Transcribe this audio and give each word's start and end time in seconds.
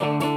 thank 0.00 0.22
you 0.22 0.27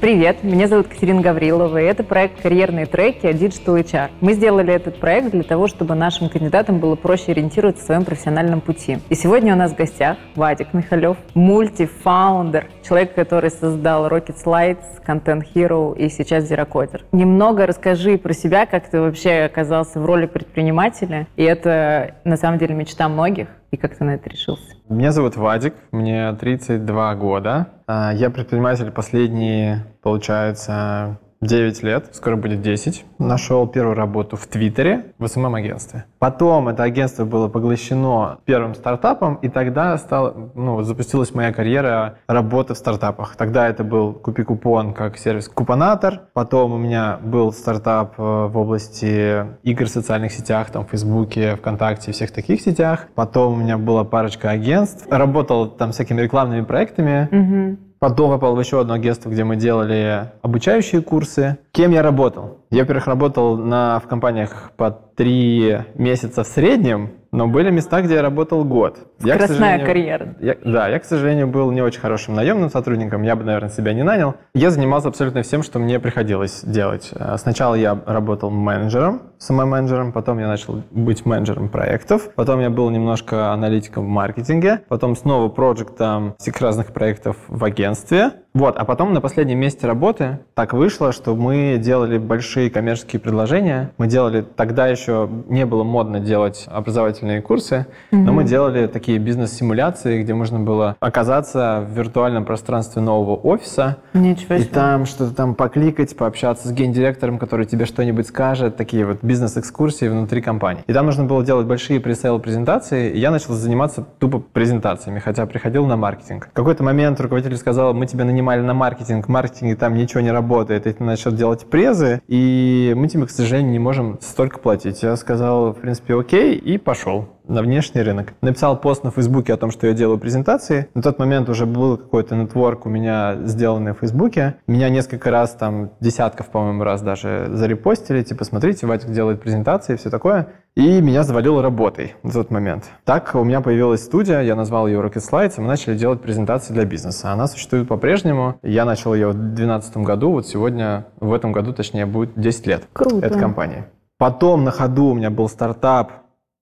Привет, 0.00 0.44
меня 0.44 0.68
зовут 0.68 0.86
Катерина 0.86 1.20
Гаврилова, 1.20 1.82
и 1.82 1.84
это 1.84 2.04
проект 2.04 2.40
«Карьерные 2.40 2.86
треки» 2.86 3.26
от 3.26 3.34
Digital 3.34 3.82
HR. 3.82 4.10
Мы 4.20 4.34
сделали 4.34 4.72
этот 4.72 5.00
проект 5.00 5.32
для 5.32 5.42
того, 5.42 5.66
чтобы 5.66 5.96
нашим 5.96 6.28
кандидатам 6.28 6.78
было 6.78 6.94
проще 6.94 7.32
ориентироваться 7.32 7.82
в 7.82 7.86
своем 7.86 8.04
профессиональном 8.04 8.60
пути. 8.60 8.98
И 9.08 9.16
сегодня 9.16 9.54
у 9.54 9.56
нас 9.56 9.72
в 9.72 9.74
гостях 9.74 10.16
Вадик 10.36 10.72
Михалев, 10.72 11.16
мультифаундер, 11.34 12.68
человек, 12.86 13.12
который 13.14 13.50
создал 13.50 14.06
Rocket 14.06 14.36
Slides, 14.44 14.84
Content 15.04 15.42
Hero 15.52 15.98
и 15.98 16.08
сейчас 16.10 16.48
Zerocodер. 16.48 17.00
Немного 17.10 17.66
расскажи 17.66 18.18
про 18.18 18.32
себя, 18.34 18.66
как 18.66 18.88
ты 18.88 19.00
вообще 19.00 19.46
оказался 19.46 19.98
в 19.98 20.06
роли 20.06 20.26
предпринимателя, 20.26 21.26
и 21.34 21.42
это 21.42 22.14
на 22.22 22.36
самом 22.36 22.58
деле 22.58 22.76
мечта 22.76 23.08
многих, 23.08 23.48
и 23.70 23.76
как 23.76 23.96
ты 23.96 24.04
на 24.04 24.14
это 24.14 24.28
решился? 24.28 24.74
Меня 24.88 25.12
зовут 25.12 25.36
Вадик, 25.36 25.74
мне 25.92 26.32
32 26.32 27.14
года. 27.16 27.68
А, 27.86 28.12
я 28.14 28.30
предприниматель 28.30 28.90
последние, 28.90 29.84
получается, 30.02 31.18
9 31.40 31.82
лет, 31.84 32.10
скоро 32.12 32.36
будет 32.36 32.62
10. 32.62 33.04
Нашел 33.18 33.66
первую 33.68 33.94
работу 33.94 34.36
в 34.36 34.46
Твиттере, 34.46 35.12
в 35.18 35.26
СММ-агентстве. 35.26 36.04
Потом 36.18 36.68
это 36.68 36.82
агентство 36.82 37.24
было 37.24 37.48
поглощено 37.48 38.38
первым 38.44 38.74
стартапом, 38.74 39.36
и 39.36 39.48
тогда 39.48 39.96
стал, 39.98 40.50
ну, 40.54 40.82
запустилась 40.82 41.34
моя 41.34 41.52
карьера 41.52 42.18
работы 42.26 42.74
в 42.74 42.76
стартапах. 42.76 43.36
Тогда 43.36 43.68
это 43.68 43.84
был 43.84 44.14
Купи 44.14 44.42
Купон 44.42 44.92
как 44.94 45.16
сервис 45.16 45.48
Купонатор. 45.48 46.22
Потом 46.32 46.72
у 46.72 46.78
меня 46.78 47.18
был 47.22 47.52
стартап 47.52 48.14
э, 48.18 48.22
в 48.22 48.58
области 48.58 49.46
игр 49.62 49.84
в 49.84 49.90
социальных 49.90 50.32
сетях, 50.32 50.70
там, 50.70 50.84
в 50.84 50.90
Фейсбуке, 50.90 51.54
ВКонтакте, 51.56 52.10
всех 52.10 52.32
таких 52.32 52.60
сетях. 52.60 53.06
Потом 53.14 53.54
у 53.54 53.56
меня 53.56 53.78
была 53.78 54.02
парочка 54.02 54.50
агентств. 54.50 55.06
Работал 55.08 55.68
там 55.68 55.92
всякими 55.92 56.20
рекламными 56.20 56.64
проектами. 56.64 57.28
Угу. 57.30 57.87
Потом 57.98 58.30
попал 58.30 58.54
в 58.54 58.60
еще 58.60 58.80
одно 58.80 58.94
агентство, 58.94 59.28
где 59.28 59.42
мы 59.42 59.56
делали 59.56 60.30
обучающие 60.42 61.02
курсы. 61.02 61.58
Кем 61.72 61.90
я 61.90 62.02
работал? 62.02 62.58
Я, 62.70 62.82
во-первых, 62.82 63.06
работал 63.06 63.56
на, 63.56 63.98
в 63.98 64.06
компаниях 64.06 64.70
по 64.76 64.90
три 64.90 65.78
месяца 65.94 66.44
в 66.44 66.46
среднем, 66.46 67.10
но 67.32 67.46
были 67.46 67.70
места, 67.70 68.00
где 68.02 68.14
я 68.14 68.22
работал 68.22 68.64
год. 68.64 68.98
Скоростная 69.18 69.84
карьера. 69.84 70.36
Я, 70.40 70.56
да, 70.64 70.88
я, 70.88 70.98
к 70.98 71.04
сожалению, 71.04 71.46
был 71.48 71.70
не 71.70 71.82
очень 71.82 72.00
хорошим 72.00 72.34
наемным 72.34 72.70
сотрудником, 72.70 73.22
я 73.22 73.36
бы, 73.36 73.44
наверное, 73.44 73.70
себя 73.70 73.92
не 73.92 74.02
нанял. 74.02 74.34
Я 74.54 74.70
занимался 74.70 75.08
абсолютно 75.08 75.42
всем, 75.42 75.62
что 75.62 75.78
мне 75.78 76.00
приходилось 76.00 76.62
делать. 76.64 77.10
Э, 77.14 77.36
сначала 77.38 77.74
я 77.74 77.98
работал 78.06 78.50
менеджером, 78.50 79.22
самым-менеджером, 79.38 80.12
потом 80.12 80.38
я 80.38 80.48
начал 80.48 80.82
быть 80.90 81.26
менеджером 81.26 81.68
проектов, 81.68 82.30
потом 82.34 82.60
я 82.60 82.70
был 82.70 82.90
немножко 82.90 83.52
аналитиком 83.52 84.06
в 84.06 84.08
маркетинге, 84.08 84.82
потом 84.88 85.16
снова 85.16 85.48
проектом 85.48 86.34
всех 86.38 86.60
разных 86.60 86.92
проектов 86.92 87.36
в 87.48 87.62
агентстве, 87.64 88.32
вот, 88.58 88.76
а 88.76 88.84
потом 88.84 89.12
на 89.12 89.20
последнем 89.20 89.58
месте 89.58 89.86
работы 89.86 90.40
так 90.54 90.72
вышло, 90.72 91.12
что 91.12 91.36
мы 91.36 91.78
делали 91.78 92.18
большие 92.18 92.70
коммерческие 92.70 93.20
предложения. 93.20 93.92
Мы 93.98 94.08
делали, 94.08 94.42
тогда 94.42 94.88
еще 94.88 95.28
не 95.48 95.64
было 95.64 95.84
модно 95.84 96.18
делать 96.18 96.66
образовательные 96.66 97.40
курсы, 97.40 97.86
mm-hmm. 98.10 98.16
но 98.18 98.32
мы 98.32 98.42
делали 98.42 98.88
такие 98.88 99.18
бизнес-симуляции, 99.18 100.22
где 100.22 100.34
можно 100.34 100.58
было 100.58 100.96
оказаться 100.98 101.86
в 101.88 101.96
виртуальном 101.96 102.44
пространстве 102.44 103.00
нового 103.00 103.36
офиса. 103.36 103.98
Ничего 104.12 104.56
себе. 104.56 104.64
И 104.64 104.64
там 104.64 105.06
что-то 105.06 105.36
там 105.36 105.54
покликать, 105.54 106.16
пообщаться 106.16 106.66
с 106.66 106.72
гендиректором, 106.72 107.38
который 107.38 107.64
тебе 107.64 107.86
что-нибудь 107.86 108.26
скажет, 108.26 108.76
такие 108.76 109.06
вот 109.06 109.18
бизнес-экскурсии 109.22 110.08
внутри 110.08 110.42
компании. 110.42 110.82
И 110.88 110.92
там 110.92 111.06
нужно 111.06 111.22
было 111.24 111.44
делать 111.44 111.68
большие 111.68 112.00
пресейл 112.00 112.40
презентации, 112.40 113.12
и 113.12 113.20
я 113.20 113.30
начал 113.30 113.54
заниматься 113.54 114.04
тупо 114.18 114.40
презентациями, 114.40 115.20
хотя 115.20 115.46
приходил 115.46 115.86
на 115.86 115.96
маркетинг. 115.96 116.48
В 116.50 116.56
какой-то 116.56 116.82
момент 116.82 117.20
руководитель 117.20 117.56
сказал, 117.56 117.94
мы 117.94 118.06
тебя 118.06 118.24
нанимаем 118.24 118.47
нанимали 118.48 118.60
на 118.62 118.74
маркетинг, 118.74 119.26
в 119.26 119.28
маркетинге 119.28 119.76
там 119.76 119.94
ничего 119.94 120.20
не 120.20 120.30
работает, 120.30 120.86
и 120.86 120.92
ты 120.92 121.04
начал 121.04 121.32
делать 121.32 121.68
презы, 121.68 122.22
и 122.28 122.94
мы 122.96 123.08
тебе, 123.08 123.26
к 123.26 123.30
сожалению, 123.30 123.72
не 123.72 123.78
можем 123.78 124.18
столько 124.20 124.58
платить. 124.58 125.02
Я 125.02 125.16
сказал, 125.16 125.72
в 125.72 125.80
принципе, 125.80 126.18
окей, 126.18 126.56
и 126.56 126.78
пошел 126.78 127.28
на 127.48 127.62
внешний 127.62 128.02
рынок. 128.02 128.34
Написал 128.40 128.78
пост 128.78 129.04
на 129.04 129.10
Фейсбуке 129.10 129.54
о 129.54 129.56
том, 129.56 129.70
что 129.70 129.86
я 129.86 129.94
делаю 129.94 130.18
презентации. 130.18 130.88
На 130.94 131.02
тот 131.02 131.18
момент 131.18 131.48
уже 131.48 131.66
был 131.66 131.96
какой-то 131.96 132.36
нетворк 132.36 132.86
у 132.86 132.88
меня 132.88 133.36
сделанный 133.44 133.92
в 133.92 133.98
Фейсбуке. 133.98 134.56
Меня 134.66 134.88
несколько 134.90 135.30
раз, 135.30 135.52
там, 135.52 135.90
десятков, 136.00 136.48
по-моему, 136.50 136.84
раз 136.84 137.02
даже 137.02 137.48
зарепостили, 137.52 138.22
типа, 138.22 138.44
смотрите, 138.44 138.86
Вадик 138.86 139.10
делает 139.10 139.40
презентации 139.40 139.94
и 139.94 139.96
все 139.96 140.10
такое. 140.10 140.48
И 140.76 141.00
меня 141.00 141.24
завалило 141.24 141.60
работой 141.60 142.14
в 142.22 142.32
тот 142.32 142.50
момент. 142.50 142.84
Так 143.04 143.34
у 143.34 143.42
меня 143.42 143.60
появилась 143.60 144.04
студия, 144.04 144.42
я 144.42 144.54
назвал 144.54 144.86
ее 144.86 145.00
Rocket 145.00 145.28
Slides, 145.28 145.54
и 145.56 145.60
мы 145.60 145.66
начали 145.66 145.96
делать 145.96 146.20
презентации 146.20 146.72
для 146.72 146.84
бизнеса. 146.84 147.32
Она 147.32 147.48
существует 147.48 147.88
по-прежнему. 147.88 148.60
Я 148.62 148.84
начал 148.84 149.14
ее 149.14 149.28
в 149.28 149.34
2012 149.34 149.96
году, 149.98 150.30
вот 150.30 150.46
сегодня, 150.46 151.06
в 151.18 151.32
этом 151.32 151.52
году, 151.52 151.72
точнее, 151.72 152.06
будет 152.06 152.38
10 152.38 152.66
лет. 152.66 152.84
Круто. 152.92 153.26
Этой 153.26 153.40
компании. 153.40 153.84
Потом 154.18 154.64
на 154.64 154.70
ходу 154.70 155.06
у 155.06 155.14
меня 155.14 155.30
был 155.30 155.48
стартап, 155.48 156.12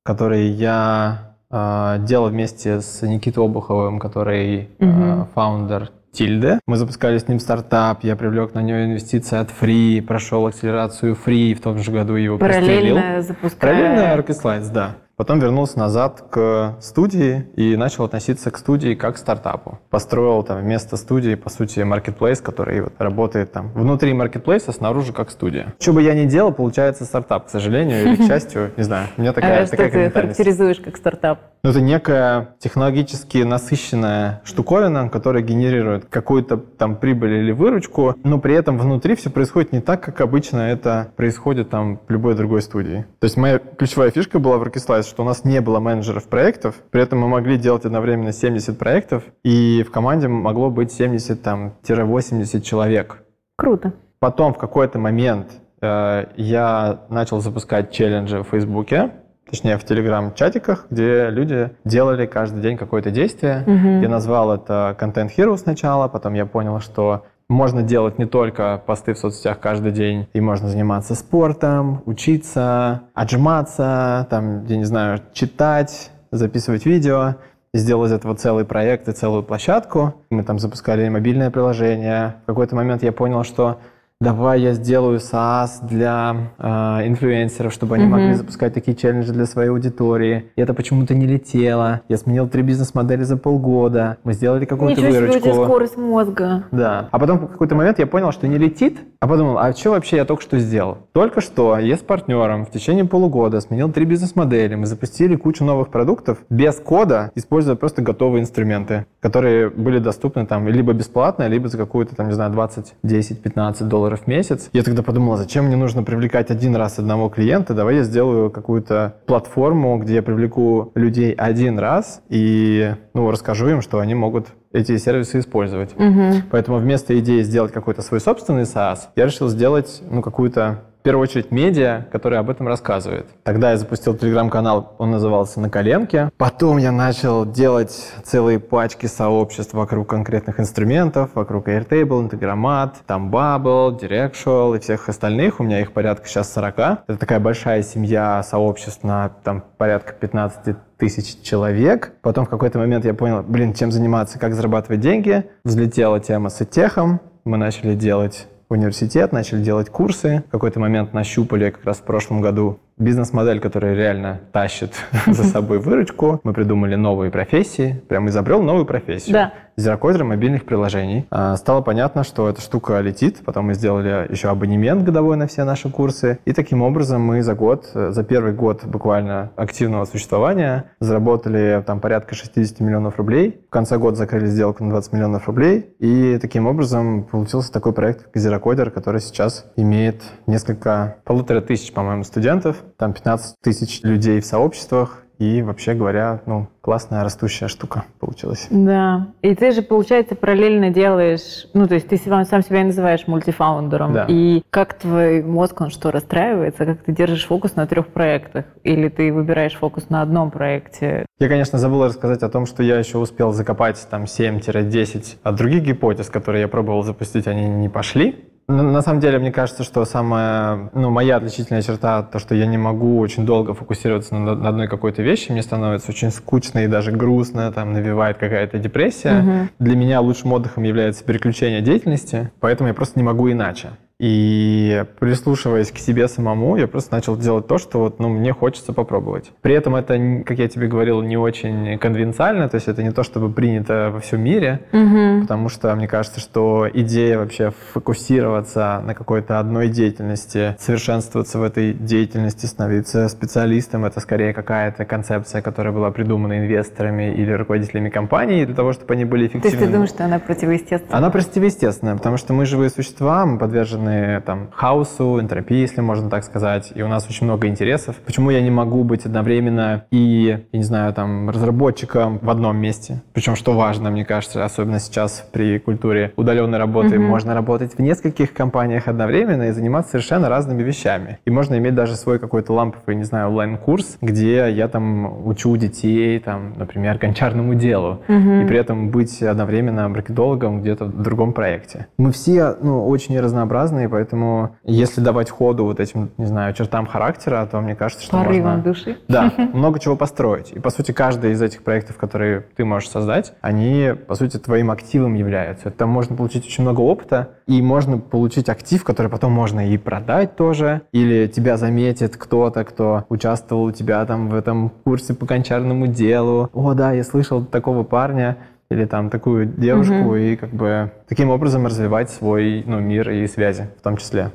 который 0.06 0.46
я 0.46 1.34
э, 1.50 1.96
делал 2.00 2.28
вместе 2.28 2.80
с 2.80 3.02
Никитой 3.02 3.44
Обуховым, 3.44 3.98
который 3.98 4.70
э, 4.78 5.24
фаундер 5.34 5.90
Тильде. 6.12 6.60
Мы 6.66 6.76
запускали 6.76 7.18
с 7.18 7.28
ним 7.28 7.40
стартап, 7.40 8.02
я 8.04 8.16
привлек 8.16 8.54
на 8.54 8.62
него 8.62 8.84
инвестиции 8.84 9.36
от 9.36 9.50
Free, 9.50 10.00
прошел 10.00 10.46
акселерацию 10.46 11.14
Free, 11.14 11.54
в 11.54 11.60
том 11.60 11.78
же 11.78 11.92
году 11.92 12.14
его 12.14 12.38
Параллельно 12.38 13.02
пристрелил. 13.02 13.22
запуская... 13.22 13.72
Параллельно 13.72 14.22
Rocket 14.22 14.42
Slides, 14.42 14.72
да. 14.72 14.94
Потом 15.16 15.38
вернулся 15.38 15.78
назад 15.78 16.26
к 16.30 16.76
студии 16.82 17.46
и 17.56 17.74
начал 17.76 18.04
относиться 18.04 18.50
к 18.50 18.58
студии 18.58 18.94
как 18.94 19.14
к 19.14 19.18
стартапу. 19.18 19.78
Построил 19.88 20.42
там 20.42 20.60
вместо 20.60 20.98
студии, 20.98 21.36
по 21.36 21.48
сути, 21.48 21.78
marketplace, 21.80 22.42
который 22.42 22.82
вот 22.82 22.92
работает 22.98 23.50
там 23.50 23.72
внутри 23.72 24.12
маркетплейса, 24.12 24.72
снаружи 24.72 25.14
как 25.14 25.30
студия. 25.30 25.74
Что 25.80 25.94
бы 25.94 26.02
я 26.02 26.12
ни 26.12 26.26
делал, 26.26 26.52
получается 26.52 27.06
стартап, 27.06 27.46
к 27.46 27.48
сожалению, 27.48 28.02
или 28.02 28.16
к 28.16 28.26
счастью, 28.26 28.72
не 28.76 28.82
знаю. 28.82 29.08
У 29.16 29.22
меня 29.22 29.32
такая, 29.32 29.64
а 29.64 29.66
такая 29.66 29.88
что 29.88 29.98
ты 29.98 30.10
характеризуешь 30.10 30.80
как 30.80 30.98
стартап? 30.98 31.40
Ну, 31.62 31.70
это 31.70 31.80
некая 31.80 32.50
технологически 32.58 33.38
насыщенная 33.38 34.42
штуковина, 34.44 35.08
которая 35.08 35.42
генерирует 35.42 36.04
какую-то 36.04 36.58
там 36.58 36.94
прибыль 36.94 37.38
или 37.38 37.52
выручку, 37.52 38.14
но 38.22 38.38
при 38.38 38.54
этом 38.54 38.78
внутри 38.78 39.16
все 39.16 39.30
происходит 39.30 39.72
не 39.72 39.80
так, 39.80 40.02
как 40.02 40.20
обычно 40.20 40.58
это 40.58 41.08
происходит 41.16 41.70
там 41.70 42.00
в 42.06 42.10
любой 42.10 42.34
другой 42.34 42.60
студии. 42.60 43.06
То 43.18 43.24
есть 43.24 43.38
моя 43.38 43.58
ключевая 43.58 44.10
фишка 44.10 44.38
была 44.38 44.58
в 44.58 44.62
Rocket 45.06 45.16
что 45.16 45.22
у 45.22 45.26
нас 45.26 45.44
не 45.44 45.60
было 45.60 45.80
менеджеров 45.80 46.28
проектов, 46.28 46.74
при 46.90 47.02
этом 47.02 47.20
мы 47.20 47.28
могли 47.28 47.56
делать 47.56 47.84
одновременно 47.84 48.32
70 48.32 48.78
проектов, 48.78 49.24
и 49.44 49.84
в 49.86 49.90
команде 49.90 50.28
могло 50.28 50.70
быть 50.70 50.98
70-80 50.98 52.60
человек. 52.60 53.22
Круто. 53.56 53.92
Потом 54.18 54.52
в 54.52 54.58
какой-то 54.58 54.98
момент 54.98 55.48
э, 55.80 56.26
я 56.36 57.00
начал 57.08 57.40
запускать 57.40 57.90
челленджи 57.92 58.42
в 58.42 58.48
Фейсбуке, 58.48 59.12
точнее 59.48 59.78
в 59.78 59.84
телеграм-чатиках, 59.84 60.86
где 60.90 61.30
люди 61.30 61.70
делали 61.84 62.26
каждый 62.26 62.62
день 62.62 62.76
какое-то 62.76 63.10
действие. 63.10 63.62
Угу. 63.66 64.02
Я 64.02 64.08
назвал 64.08 64.54
это 64.54 64.96
Content 64.98 65.30
Hero 65.36 65.56
сначала, 65.56 66.08
потом 66.08 66.34
я 66.34 66.46
понял, 66.46 66.80
что 66.80 67.24
можно 67.48 67.82
делать 67.82 68.18
не 68.18 68.26
только 68.26 68.82
посты 68.86 69.14
в 69.14 69.18
соцсетях 69.18 69.60
каждый 69.60 69.92
день, 69.92 70.28
и 70.32 70.40
можно 70.40 70.68
заниматься 70.68 71.14
спортом, 71.14 72.02
учиться, 72.04 73.02
отжиматься, 73.14 74.26
там, 74.30 74.64
я 74.66 74.76
не 74.76 74.84
знаю, 74.84 75.20
читать, 75.32 76.10
записывать 76.32 76.86
видео, 76.86 77.36
сделать 77.72 78.10
из 78.10 78.14
этого 78.14 78.34
целый 78.34 78.64
проект 78.64 79.08
и 79.08 79.12
целую 79.12 79.42
площадку. 79.42 80.14
Мы 80.30 80.42
там 80.42 80.58
запускали 80.58 81.08
мобильное 81.08 81.50
приложение. 81.50 82.36
В 82.44 82.46
какой-то 82.46 82.74
момент 82.74 83.02
я 83.02 83.12
понял, 83.12 83.44
что 83.44 83.78
давай 84.20 84.62
я 84.62 84.72
сделаю 84.72 85.18
SaaS 85.18 85.86
для 85.86 86.52
э, 86.58 86.68
инфлюенсеров, 87.06 87.72
чтобы 87.72 87.96
они 87.96 88.04
mm-hmm. 88.04 88.08
могли 88.08 88.34
запускать 88.34 88.72
такие 88.72 88.96
челленджи 88.96 89.32
для 89.32 89.44
своей 89.44 89.68
аудитории. 89.68 90.50
И 90.56 90.60
это 90.60 90.72
почему-то 90.72 91.14
не 91.14 91.26
летело. 91.26 92.00
Я 92.08 92.16
сменил 92.16 92.48
три 92.48 92.62
бизнес-модели 92.62 93.24
за 93.24 93.36
полгода. 93.36 94.16
Мы 94.24 94.32
сделали 94.32 94.64
какую-то 94.64 95.02
Ничего 95.02 95.20
выручку. 95.20 95.40
Себе, 95.40 95.52
скорость 95.52 95.96
мозга. 95.98 96.64
Да. 96.72 97.08
А 97.10 97.18
потом 97.18 97.38
в 97.38 97.48
какой-то 97.48 97.74
момент 97.74 97.98
я 97.98 98.06
понял, 98.06 98.32
что 98.32 98.48
не 98.48 98.56
летит, 98.56 98.98
а 99.20 99.28
подумал, 99.28 99.58
а 99.58 99.72
что 99.74 99.90
вообще 99.90 100.16
я 100.16 100.24
только 100.24 100.42
что 100.42 100.58
сделал? 100.58 100.98
Только 101.12 101.42
что 101.42 101.78
я 101.78 101.96
с 101.96 102.00
партнером 102.00 102.64
в 102.64 102.70
течение 102.70 103.04
полугода 103.04 103.60
сменил 103.60 103.92
три 103.92 104.06
бизнес-модели. 104.06 104.76
Мы 104.76 104.86
запустили 104.86 105.36
кучу 105.36 105.62
новых 105.64 105.88
продуктов 105.88 106.38
без 106.48 106.76
кода, 106.76 107.32
используя 107.34 107.76
просто 107.76 108.00
готовые 108.00 108.42
инструменты, 108.42 109.04
которые 109.20 109.68
были 109.68 109.98
доступны 109.98 110.46
там 110.46 110.68
либо 110.68 110.94
бесплатно, 110.94 111.48
либо 111.48 111.68
за 111.68 111.76
какую-то 111.76 112.16
там, 112.16 112.28
не 112.28 112.34
знаю, 112.34 112.50
20, 112.52 112.94
10, 113.02 113.42
15 113.42 113.88
долларов 113.88 114.05
долларов 114.06 114.22
в 114.24 114.26
месяц. 114.28 114.70
Я 114.72 114.84
тогда 114.84 115.02
подумал, 115.02 115.36
зачем 115.36 115.66
мне 115.66 115.76
нужно 115.76 116.04
привлекать 116.04 116.50
один 116.50 116.76
раз 116.76 116.98
одного 116.98 117.28
клиента, 117.28 117.74
давай 117.74 117.96
я 117.96 118.02
сделаю 118.04 118.50
какую-то 118.50 119.16
платформу, 119.26 119.98
где 119.98 120.14
я 120.14 120.22
привлеку 120.22 120.92
людей 120.94 121.32
один 121.32 121.78
раз 121.78 122.22
и 122.28 122.94
ну, 123.14 123.30
расскажу 123.30 123.68
им, 123.68 123.82
что 123.82 123.98
они 123.98 124.14
могут 124.14 124.48
эти 124.72 124.96
сервисы 124.98 125.40
использовать. 125.40 125.92
Угу. 125.96 126.42
Поэтому 126.50 126.78
вместо 126.78 127.18
идеи 127.18 127.42
сделать 127.42 127.72
какой-то 127.72 128.02
свой 128.02 128.20
собственный 128.20 128.62
SaaS, 128.62 128.98
я 129.16 129.24
решил 129.24 129.48
сделать 129.48 130.02
ну, 130.08 130.22
какую-то 130.22 130.82
первую 131.06 131.22
очередь 131.22 131.52
медиа, 131.52 132.04
которые 132.10 132.40
об 132.40 132.50
этом 132.50 132.66
рассказывают. 132.66 133.28
Тогда 133.44 133.70
я 133.70 133.76
запустил 133.76 134.16
телеграм-канал, 134.16 134.96
он 134.98 135.12
назывался 135.12 135.60
«На 135.60 135.70
коленке». 135.70 136.30
Потом 136.36 136.78
я 136.78 136.90
начал 136.90 137.46
делать 137.46 138.12
целые 138.24 138.58
пачки 138.58 139.06
сообществ 139.06 139.72
вокруг 139.72 140.08
конкретных 140.08 140.58
инструментов, 140.58 141.30
вокруг 141.34 141.68
Airtable, 141.68 142.28
Integromat, 142.28 142.94
там 143.06 143.32
Bubble, 143.32 143.96
Directional 143.96 144.76
и 144.76 144.80
всех 144.80 145.08
остальных. 145.08 145.60
У 145.60 145.62
меня 145.62 145.80
их 145.80 145.92
порядка 145.92 146.26
сейчас 146.26 146.52
40. 146.52 146.76
Это 147.06 147.16
такая 147.16 147.38
большая 147.38 147.84
семья 147.84 148.42
сообществ 148.42 149.04
на 149.04 149.28
там 149.44 149.62
порядка 149.78 150.12
15 150.12 150.76
тысяч 150.96 151.40
человек. 151.40 152.14
Потом 152.20 152.46
в 152.46 152.48
какой-то 152.48 152.80
момент 152.80 153.04
я 153.04 153.14
понял, 153.14 153.44
блин, 153.46 153.74
чем 153.74 153.92
заниматься, 153.92 154.40
как 154.40 154.54
зарабатывать 154.54 154.98
деньги. 154.98 155.44
Взлетела 155.62 156.18
тема 156.18 156.48
с 156.48 156.66
техом. 156.66 157.20
Мы 157.44 157.58
начали 157.58 157.94
делать 157.94 158.48
университет, 158.68 159.32
начали 159.32 159.62
делать 159.62 159.90
курсы. 159.90 160.44
В 160.48 160.50
какой-то 160.50 160.80
момент 160.80 161.12
нащупали 161.12 161.70
как 161.70 161.84
раз 161.84 161.98
в 161.98 162.02
прошлом 162.02 162.40
году 162.40 162.80
бизнес-модель, 162.98 163.60
которая 163.60 163.94
реально 163.94 164.40
тащит 164.52 164.94
за 165.26 165.44
собой 165.44 165.78
выручку. 165.78 166.40
Мы 166.44 166.52
придумали 166.52 166.94
новые 166.94 167.30
профессии, 167.30 168.02
прям 168.08 168.28
изобрел 168.28 168.62
новую 168.62 168.86
профессию. 168.86 169.34
Да. 169.34 169.52
Зерокодер 169.78 170.24
мобильных 170.24 170.64
приложений. 170.64 171.26
А, 171.30 171.54
стало 171.56 171.82
понятно, 171.82 172.24
что 172.24 172.48
эта 172.48 172.62
штука 172.62 172.98
летит. 173.00 173.42
Потом 173.44 173.66
мы 173.66 173.74
сделали 173.74 174.26
еще 174.30 174.48
абонемент 174.48 175.04
годовой 175.04 175.36
на 175.36 175.46
все 175.46 175.64
наши 175.64 175.90
курсы. 175.90 176.38
И 176.46 176.54
таким 176.54 176.80
образом 176.80 177.20
мы 177.20 177.42
за 177.42 177.54
год, 177.54 177.90
за 177.92 178.24
первый 178.24 178.54
год 178.54 178.84
буквально 178.86 179.50
активного 179.56 180.06
существования 180.06 180.92
заработали 180.98 181.84
там 181.86 182.00
порядка 182.00 182.34
60 182.34 182.80
миллионов 182.80 183.18
рублей. 183.18 183.60
В 183.66 183.70
конце 183.70 183.98
года 183.98 184.16
закрыли 184.16 184.46
сделку 184.46 184.82
на 184.82 184.90
20 184.90 185.12
миллионов 185.12 185.46
рублей. 185.46 185.94
И 185.98 186.38
таким 186.40 186.66
образом 186.66 187.24
получился 187.24 187.70
такой 187.70 187.92
проект, 187.92 188.22
как 188.22 188.36
Зерокодер, 188.36 188.90
который 188.90 189.20
сейчас 189.20 189.66
имеет 189.76 190.22
несколько, 190.46 191.16
полутора 191.24 191.60
тысяч, 191.60 191.92
по-моему, 191.92 192.24
студентов 192.24 192.76
там 192.96 193.12
15 193.12 193.56
тысяч 193.62 194.02
людей 194.02 194.40
в 194.40 194.46
сообществах, 194.46 195.22
и 195.38 195.60
вообще 195.60 195.92
говоря, 195.92 196.40
ну, 196.46 196.68
классная 196.80 197.22
растущая 197.22 197.68
штука 197.68 198.04
получилась. 198.20 198.68
Да. 198.70 199.28
И 199.42 199.54
ты 199.54 199.72
же, 199.72 199.82
получается, 199.82 200.34
параллельно 200.34 200.90
делаешь, 200.90 201.66
ну, 201.74 201.86
то 201.86 201.94
есть 201.94 202.08
ты 202.08 202.16
сам, 202.16 202.44
сам 202.46 202.62
себя 202.62 202.84
называешь 202.84 203.26
мультифаундером. 203.26 204.12
Да. 204.14 204.26
И 204.28 204.62
как 204.70 204.94
твой 204.94 205.42
мозг, 205.42 205.80
он 205.80 205.90
что, 205.90 206.10
расстраивается? 206.10 206.86
Как 206.86 207.02
ты 207.02 207.12
держишь 207.12 207.46
фокус 207.46 207.76
на 207.76 207.86
трех 207.86 208.06
проектах? 208.06 208.64
Или 208.82 209.08
ты 209.08 209.30
выбираешь 209.30 209.74
фокус 209.74 210.08
на 210.08 210.22
одном 210.22 210.50
проекте? 210.50 211.26
Я, 211.38 211.48
конечно, 211.48 211.78
забыл 211.78 212.06
рассказать 212.06 212.42
о 212.42 212.48
том, 212.48 212.64
что 212.64 212.82
я 212.82 212.98
еще 212.98 213.18
успел 213.18 213.52
закопать 213.52 214.06
там 214.10 214.24
7-10 214.24 215.36
от 215.42 215.54
других 215.54 215.82
гипотез, 215.82 216.30
которые 216.30 216.62
я 216.62 216.68
пробовал 216.68 217.02
запустить, 217.02 217.46
они 217.46 217.68
не 217.68 217.90
пошли. 217.90 218.46
На 218.68 219.00
самом 219.00 219.20
деле, 219.20 219.38
мне 219.38 219.52
кажется, 219.52 219.84
что 219.84 220.04
самая, 220.04 220.90
ну, 220.92 221.10
моя 221.10 221.36
отличительная 221.36 221.82
черта, 221.82 222.24
то, 222.24 222.40
что 222.40 222.56
я 222.56 222.66
не 222.66 222.76
могу 222.76 223.20
очень 223.20 223.46
долго 223.46 223.74
фокусироваться 223.74 224.34
на, 224.34 224.56
на 224.56 224.68
одной 224.68 224.88
какой-то 224.88 225.22
вещи, 225.22 225.52
мне 225.52 225.62
становится 225.62 226.10
очень 226.10 226.32
скучно 226.32 226.80
и 226.80 226.88
даже 226.88 227.12
грустно, 227.12 227.70
там, 227.70 227.92
навевает 227.92 228.38
какая-то 228.38 228.78
депрессия. 228.78 229.38
Угу. 229.38 229.68
Для 229.78 229.96
меня 229.96 230.20
лучшим 230.20 230.52
отдыхом 230.52 230.82
является 230.82 231.22
переключение 231.22 231.80
деятельности, 231.80 232.50
поэтому 232.58 232.88
я 232.88 232.94
просто 232.94 233.20
не 233.20 233.24
могу 233.24 233.50
иначе. 233.50 233.90
И 234.18 235.04
прислушиваясь 235.20 235.90
к 235.90 235.98
себе 235.98 236.26
самому, 236.26 236.76
я 236.76 236.88
просто 236.88 237.14
начал 237.14 237.36
делать 237.36 237.66
то, 237.66 237.76
что 237.76 237.98
вот, 237.98 238.18
ну, 238.18 238.30
мне 238.30 238.54
хочется 238.54 238.94
попробовать. 238.94 239.52
При 239.60 239.74
этом 239.74 239.94
это, 239.94 240.42
как 240.46 240.58
я 240.58 240.68
тебе 240.68 240.88
говорил, 240.88 241.20
не 241.20 241.36
очень 241.36 241.98
конвенциально, 241.98 242.66
то 242.70 242.76
есть 242.76 242.88
это 242.88 243.02
не 243.02 243.10
то, 243.10 243.22
чтобы 243.22 243.52
принято 243.52 244.10
во 244.14 244.20
всем 244.20 244.40
мире, 244.40 244.86
угу. 244.90 245.42
потому 245.42 245.68
что 245.68 245.94
мне 245.94 246.08
кажется, 246.08 246.40
что 246.40 246.88
идея 246.90 247.38
вообще 247.38 247.72
фокусироваться 247.92 249.02
на 249.04 249.14
какой-то 249.14 249.58
одной 249.58 249.88
деятельности, 249.88 250.76
совершенствоваться 250.78 251.58
в 251.58 251.62
этой 251.62 251.92
деятельности, 251.92 252.64
становиться 252.64 253.28
специалистом, 253.28 254.06
это 254.06 254.20
скорее 254.20 254.54
какая-то 254.54 255.04
концепция, 255.04 255.60
которая 255.60 255.92
была 255.92 256.10
придумана 256.10 256.58
инвесторами 256.58 257.34
или 257.34 257.52
руководителями 257.52 258.08
компании 258.08 258.64
для 258.64 258.74
того, 258.74 258.94
чтобы 258.94 259.12
они 259.12 259.26
были 259.26 259.42
эффективны. 259.48 259.70
То 259.70 259.76
есть 259.76 259.78
ты 259.78 259.92
думаешь, 259.92 260.08
что 260.08 260.24
она 260.24 260.38
противоестественная? 260.38 261.18
Она 261.18 261.28
противоестественная, 261.28 262.16
потому 262.16 262.38
что 262.38 262.54
мы 262.54 262.64
живые 262.64 262.88
существа, 262.88 263.44
мы 263.44 263.58
подвержены 263.58 264.05
подвержены 264.06 264.40
там 264.42 264.68
хаосу, 264.72 265.40
энтропии, 265.40 265.76
если 265.76 266.00
можно 266.00 266.30
так 266.30 266.44
сказать, 266.44 266.92
и 266.94 267.02
у 267.02 267.08
нас 267.08 267.26
очень 267.28 267.46
много 267.46 267.66
интересов. 267.66 268.16
Почему 268.24 268.50
я 268.50 268.60
не 268.60 268.70
могу 268.70 269.04
быть 269.04 269.26
одновременно 269.26 270.04
и, 270.10 270.58
я 270.72 270.78
не 270.78 270.84
знаю, 270.84 271.12
там, 271.12 271.50
разработчиком 271.50 272.38
в 272.38 272.50
одном 272.50 272.76
месте? 272.76 273.22
Причем, 273.32 273.56
что 273.56 273.72
важно, 273.72 274.10
мне 274.10 274.24
кажется, 274.24 274.64
особенно 274.64 274.98
сейчас 274.98 275.46
при 275.52 275.78
культуре 275.78 276.32
удаленной 276.36 276.78
работы, 276.78 277.16
mm-hmm. 277.16 277.18
можно 277.18 277.54
работать 277.54 277.94
в 277.94 277.98
нескольких 278.00 278.52
компаниях 278.52 279.08
одновременно 279.08 279.64
и 279.64 279.72
заниматься 279.72 280.12
совершенно 280.12 280.48
разными 280.48 280.82
вещами. 280.82 281.38
И 281.44 281.50
можно 281.50 281.76
иметь 281.76 281.94
даже 281.94 282.16
свой 282.16 282.38
какой-то 282.38 282.72
ламповый, 282.72 283.16
не 283.16 283.24
знаю, 283.24 283.48
онлайн-курс, 283.48 284.18
где 284.20 284.70
я 284.70 284.88
там 284.88 285.46
учу 285.46 285.76
детей, 285.76 286.38
там, 286.38 286.74
например, 286.76 287.18
гончарному 287.18 287.74
делу, 287.74 288.22
mm-hmm. 288.28 288.64
и 288.64 288.66
при 288.66 288.78
этом 288.78 289.10
быть 289.10 289.42
одновременно 289.42 290.08
маркетологом 290.08 290.80
где-то 290.80 291.06
в 291.06 291.22
другом 291.22 291.52
проекте. 291.52 292.06
Мы 292.18 292.32
все, 292.32 292.76
ну, 292.80 293.06
очень 293.06 293.38
разнообразны, 293.40 293.95
разные, 293.96 294.08
поэтому 294.08 294.76
если 294.84 295.20
давать 295.20 295.50
ходу 295.50 295.84
вот 295.84 296.00
этим, 296.00 296.30
не 296.38 296.46
знаю, 296.46 296.74
чертам 296.74 297.06
характера, 297.06 297.66
то 297.70 297.80
мне 297.80 297.94
кажется, 297.94 298.24
что 298.24 298.36
Порывом 298.36 298.76
можно... 298.76 298.82
души. 298.82 299.16
Да, 299.28 299.52
много 299.72 299.98
чего 299.98 300.16
построить. 300.16 300.72
И, 300.72 300.78
по 300.78 300.90
сути, 300.90 301.12
каждый 301.12 301.52
из 301.52 301.62
этих 301.62 301.82
проектов, 301.82 302.16
которые 302.16 302.66
ты 302.76 302.84
можешь 302.84 303.08
создать, 303.08 303.54
они, 303.60 304.12
по 304.26 304.34
сути, 304.34 304.58
твоим 304.58 304.90
активом 304.90 305.34
являются. 305.34 305.90
Там 305.90 306.10
можно 306.10 306.36
получить 306.36 306.66
очень 306.66 306.82
много 306.82 307.00
опыта, 307.00 307.50
и 307.66 307.82
можно 307.82 308.18
получить 308.18 308.68
актив, 308.68 309.02
который 309.02 309.30
потом 309.30 309.52
можно 309.52 309.90
и 309.90 309.98
продать 309.98 310.56
тоже, 310.56 311.02
или 311.12 311.46
тебя 311.46 311.76
заметит 311.76 312.36
кто-то, 312.36 312.84
кто 312.84 313.24
участвовал 313.28 313.84
у 313.84 313.92
тебя 313.92 314.24
там 314.26 314.48
в 314.48 314.54
этом 314.54 314.90
курсе 315.04 315.34
по 315.34 315.46
гончарному 315.46 316.06
делу. 316.06 316.70
О, 316.72 316.94
да, 316.94 317.12
я 317.12 317.24
слышал 317.24 317.64
такого 317.64 318.04
парня, 318.04 318.56
или 318.90 319.04
там 319.04 319.30
такую 319.30 319.66
девушку 319.66 320.14
угу. 320.14 320.36
и 320.36 320.56
как 320.56 320.70
бы 320.70 321.10
таким 321.28 321.50
образом 321.50 321.86
развивать 321.86 322.30
свой 322.30 322.84
ну, 322.86 323.00
мир 323.00 323.30
и 323.30 323.46
связи 323.46 323.88
в 323.98 324.02
том 324.02 324.16
числе. 324.16 324.50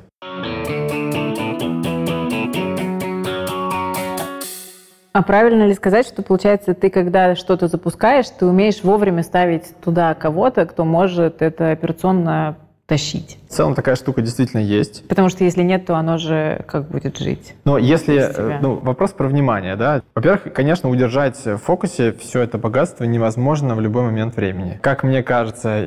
А 5.14 5.22
правильно 5.22 5.66
ли 5.66 5.74
сказать, 5.74 6.06
что 6.06 6.22
получается, 6.22 6.72
ты 6.72 6.88
когда 6.88 7.36
что-то 7.36 7.68
запускаешь, 7.68 8.30
ты 8.30 8.46
умеешь 8.46 8.82
вовремя 8.82 9.22
ставить 9.22 9.76
туда 9.84 10.14
кого-то, 10.14 10.64
кто 10.64 10.86
может 10.86 11.42
это 11.42 11.70
операционно 11.70 12.56
тащить? 12.92 13.38
В 13.48 13.54
целом 13.54 13.74
такая 13.74 13.96
штука 13.96 14.20
действительно 14.20 14.60
есть. 14.60 15.08
Потому 15.08 15.30
что 15.30 15.44
если 15.44 15.62
нет, 15.62 15.86
то 15.86 15.96
оно 15.96 16.18
же 16.18 16.62
как 16.66 16.88
будет 16.88 17.18
жить? 17.18 17.54
Но 17.64 17.78
если, 17.78 18.16
э, 18.18 18.58
ну, 18.60 18.74
вопрос 18.74 19.12
про 19.12 19.28
внимание, 19.28 19.76
да. 19.76 20.02
Во-первых, 20.14 20.52
конечно, 20.52 20.90
удержать 20.90 21.42
в 21.42 21.56
фокусе 21.56 22.12
все 22.12 22.40
это 22.40 22.58
богатство 22.58 23.04
невозможно 23.04 23.74
в 23.74 23.80
любой 23.80 24.02
момент 24.02 24.36
времени. 24.36 24.78
Как 24.82 25.04
мне 25.04 25.22
кажется, 25.22 25.84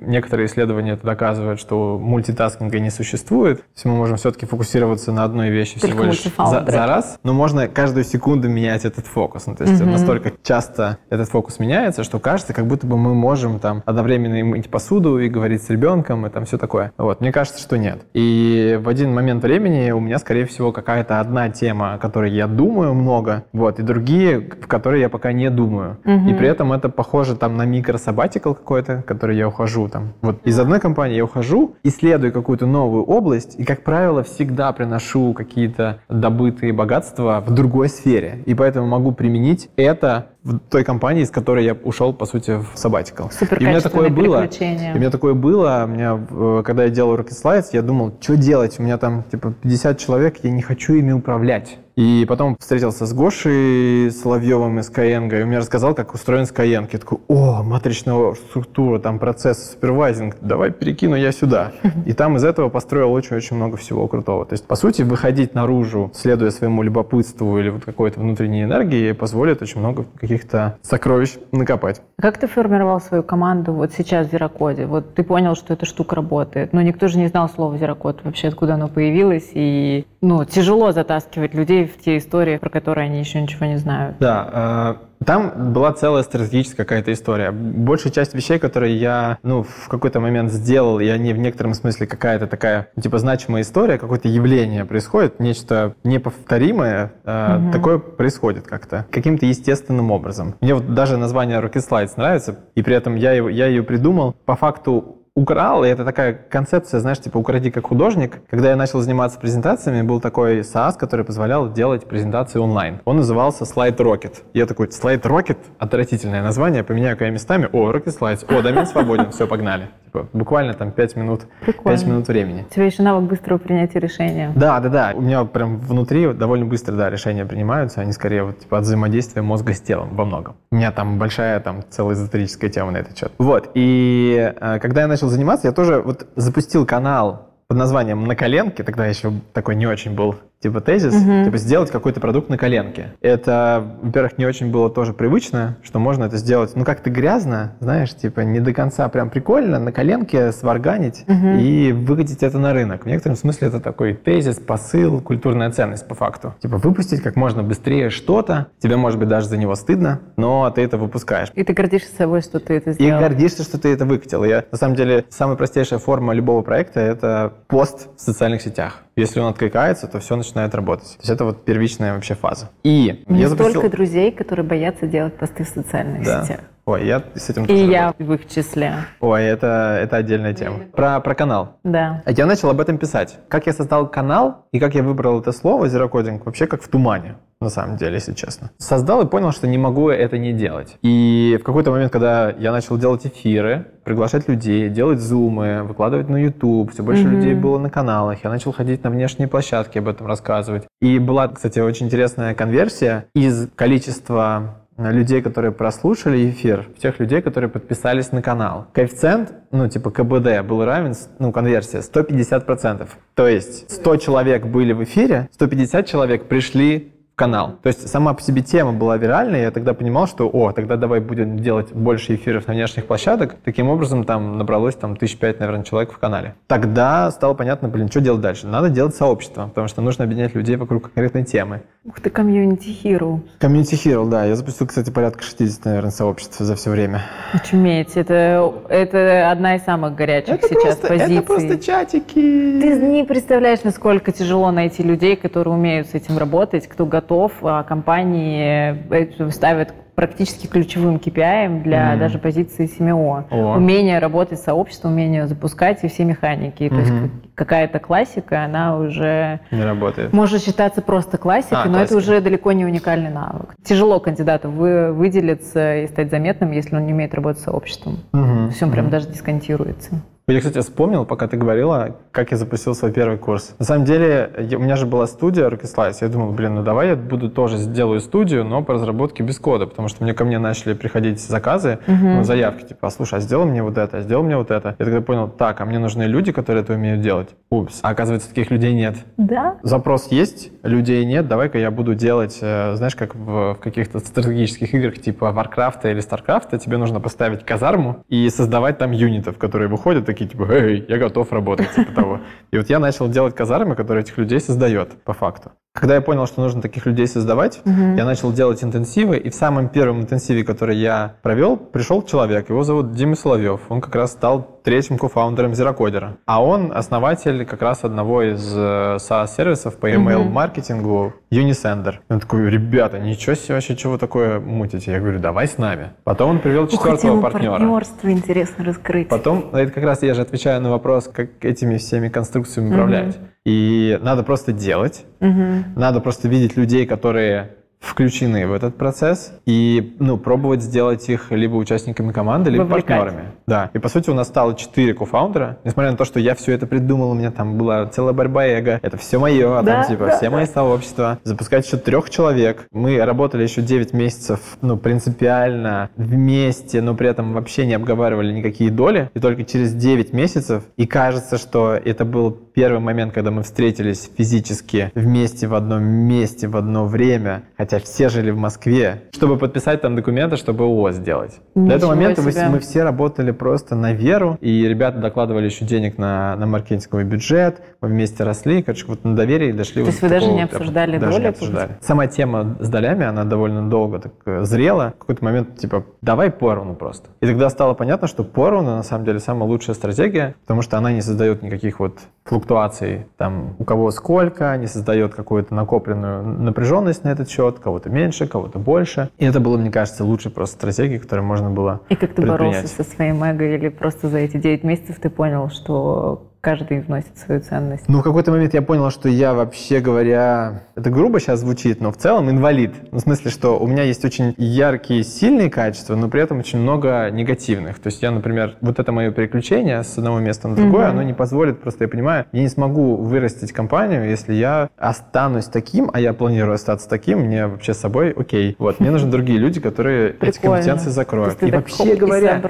некоторые 0.00 0.46
исследования 0.46 0.92
это 0.92 1.06
доказывают, 1.06 1.58
что 1.58 1.98
мультитаскинга 1.98 2.78
не 2.80 2.90
существует. 2.90 3.58
То 3.58 3.64
есть 3.74 3.84
мы 3.86 3.96
можем 3.96 4.18
все-таки 4.18 4.44
фокусироваться 4.44 5.10
на 5.10 5.24
одной 5.24 5.48
вещи 5.48 5.80
Только 5.80 5.96
всего 5.96 6.04
лишь 6.04 6.22
за, 6.22 6.70
за 6.70 6.86
раз, 6.86 7.18
но 7.22 7.32
можно 7.32 7.66
каждую 7.66 8.04
секунду 8.04 8.50
менять 8.50 8.84
этот 8.84 9.06
фокус. 9.06 9.46
Ну, 9.46 9.54
то 9.54 9.64
есть 9.64 9.80
угу. 9.80 9.90
настолько 9.90 10.32
часто 10.42 10.98
этот 11.08 11.30
фокус 11.30 11.58
меняется, 11.58 12.04
что 12.04 12.18
кажется, 12.18 12.52
как 12.52 12.66
будто 12.66 12.86
бы 12.86 12.98
мы 12.98 13.14
можем 13.14 13.58
там 13.58 13.82
одновременно 13.86 14.34
и 14.34 14.42
мыть 14.42 14.68
посуду, 14.68 15.18
и 15.18 15.28
говорить 15.28 15.62
с 15.62 15.70
ребенком, 15.70 16.26
и 16.26 16.30
там 16.30 16.41
все 16.44 16.58
такое. 16.58 16.92
Вот, 16.98 17.20
мне 17.20 17.32
кажется, 17.32 17.60
что 17.60 17.78
нет. 17.78 18.02
И 18.14 18.78
в 18.82 18.88
один 18.88 19.12
момент 19.14 19.42
времени 19.42 19.90
у 19.90 20.00
меня, 20.00 20.18
скорее 20.18 20.46
всего, 20.46 20.72
какая-то 20.72 21.20
одна 21.20 21.48
тема, 21.50 21.94
о 21.94 21.98
которой 21.98 22.30
я 22.32 22.46
думаю 22.46 22.94
много, 22.94 23.44
вот, 23.52 23.78
и 23.78 23.82
другие, 23.82 24.40
в 24.40 24.66
которые 24.66 25.02
я 25.02 25.08
пока 25.08 25.32
не 25.32 25.50
думаю. 25.50 25.98
Угу. 26.04 26.30
И 26.30 26.34
при 26.34 26.48
этом 26.48 26.72
это 26.72 26.88
похоже 26.88 27.36
там 27.36 27.56
на 27.56 27.64
микросабатикл 27.64 28.54
какой-то, 28.54 29.02
который 29.06 29.36
я 29.36 29.48
ухожу 29.48 29.88
там. 29.88 30.14
Вот 30.22 30.40
из 30.44 30.58
одной 30.58 30.80
компании 30.80 31.16
я 31.16 31.24
ухожу, 31.24 31.76
исследую 31.82 32.32
какую-то 32.32 32.66
новую 32.66 33.04
область, 33.04 33.58
и, 33.58 33.64
как 33.64 33.82
правило, 33.84 34.22
всегда 34.22 34.72
приношу 34.72 35.32
какие-то 35.32 36.00
добытые 36.08 36.72
богатства 36.72 37.42
в 37.46 37.52
другой 37.52 37.88
сфере. 37.88 38.42
И 38.46 38.54
поэтому 38.54 38.86
могу 38.86 39.12
применить 39.12 39.70
это 39.76 40.28
в 40.44 40.58
той 40.58 40.84
компании, 40.84 41.22
из 41.22 41.30
которой 41.30 41.64
я 41.64 41.74
ушел, 41.74 42.12
по 42.12 42.26
сути, 42.26 42.58
в. 42.74 43.30
Супер 43.30 43.58
и 43.58 43.64
у 43.64 43.68
меня 43.68 43.80
такое 43.80 44.10
было. 44.10 44.44
И 44.44 44.92
у 44.94 44.98
меня 44.98 45.10
такое 45.10 45.34
было. 45.34 45.84
У 45.86 45.90
меня, 45.90 46.20
э, 46.30 46.62
когда 46.64 46.84
я 46.84 46.90
делал 46.90 47.16
Rocket 47.16 47.40
Slides, 47.42 47.66
я 47.72 47.82
думал, 47.82 48.12
что 48.20 48.36
делать? 48.36 48.78
У 48.78 48.82
меня 48.82 48.98
там 48.98 49.22
типа 49.30 49.52
50 49.62 49.98
человек, 49.98 50.38
я 50.42 50.50
не 50.50 50.62
хочу 50.62 50.94
ими 50.94 51.12
управлять. 51.12 51.78
И 51.94 52.24
потом 52.26 52.56
встретился 52.58 53.04
с 53.04 53.12
Гошей 53.12 54.10
Соловьевым 54.10 54.78
из 54.80 54.90
Skyeng, 54.90 55.38
и 55.38 55.42
он 55.42 55.48
мне 55.48 55.58
рассказал, 55.58 55.94
как 55.94 56.14
устроен 56.14 56.44
Skyeng. 56.44 56.88
Я 56.90 56.98
такой, 56.98 57.18
о, 57.28 57.62
матричная 57.62 58.34
структура, 58.34 58.98
там 58.98 59.18
процесс 59.18 59.72
супервайзинг, 59.72 60.36
давай 60.40 60.70
перекину 60.70 61.16
я 61.16 61.32
сюда. 61.32 61.72
И 62.06 62.14
там 62.14 62.36
из 62.36 62.44
этого 62.44 62.68
построил 62.68 63.12
очень-очень 63.12 63.56
много 63.56 63.76
всего 63.76 64.06
крутого. 64.08 64.46
То 64.46 64.54
есть, 64.54 64.66
по 64.66 64.74
сути, 64.74 65.02
выходить 65.02 65.54
наружу, 65.54 66.10
следуя 66.14 66.50
своему 66.50 66.82
любопытству 66.82 67.58
или 67.58 67.68
вот 67.68 67.84
какой-то 67.84 68.20
внутренней 68.20 68.64
энергии, 68.64 69.12
позволит 69.12 69.60
очень 69.60 69.80
много 69.80 70.04
каких-то 70.18 70.78
сокровищ 70.82 71.34
накопать. 71.52 72.00
Как 72.18 72.38
ты 72.38 72.46
формировал 72.46 73.00
свою 73.00 73.22
команду 73.22 73.72
вот 73.72 73.92
сейчас 73.92 74.28
в 74.28 74.32
Зерокоде? 74.32 74.86
Вот 74.86 75.14
ты 75.14 75.22
понял, 75.22 75.54
что 75.54 75.74
эта 75.74 75.84
штука 75.86 76.16
работает, 76.16 76.72
но 76.72 76.80
никто 76.80 77.08
же 77.08 77.18
не 77.18 77.28
знал 77.28 77.48
слова 77.48 77.76
Зерокод, 77.76 78.20
вообще 78.24 78.48
откуда 78.48 78.74
оно 78.74 78.88
появилось, 78.88 79.50
и 79.52 80.06
ну, 80.20 80.44
тяжело 80.44 80.92
затаскивать 80.92 81.52
людей 81.54 81.81
в 81.84 81.98
те 81.98 82.18
истории, 82.18 82.56
про 82.56 82.70
которые 82.70 83.06
они 83.06 83.18
еще 83.18 83.40
ничего 83.40 83.66
не 83.66 83.76
знают. 83.76 84.16
Да, 84.18 84.98
э, 85.00 85.24
там 85.24 85.72
была 85.72 85.92
целая 85.92 86.22
стратегическая 86.22 86.84
какая-то 86.84 87.12
история. 87.12 87.50
Большая 87.50 88.12
часть 88.12 88.34
вещей, 88.34 88.58
которые 88.58 88.96
я 88.96 89.38
ну, 89.42 89.62
в 89.62 89.88
какой-то 89.88 90.20
момент 90.20 90.50
сделал, 90.50 91.00
и 91.00 91.06
они 91.06 91.32
в 91.32 91.38
некотором 91.38 91.74
смысле 91.74 92.06
какая-то 92.06 92.46
такая, 92.46 92.88
ну, 92.96 93.02
типа, 93.02 93.18
значимая 93.18 93.62
история, 93.62 93.98
какое-то 93.98 94.28
явление 94.28 94.84
происходит, 94.84 95.40
нечто 95.40 95.94
неповторимое, 96.04 97.12
э, 97.24 97.56
угу. 97.58 97.72
такое 97.72 97.98
происходит 97.98 98.66
как-то, 98.66 99.06
каким-то 99.10 99.46
естественным 99.46 100.10
образом. 100.10 100.54
Мне 100.60 100.74
вот 100.74 100.94
даже 100.94 101.16
название 101.16 101.60
Rocket 101.60 101.88
Slides 101.88 102.12
нравится, 102.16 102.60
и 102.74 102.82
при 102.82 102.96
этом 102.96 103.16
я, 103.16 103.32
его, 103.32 103.48
я 103.48 103.66
ее 103.66 103.82
придумал 103.82 104.34
по 104.44 104.56
факту 104.56 105.21
украл, 105.34 105.84
и 105.84 105.88
это 105.88 106.04
такая 106.04 106.34
концепция, 106.34 107.00
знаешь, 107.00 107.18
типа 107.18 107.38
укради 107.38 107.70
как 107.70 107.86
художник. 107.86 108.40
Когда 108.50 108.70
я 108.70 108.76
начал 108.76 109.00
заниматься 109.00 109.38
презентациями, 109.38 110.02
был 110.02 110.20
такой 110.20 110.60
SaaS, 110.60 110.96
который 110.98 111.24
позволял 111.24 111.72
делать 111.72 112.06
презентации 112.06 112.58
онлайн. 112.58 113.00
Он 113.04 113.16
назывался 113.16 113.64
Slide 113.64 113.96
Rocket. 113.96 114.42
Я 114.52 114.66
такой, 114.66 114.88
Slide 114.88 115.22
Rocket? 115.22 115.58
Отвратительное 115.78 116.42
название, 116.42 116.84
поменяю-ка 116.84 117.24
я 117.24 117.30
местами. 117.30 117.68
О, 117.72 117.90
Rocket 117.90 118.18
Slides. 118.18 118.44
О, 118.54 118.62
домен 118.62 118.86
свободен, 118.86 119.30
все, 119.30 119.46
погнали. 119.46 119.88
Типа, 120.12 120.28
буквально 120.34 120.74
там 120.74 120.92
5 120.92 121.16
минут, 121.16 121.42
Прикольно. 121.64 121.96
5 121.96 122.06
минут 122.06 122.28
времени. 122.28 122.66
У 122.70 122.74
тебя 122.74 122.84
еще 122.84 123.02
навык 123.02 123.30
быстрого 123.30 123.58
принятия 123.58 123.98
решения. 123.98 124.52
Да, 124.54 124.78
да, 124.80 124.90
да. 124.90 125.12
У 125.14 125.22
меня 125.22 125.44
прям 125.44 125.78
внутри 125.78 126.30
довольно 126.34 126.66
быстро, 126.66 126.94
да, 126.94 127.08
решения 127.08 127.46
принимаются. 127.46 128.02
Они 128.02 128.12
скорее 128.12 128.44
вот 128.44 128.58
типа 128.58 128.78
от 128.78 128.84
взаимодействия 128.84 129.40
мозга 129.40 129.72
с 129.72 129.80
телом 129.80 130.14
во 130.14 130.26
многом. 130.26 130.56
У 130.70 130.76
меня 130.76 130.92
там 130.92 131.18
большая 131.18 131.60
там 131.60 131.82
целая 131.88 132.14
эзотерическая 132.14 132.68
тема 132.68 132.90
на 132.90 132.98
этот 132.98 133.16
счет. 133.16 133.32
Вот. 133.38 133.70
И 133.72 134.52
э, 134.54 134.78
когда 134.80 135.02
я 135.02 135.06
начал 135.06 135.28
заниматься, 135.28 135.68
я 135.68 135.72
тоже 135.72 136.02
вот 136.02 136.26
запустил 136.36 136.84
канал 136.84 137.48
под 137.68 137.78
названием 137.78 138.26
«На 138.26 138.36
коленке», 138.36 138.82
тогда 138.82 139.06
еще 139.06 139.32
такой 139.54 139.76
не 139.76 139.86
очень 139.86 140.14
был 140.14 140.36
типа 140.62 140.80
тезис, 140.80 141.14
угу. 141.14 141.44
типа 141.44 141.58
сделать 141.58 141.90
какой-то 141.90 142.20
продукт 142.20 142.48
на 142.48 142.56
коленке. 142.56 143.14
Это, 143.20 143.96
во-первых, 144.02 144.38
не 144.38 144.46
очень 144.46 144.70
было 144.70 144.88
тоже 144.88 145.12
привычно, 145.12 145.76
что 145.82 145.98
можно 145.98 146.24
это 146.24 146.36
сделать, 146.36 146.72
ну 146.74 146.84
как-то 146.84 147.10
грязно, 147.10 147.72
знаешь, 147.80 148.14
типа 148.14 148.40
не 148.40 148.60
до 148.60 148.72
конца 148.72 149.08
прям 149.08 149.30
прикольно 149.30 149.78
на 149.78 149.92
коленке 149.92 150.52
сварганить 150.52 151.24
угу. 151.26 151.58
и 151.58 151.92
выкатить 151.92 152.42
это 152.42 152.58
на 152.58 152.72
рынок. 152.72 153.04
В 153.04 153.06
некотором 153.06 153.36
смысле 153.36 153.68
это 153.68 153.80
такой 153.80 154.14
тезис, 154.14 154.56
посыл, 154.56 155.20
культурная 155.20 155.70
ценность 155.70 156.06
по 156.06 156.14
факту. 156.14 156.54
Типа 156.60 156.76
выпустить 156.76 157.22
как 157.22 157.36
можно 157.36 157.62
быстрее 157.62 158.10
что-то, 158.10 158.68
тебе 158.78 158.96
может 158.96 159.18
быть 159.18 159.28
даже 159.28 159.48
за 159.48 159.56
него 159.56 159.74
стыдно, 159.74 160.20
но 160.36 160.70
ты 160.70 160.82
это 160.82 160.96
выпускаешь. 160.96 161.48
И 161.54 161.64
ты 161.64 161.72
гордишься 161.72 162.14
собой, 162.14 162.42
что 162.42 162.60
ты 162.60 162.74
это 162.74 162.92
сделал. 162.92 163.18
И 163.18 163.20
гордишься, 163.20 163.64
что 163.64 163.78
ты 163.78 163.88
это 163.92 164.04
выкатил. 164.04 164.44
Я, 164.44 164.64
на 164.70 164.78
самом 164.78 164.94
деле, 164.94 165.24
самая 165.28 165.56
простейшая 165.56 165.98
форма 165.98 166.32
любого 166.32 166.62
проекта— 166.62 167.00
это 167.00 167.52
пост 167.66 168.08
в 168.16 168.20
социальных 168.20 168.62
сетях. 168.62 169.02
Если 169.14 169.40
он 169.40 169.48
откликается, 169.48 170.06
то 170.06 170.20
все 170.20 170.36
начинает 170.36 170.51
работать. 170.74 171.08
То 171.08 171.20
есть 171.20 171.30
это 171.30 171.44
вот 171.44 171.64
первичная 171.64 172.14
вообще 172.14 172.34
фаза. 172.34 172.70
И 172.82 173.24
Мне 173.26 173.42
я 173.42 173.48
запустил... 173.48 173.80
столько 173.80 173.96
друзей, 173.96 174.32
которые 174.32 174.66
боятся 174.66 175.06
делать 175.06 175.36
посты 175.36 175.64
в 175.64 175.68
социальных 175.68 176.24
да. 176.24 176.44
сетях. 176.44 176.60
Ой, 176.84 177.06
я 177.06 177.22
с 177.34 177.48
этим 177.48 177.64
И 177.66 177.74
я 177.74 178.06
работаю. 178.06 178.28
в 178.28 178.34
их 178.34 178.48
числе. 178.48 178.94
Ой, 179.20 179.44
это, 179.44 179.98
это 180.02 180.16
отдельная 180.16 180.52
тема. 180.52 180.80
Про, 180.92 181.20
про 181.20 181.34
канал. 181.34 181.76
Да. 181.84 182.22
Я 182.26 182.46
начал 182.46 182.70
об 182.70 182.80
этом 182.80 182.98
писать. 182.98 183.38
Как 183.48 183.66
я 183.66 183.72
создал 183.72 184.08
канал 184.08 184.66
и 184.72 184.80
как 184.80 184.94
я 184.94 185.02
выбрал 185.02 185.40
это 185.40 185.52
слово, 185.52 185.88
зерокодинг, 185.88 186.44
вообще 186.44 186.66
как 186.66 186.82
в 186.82 186.88
тумане 186.88 187.36
на 187.62 187.68
самом 187.68 187.96
деле, 187.96 188.14
если 188.14 188.32
честно. 188.32 188.72
Создал 188.78 189.22
и 189.22 189.26
понял, 189.28 189.52
что 189.52 189.68
не 189.68 189.78
могу 189.78 190.10
это 190.10 190.36
не 190.36 190.52
делать. 190.52 190.96
И 191.02 191.56
в 191.60 191.64
какой-то 191.64 191.92
момент, 191.92 192.10
когда 192.10 192.50
я 192.50 192.72
начал 192.72 192.98
делать 192.98 193.24
эфиры, 193.24 193.86
приглашать 194.04 194.48
людей, 194.48 194.88
делать 194.88 195.20
зумы, 195.20 195.84
выкладывать 195.84 196.28
на 196.28 196.36
YouTube, 196.36 196.92
все 196.92 197.04
больше 197.04 197.22
mm-hmm. 197.22 197.36
людей 197.36 197.54
было 197.54 197.78
на 197.78 197.88
каналах, 197.88 198.42
я 198.42 198.50
начал 198.50 198.72
ходить 198.72 199.04
на 199.04 199.10
внешние 199.10 199.46
площадки, 199.46 199.98
об 199.98 200.08
этом 200.08 200.26
рассказывать. 200.26 200.84
И 201.00 201.20
была, 201.20 201.46
кстати, 201.46 201.78
очень 201.78 202.06
интересная 202.06 202.54
конверсия 202.54 203.26
из 203.34 203.68
количества 203.76 204.81
людей, 205.10 205.42
которые 205.42 205.72
прослушали 205.72 206.50
эфир, 206.50 206.86
тех 206.98 207.18
людей, 207.18 207.40
которые 207.42 207.70
подписались 207.70 208.30
на 208.32 208.42
канал. 208.42 208.86
Коэффициент, 208.92 209.52
ну, 209.70 209.88
типа 209.88 210.10
КБД 210.10 210.62
был 210.62 210.84
равен, 210.84 211.14
ну, 211.38 211.50
конверсия, 211.50 212.00
150%. 212.00 213.08
То 213.34 213.48
есть 213.48 213.90
100 213.90 214.16
человек 214.18 214.66
были 214.66 214.92
в 214.92 215.02
эфире, 215.04 215.48
150 215.52 216.06
человек 216.06 216.44
пришли 216.44 217.11
канал. 217.34 217.76
То 217.82 217.88
есть 217.88 218.08
сама 218.08 218.34
по 218.34 218.42
себе 218.42 218.62
тема 218.62 218.92
была 218.92 219.16
виральной, 219.16 219.60
и 219.60 219.62
я 219.62 219.70
тогда 219.70 219.94
понимал, 219.94 220.26
что, 220.26 220.48
о, 220.48 220.72
тогда 220.72 220.96
давай 220.96 221.20
будем 221.20 221.58
делать 221.58 221.92
больше 221.92 222.34
эфиров 222.34 222.66
на 222.66 222.74
внешних 222.74 223.06
площадок. 223.06 223.56
Таким 223.64 223.88
образом, 223.88 224.24
там 224.24 224.58
набралось 224.58 224.94
там 224.94 225.16
тысяч 225.16 225.38
пять, 225.38 225.58
наверное, 225.58 225.84
человек 225.84 226.12
в 226.12 226.18
канале. 226.18 226.54
Тогда 226.66 227.30
стало 227.30 227.54
понятно, 227.54 227.88
блин, 227.88 228.08
что 228.08 228.20
делать 228.20 228.42
дальше? 228.42 228.66
Надо 228.66 228.90
делать 228.90 229.14
сообщество, 229.14 229.66
потому 229.68 229.88
что 229.88 230.02
нужно 230.02 230.24
объединять 230.24 230.54
людей 230.54 230.76
вокруг 230.76 231.04
конкретной 231.04 231.44
темы. 231.44 231.82
Ух 232.04 232.20
ты, 232.20 232.30
community 232.30 232.88
hero. 232.88 233.40
Community 233.58 233.94
hero, 233.94 234.28
да. 234.28 234.44
Я 234.44 234.56
запустил, 234.56 234.86
кстати, 234.86 235.10
порядка 235.10 235.42
60, 235.42 235.84
наверное, 235.84 236.10
сообществ 236.10 236.58
за 236.58 236.76
все 236.76 236.90
время. 236.90 237.22
Очуметь. 237.54 238.16
Это, 238.16 238.72
это 238.88 239.50
одна 239.50 239.76
из 239.76 239.82
самых 239.84 240.14
горячих 240.14 240.54
это 240.54 240.68
сейчас 240.68 240.96
просто, 240.96 241.08
позиций. 241.08 241.36
Это 241.36 241.46
просто 241.46 241.78
чатики. 241.78 242.34
Ты 242.34 243.00
не 243.00 243.24
представляешь, 243.24 243.82
насколько 243.84 244.32
тяжело 244.32 244.70
найти 244.70 245.02
людей, 245.02 245.36
которые 245.36 245.74
умеют 245.74 246.08
с 246.08 246.14
этим 246.14 246.38
работать, 246.38 246.86
кто 246.86 247.06
готов 247.06 247.21
готов, 247.22 247.52
а 247.62 247.82
компании 247.82 248.96
э, 249.10 249.50
ставят 249.50 249.94
практически 250.14 250.66
ключевым 250.66 251.16
KPI 251.16 251.82
для 251.82 252.14
mm-hmm. 252.14 252.18
даже 252.18 252.38
позиции 252.38 252.86
CMO. 252.86 253.46
О. 253.50 253.76
Умение 253.76 254.18
работать 254.18 254.58
с 254.58 254.64
сообществом, 254.64 255.12
умение 255.12 255.46
запускать 255.46 256.04
и 256.04 256.08
все 256.08 256.24
механики. 256.24 256.82
Mm-hmm. 256.82 256.88
То 256.88 256.96
есть 256.96 257.12
какая-то 257.54 257.98
классика, 257.98 258.64
она 258.64 258.98
уже... 258.98 259.60
Не 259.70 259.84
работает. 259.84 260.32
Может 260.32 260.62
считаться 260.62 261.00
просто 261.00 261.38
классикой, 261.38 261.78
а, 261.78 261.86
но 261.86 261.94
классика. 261.94 262.04
это 262.04 262.16
уже 262.16 262.40
далеко 262.40 262.72
не 262.72 262.84
уникальный 262.84 263.30
навык. 263.30 263.74
Тяжело 263.82 264.20
кандидату 264.20 264.70
вы, 264.70 265.12
выделиться 265.12 265.98
и 265.98 266.06
стать 266.08 266.30
заметным, 266.30 266.72
если 266.72 266.94
он 266.96 267.06
не 267.06 267.14
умеет 267.14 267.34
работать 267.34 267.60
с 267.60 267.64
сообществом. 267.64 268.18
Mm-hmm. 268.32 268.70
Все, 268.70 268.84
он 268.84 268.90
mm-hmm. 268.90 268.94
прям 268.94 269.10
даже 269.10 269.28
дисконтируется. 269.28 270.20
Я, 270.48 270.58
кстати, 270.58 270.80
вспомнил, 270.80 271.24
пока 271.24 271.46
ты 271.46 271.56
говорила, 271.56 272.16
как 272.32 272.50
я 272.50 272.56
запустил 272.56 272.96
свой 272.96 273.12
первый 273.12 273.38
курс. 273.38 273.76
На 273.78 273.84
самом 273.84 274.04
деле, 274.04 274.52
я, 274.58 274.76
у 274.76 274.80
меня 274.80 274.96
же 274.96 275.06
была 275.06 275.28
студия 275.28 275.68
Rocket 275.68 276.16
Я 276.20 276.28
думал, 276.28 276.52
блин, 276.52 276.74
ну 276.74 276.82
давай 276.82 277.10
я 277.10 277.16
буду 277.16 277.48
тоже 277.48 277.76
сделаю 277.76 278.20
студию, 278.20 278.64
но 278.64 278.82
по 278.82 278.94
разработке 278.94 279.44
без 279.44 279.60
кода, 279.60 279.86
потому 279.86 280.08
что 280.08 280.24
мне 280.24 280.34
ко 280.34 280.44
мне 280.44 280.58
начали 280.58 280.94
приходить 280.94 281.40
заказы, 281.40 282.00
угу. 282.08 282.16
ну, 282.16 282.42
заявки, 282.42 282.88
типа, 282.88 283.08
слушай, 283.10 283.38
а 283.38 283.40
сделай 283.40 283.66
мне 283.66 283.84
вот 283.84 283.96
это, 283.96 284.18
а 284.18 284.20
сделай 284.22 284.42
мне 284.42 284.56
вот 284.56 284.72
это. 284.72 284.96
Я 284.98 285.04
тогда 285.04 285.20
понял, 285.20 285.48
так, 285.48 285.80
а 285.80 285.84
мне 285.84 286.00
нужны 286.00 286.24
люди, 286.24 286.50
которые 286.50 286.82
это 286.82 286.94
умеют 286.94 287.20
делать. 287.20 287.50
Упс, 287.70 288.00
а 288.02 288.08
оказывается, 288.08 288.48
таких 288.48 288.72
людей 288.72 288.94
нет. 288.94 289.18
Да. 289.36 289.76
Запрос 289.84 290.26
есть, 290.32 290.72
людей 290.82 291.24
нет, 291.24 291.46
давай-ка 291.46 291.78
я 291.78 291.92
буду 291.92 292.16
делать, 292.16 292.58
э, 292.60 292.96
знаешь, 292.96 293.14
как 293.14 293.36
в, 293.36 293.74
в 293.74 293.78
каких-то 293.80 294.18
стратегических 294.18 294.92
играх 294.92 295.18
типа 295.18 295.54
Warcraft 295.56 296.10
или 296.10 296.20
StarCraft, 296.20 296.76
тебе 296.80 296.96
нужно 296.96 297.20
поставить 297.20 297.64
казарму 297.64 298.24
и 298.28 298.50
создавать 298.50 298.98
там 298.98 299.12
юнитов, 299.12 299.56
которые 299.56 299.88
выходят 299.88 300.31
такие 300.32 300.50
типа, 300.50 300.66
эй, 300.70 301.04
я 301.08 301.18
готов 301.18 301.52
работать, 301.52 301.90
типа 301.94 302.12
того. 302.12 302.40
И 302.70 302.76
вот 302.78 302.90
я 302.90 302.98
начал 302.98 303.28
делать 303.28 303.54
казармы, 303.54 303.94
которые 303.94 304.22
этих 304.24 304.38
людей 304.38 304.60
создает, 304.60 305.22
по 305.22 305.32
факту. 305.32 305.72
Когда 305.94 306.14
я 306.14 306.22
понял, 306.22 306.46
что 306.46 306.62
нужно 306.62 306.80
таких 306.80 307.04
людей 307.04 307.26
создавать, 307.26 307.82
угу. 307.84 308.16
я 308.16 308.24
начал 308.24 308.50
делать 308.50 308.82
интенсивы, 308.82 309.36
и 309.36 309.50
в 309.50 309.54
самом 309.54 309.88
первом 309.88 310.22
интенсиве, 310.22 310.64
который 310.64 310.96
я 310.96 311.34
провел, 311.42 311.76
пришел 311.76 312.22
человек, 312.22 312.70
его 312.70 312.82
зовут 312.82 313.12
Дима 313.12 313.36
Соловьев, 313.36 313.80
он 313.90 314.00
как 314.00 314.14
раз 314.14 314.32
стал 314.32 314.80
третьим 314.82 315.18
кофаундером 315.18 315.74
Зерокодера, 315.74 316.38
а 316.46 316.64
он 316.64 316.92
основатель 316.94 317.66
как 317.66 317.82
раз 317.82 318.04
одного 318.04 318.42
из 318.42 318.74
э, 318.74 319.18
SaaS-сервисов 319.18 319.98
по 319.98 320.10
email-маркетингу 320.10 321.34
Unisender. 321.52 322.14
Он 322.30 322.40
такой, 322.40 322.70
ребята, 322.70 323.18
ничего 323.18 323.54
себе 323.54 323.74
вообще, 323.74 323.94
чего 323.94 324.16
такое 324.16 324.60
мутите? 324.60 325.12
Я 325.12 325.20
говорю, 325.20 325.40
давай 325.40 325.68
с 325.68 325.76
нами. 325.76 326.12
Потом 326.24 326.50
он 326.50 326.58
привел 326.60 326.88
четвертого 326.88 327.36
Ух, 327.36 327.42
партнера. 327.42 327.72
партнерство 327.72 328.32
интересно 328.32 328.84
раскрыть. 328.84 329.28
Потом, 329.28 329.74
это 329.74 329.92
как 329.92 330.04
раз 330.04 330.22
я 330.22 330.32
же 330.32 330.40
отвечаю 330.40 330.80
на 330.80 330.90
вопрос, 330.90 331.28
как 331.32 331.64
этими 331.64 331.98
всеми 331.98 332.28
конструкциями 332.28 332.90
управлять. 332.90 333.36
И 333.64 334.18
надо 334.20 334.42
просто 334.42 334.72
делать, 334.72 335.24
угу. 335.40 335.84
надо 335.94 336.20
просто 336.20 336.48
видеть 336.48 336.76
людей, 336.76 337.06
которые 337.06 337.76
включены 338.02 338.66
в 338.66 338.72
этот 338.72 338.96
процесс 338.96 339.52
и 339.64 340.16
ну, 340.18 340.36
пробовать 340.36 340.82
сделать 340.82 341.28
их 341.28 341.50
либо 341.50 341.76
участниками 341.76 342.32
команды, 342.32 342.70
либо 342.70 342.82
Вовлекать. 342.82 343.18
партнерами. 343.18 343.52
Да. 343.66 343.90
И 343.94 343.98
по 343.98 344.08
сути 344.08 344.28
у 344.28 344.34
нас 344.34 344.48
стало 344.48 344.74
4 344.74 345.14
кофаундера. 345.14 345.78
Несмотря 345.84 346.10
на 346.10 346.16
то, 346.16 346.24
что 346.24 346.40
я 346.40 346.54
все 346.54 346.72
это 346.72 346.86
придумал, 346.86 347.30
у 347.30 347.34
меня 347.34 347.52
там 347.52 347.78
была 347.78 348.06
целая 348.06 348.34
борьба 348.34 348.66
эго. 348.66 348.98
Это 349.02 349.16
все 349.16 349.38
мое, 349.38 349.78
а 349.78 349.82
Да, 349.82 350.02
там 350.02 350.10
типа 350.10 350.26
да, 350.26 350.36
все 350.36 350.50
мои 350.50 350.66
сообщества. 350.66 351.38
Запускать 351.44 351.86
еще 351.86 351.96
трех 351.96 352.28
человек. 352.28 352.86
Мы 352.90 353.24
работали 353.24 353.62
еще 353.62 353.82
9 353.82 354.12
месяцев, 354.12 354.60
ну, 354.80 354.96
принципиально 354.96 356.10
вместе, 356.16 357.00
но 357.00 357.14
при 357.14 357.28
этом 357.28 357.52
вообще 357.52 357.86
не 357.86 357.94
обговаривали 357.94 358.52
никакие 358.52 358.90
доли. 358.90 359.30
И 359.34 359.38
только 359.38 359.64
через 359.64 359.94
9 359.94 360.32
месяцев, 360.32 360.82
и 360.96 361.06
кажется, 361.06 361.56
что 361.56 361.92
это 361.94 362.24
был 362.24 362.50
первый 362.50 363.00
момент, 363.00 363.32
когда 363.32 363.50
мы 363.50 363.62
встретились 363.62 364.30
физически 364.36 365.12
вместе 365.14 365.66
в 365.66 365.74
одном 365.74 366.02
месте 366.02 366.68
в 366.68 366.76
одно 366.76 367.06
время, 367.06 367.62
хотя 367.76 367.91
все 367.98 368.28
жили 368.28 368.50
в 368.50 368.56
Москве, 368.58 369.22
чтобы 369.32 369.56
подписать 369.58 370.00
там 370.00 370.16
документы, 370.16 370.56
чтобы 370.56 370.84
ООО 370.84 371.12
сделать. 371.12 371.58
До 371.74 371.94
этого 371.94 371.96
Ничего 371.96 372.08
момента 372.10 372.42
мы, 372.42 372.52
себе. 372.52 372.68
мы 372.68 372.78
все 372.80 373.02
работали 373.02 373.50
просто 373.50 373.94
на 373.94 374.12
веру, 374.12 374.56
и 374.60 374.86
ребята 374.86 375.18
докладывали 375.18 375.66
еще 375.66 375.84
денег 375.84 376.18
на, 376.18 376.56
на 376.56 376.66
маркетинговый 376.66 377.24
бюджет, 377.24 377.82
мы 378.00 378.08
вместе 378.08 378.44
росли, 378.44 378.82
короче, 378.82 379.06
вот 379.06 379.24
на 379.24 379.34
доверии 379.36 379.72
дошли. 379.72 380.02
То 380.02 380.06
вот 380.06 380.06
есть 380.08 380.20
до 380.20 380.26
вы 380.26 380.30
даже 380.30 380.46
такого 380.46 380.58
не 380.58 380.64
этапа. 380.64 380.76
обсуждали 380.76 381.18
Даже 381.18 381.32
доли? 381.32 381.42
не 381.42 381.48
обсуждали. 381.48 381.90
Сама 382.00 382.26
тема 382.26 382.76
с 382.80 382.88
долями, 382.88 383.24
она 383.26 383.44
довольно 383.44 383.88
долго 383.88 384.18
так 384.18 384.32
э, 384.46 384.62
зрела. 384.64 385.14
В 385.16 385.20
какой-то 385.20 385.44
момент, 385.44 385.76
типа, 385.78 386.04
давай 386.20 386.50
поровну 386.50 386.94
просто. 386.94 387.28
И 387.40 387.46
тогда 387.46 387.68
стало 387.70 387.94
понятно, 387.94 388.28
что 388.28 388.44
поровну 388.44 388.96
на 388.96 389.02
самом 389.02 389.24
деле 389.24 389.38
самая 389.38 389.68
лучшая 389.68 389.94
стратегия, 389.94 390.54
потому 390.62 390.82
что 390.82 390.98
она 390.98 391.12
не 391.12 391.20
создает 391.22 391.62
никаких 391.62 392.00
вот 392.00 392.18
флуктуаций, 392.44 393.26
там, 393.36 393.76
у 393.78 393.84
кого 393.84 394.10
сколько, 394.10 394.76
не 394.76 394.86
создает 394.86 395.34
какую-то 395.34 395.74
накопленную 395.74 396.42
напряженность 396.42 397.24
на 397.24 397.28
этот 397.28 397.48
счет, 397.48 397.78
кого-то 397.82 398.10
меньше, 398.10 398.46
кого-то 398.46 398.78
больше. 398.78 399.30
И 399.38 399.44
это 399.44 399.60
было, 399.60 399.76
мне 399.76 399.90
кажется, 399.90 400.24
лучшей 400.24 400.50
просто 400.50 400.76
стратегией, 400.76 401.18
которую 401.18 401.46
можно 401.46 401.70
было 401.70 402.00
И 402.08 402.16
как 402.16 402.34
ты 402.34 402.42
боролся 402.46 402.86
со 402.86 403.04
своим 403.04 403.42
эго, 403.42 403.64
или 403.64 403.88
просто 403.88 404.28
за 404.28 404.38
эти 404.38 404.56
9 404.56 404.84
месяцев 404.84 405.18
ты 405.20 405.30
понял, 405.30 405.68
что 405.70 406.51
каждый 406.62 407.00
вносит 407.00 407.36
свою 407.36 407.60
ценность? 407.60 408.04
Ну, 408.08 408.20
в 408.20 408.22
какой-то 408.22 408.52
момент 408.52 408.72
я 408.72 408.82
понял, 408.82 409.10
что 409.10 409.28
я, 409.28 409.52
вообще 409.52 409.98
говоря, 409.98 410.84
это 410.94 411.10
грубо 411.10 411.40
сейчас 411.40 411.60
звучит, 411.60 412.00
но 412.00 412.12
в 412.12 412.16
целом 412.16 412.48
инвалид. 412.48 412.94
Ну, 413.10 413.18
в 413.18 413.20
смысле, 413.20 413.50
что 413.50 413.78
у 413.78 413.86
меня 413.88 414.04
есть 414.04 414.24
очень 414.24 414.54
яркие, 414.56 415.24
сильные 415.24 415.70
качества, 415.70 416.14
но 416.14 416.28
при 416.28 416.40
этом 416.40 416.60
очень 416.60 416.78
много 416.78 417.28
негативных. 417.32 417.98
То 417.98 418.06
есть 418.06 418.22
я, 418.22 418.30
например, 418.30 418.76
вот 418.80 419.00
это 419.00 419.10
мое 419.10 419.32
переключение 419.32 420.04
с 420.04 420.16
одного 420.16 420.38
места 420.38 420.68
на 420.68 420.76
другое, 420.76 421.08
Мгм. 421.08 421.10
оно 421.10 421.22
не 421.24 421.32
позволит, 421.34 421.80
просто 421.80 422.04
я 422.04 422.08
понимаю, 422.08 422.46
я 422.52 422.60
не 422.62 422.68
смогу 422.68 423.16
вырастить 423.16 423.72
компанию, 423.72 424.30
если 424.30 424.54
я 424.54 424.88
останусь 424.96 425.64
таким, 425.64 426.10
а 426.12 426.20
я 426.20 426.32
планирую 426.32 426.74
остаться 426.74 427.08
таким, 427.08 427.40
мне 427.40 427.66
вообще 427.66 427.92
с 427.92 427.98
собой 427.98 428.30
окей. 428.30 428.76
Вот, 428.78 429.00
мне 429.00 429.10
нужны 429.10 429.28
другие 429.32 429.58
люди, 429.58 429.80
которые 429.80 430.36
эти 430.40 430.60
компетенции 430.60 431.10
закроют. 431.10 431.60
И 431.60 431.72
вообще 431.72 432.14
говоря, 432.14 432.62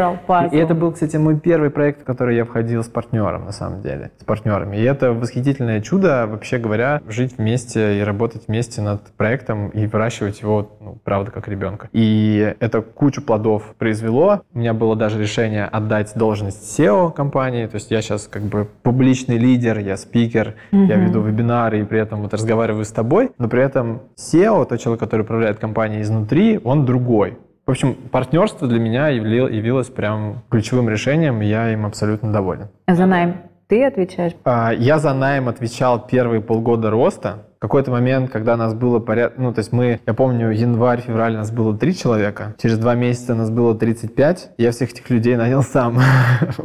и 0.51 0.57
это 0.57 0.75
был, 0.75 0.93
кстати, 0.93 1.17
мой 1.19 1.39
первый 1.39 1.69
проект, 1.69 2.01
в 2.01 2.05
который 2.05 2.37
я 2.37 2.47
входил 2.47 2.83
с 2.83 2.89
партнером, 2.89 3.45
на 3.45 3.53
самом 3.53 3.75
деле, 3.75 3.82
с 3.87 4.25
партнерами. 4.25 4.77
И 4.77 4.83
это 4.83 5.13
восхитительное 5.13 5.81
чудо, 5.81 6.27
вообще 6.27 6.59
говоря, 6.59 7.01
жить 7.09 7.35
вместе 7.39 7.99
и 7.99 8.03
работать 8.03 8.45
вместе 8.49 8.81
над 8.81 9.03
проектом 9.17 9.69
и 9.71 9.87
выращивать 9.87 10.41
его, 10.41 10.71
ну, 10.81 10.99
правда, 11.05 11.31
как 11.31 11.49
ребенка. 11.49 11.89
И 11.93 12.55
это 12.61 12.81
кучу 12.83 13.23
плодов 13.23 13.75
произвело. 13.79 14.43
У 14.55 14.59
меня 14.59 14.75
было 14.75 14.97
даже 14.97 15.19
решение 15.21 15.65
отдать 15.65 16.13
должность 16.15 16.79
SEO 16.79 17.13
компании, 17.13 17.67
то 17.67 17.77
есть 17.77 17.91
я 17.91 18.01
сейчас 18.03 18.27
как 18.29 18.43
бы 18.43 18.69
публичный 18.83 19.39
лидер, 19.39 19.79
я 19.79 19.97
спикер, 19.97 20.55
я 20.71 20.97
Мгм. 20.97 21.07
веду 21.07 21.21
вебинары 21.23 21.81
и 21.81 21.85
при 21.85 22.01
этом 22.01 22.23
вот 22.23 22.33
разговариваю 22.35 22.85
с 22.85 22.93
тобой, 22.93 23.31
но 23.39 23.49
при 23.49 23.63
этом 23.63 24.03
SEO, 24.17 24.65
тот 24.67 24.81
человек, 24.81 25.01
который 25.01 25.23
управляет 25.23 25.59
компанией 25.59 26.03
изнутри, 26.03 26.61
он 26.63 26.85
другой. 26.85 27.39
В 27.65 27.71
общем, 27.71 27.95
партнерство 27.95 28.67
для 28.67 28.81
меня 28.81 29.09
явилось 29.09 29.89
прям 29.89 30.43
ключевым 30.51 30.89
решением, 30.89 31.41
и 31.43 31.47
я 31.47 31.73
им 31.73 31.87
абсолютно 31.87 32.33
доволен. 32.33 32.69
За 32.89 33.07
найм 33.07 33.37
ты 33.73 33.87
отвечаешь? 33.87 34.35
А, 34.45 34.71
Я 34.75 34.99
за 34.99 35.15
найм 35.15 35.49
отвечал 35.49 36.07
первые 36.07 36.43
полгода 36.43 36.91
роста. 36.91 37.47
Какой-то 37.63 37.93
момент, 37.93 38.29
когда 38.29 38.57
нас 38.57 38.75
было 38.75 38.99
порядка... 38.99 39.41
Ну, 39.41 39.55
то 39.55 39.61
есть 39.61 39.71
мы, 39.71 40.01
я 40.05 40.15
помню, 40.15 40.51
январь-февраль 40.51 41.37
нас 41.37 41.53
было 41.53 41.79
три 41.79 41.95
человека. 41.95 42.57
Через 42.61 42.77
два 42.77 42.97
месяца 42.97 43.37
нас 43.37 43.51
было 43.51 43.73
35. 43.77 44.51
Я 44.59 44.73
всех 44.73 44.91
этих 44.91 45.09
людей 45.11 45.37
нанял 45.37 45.63
сам. 45.63 46.01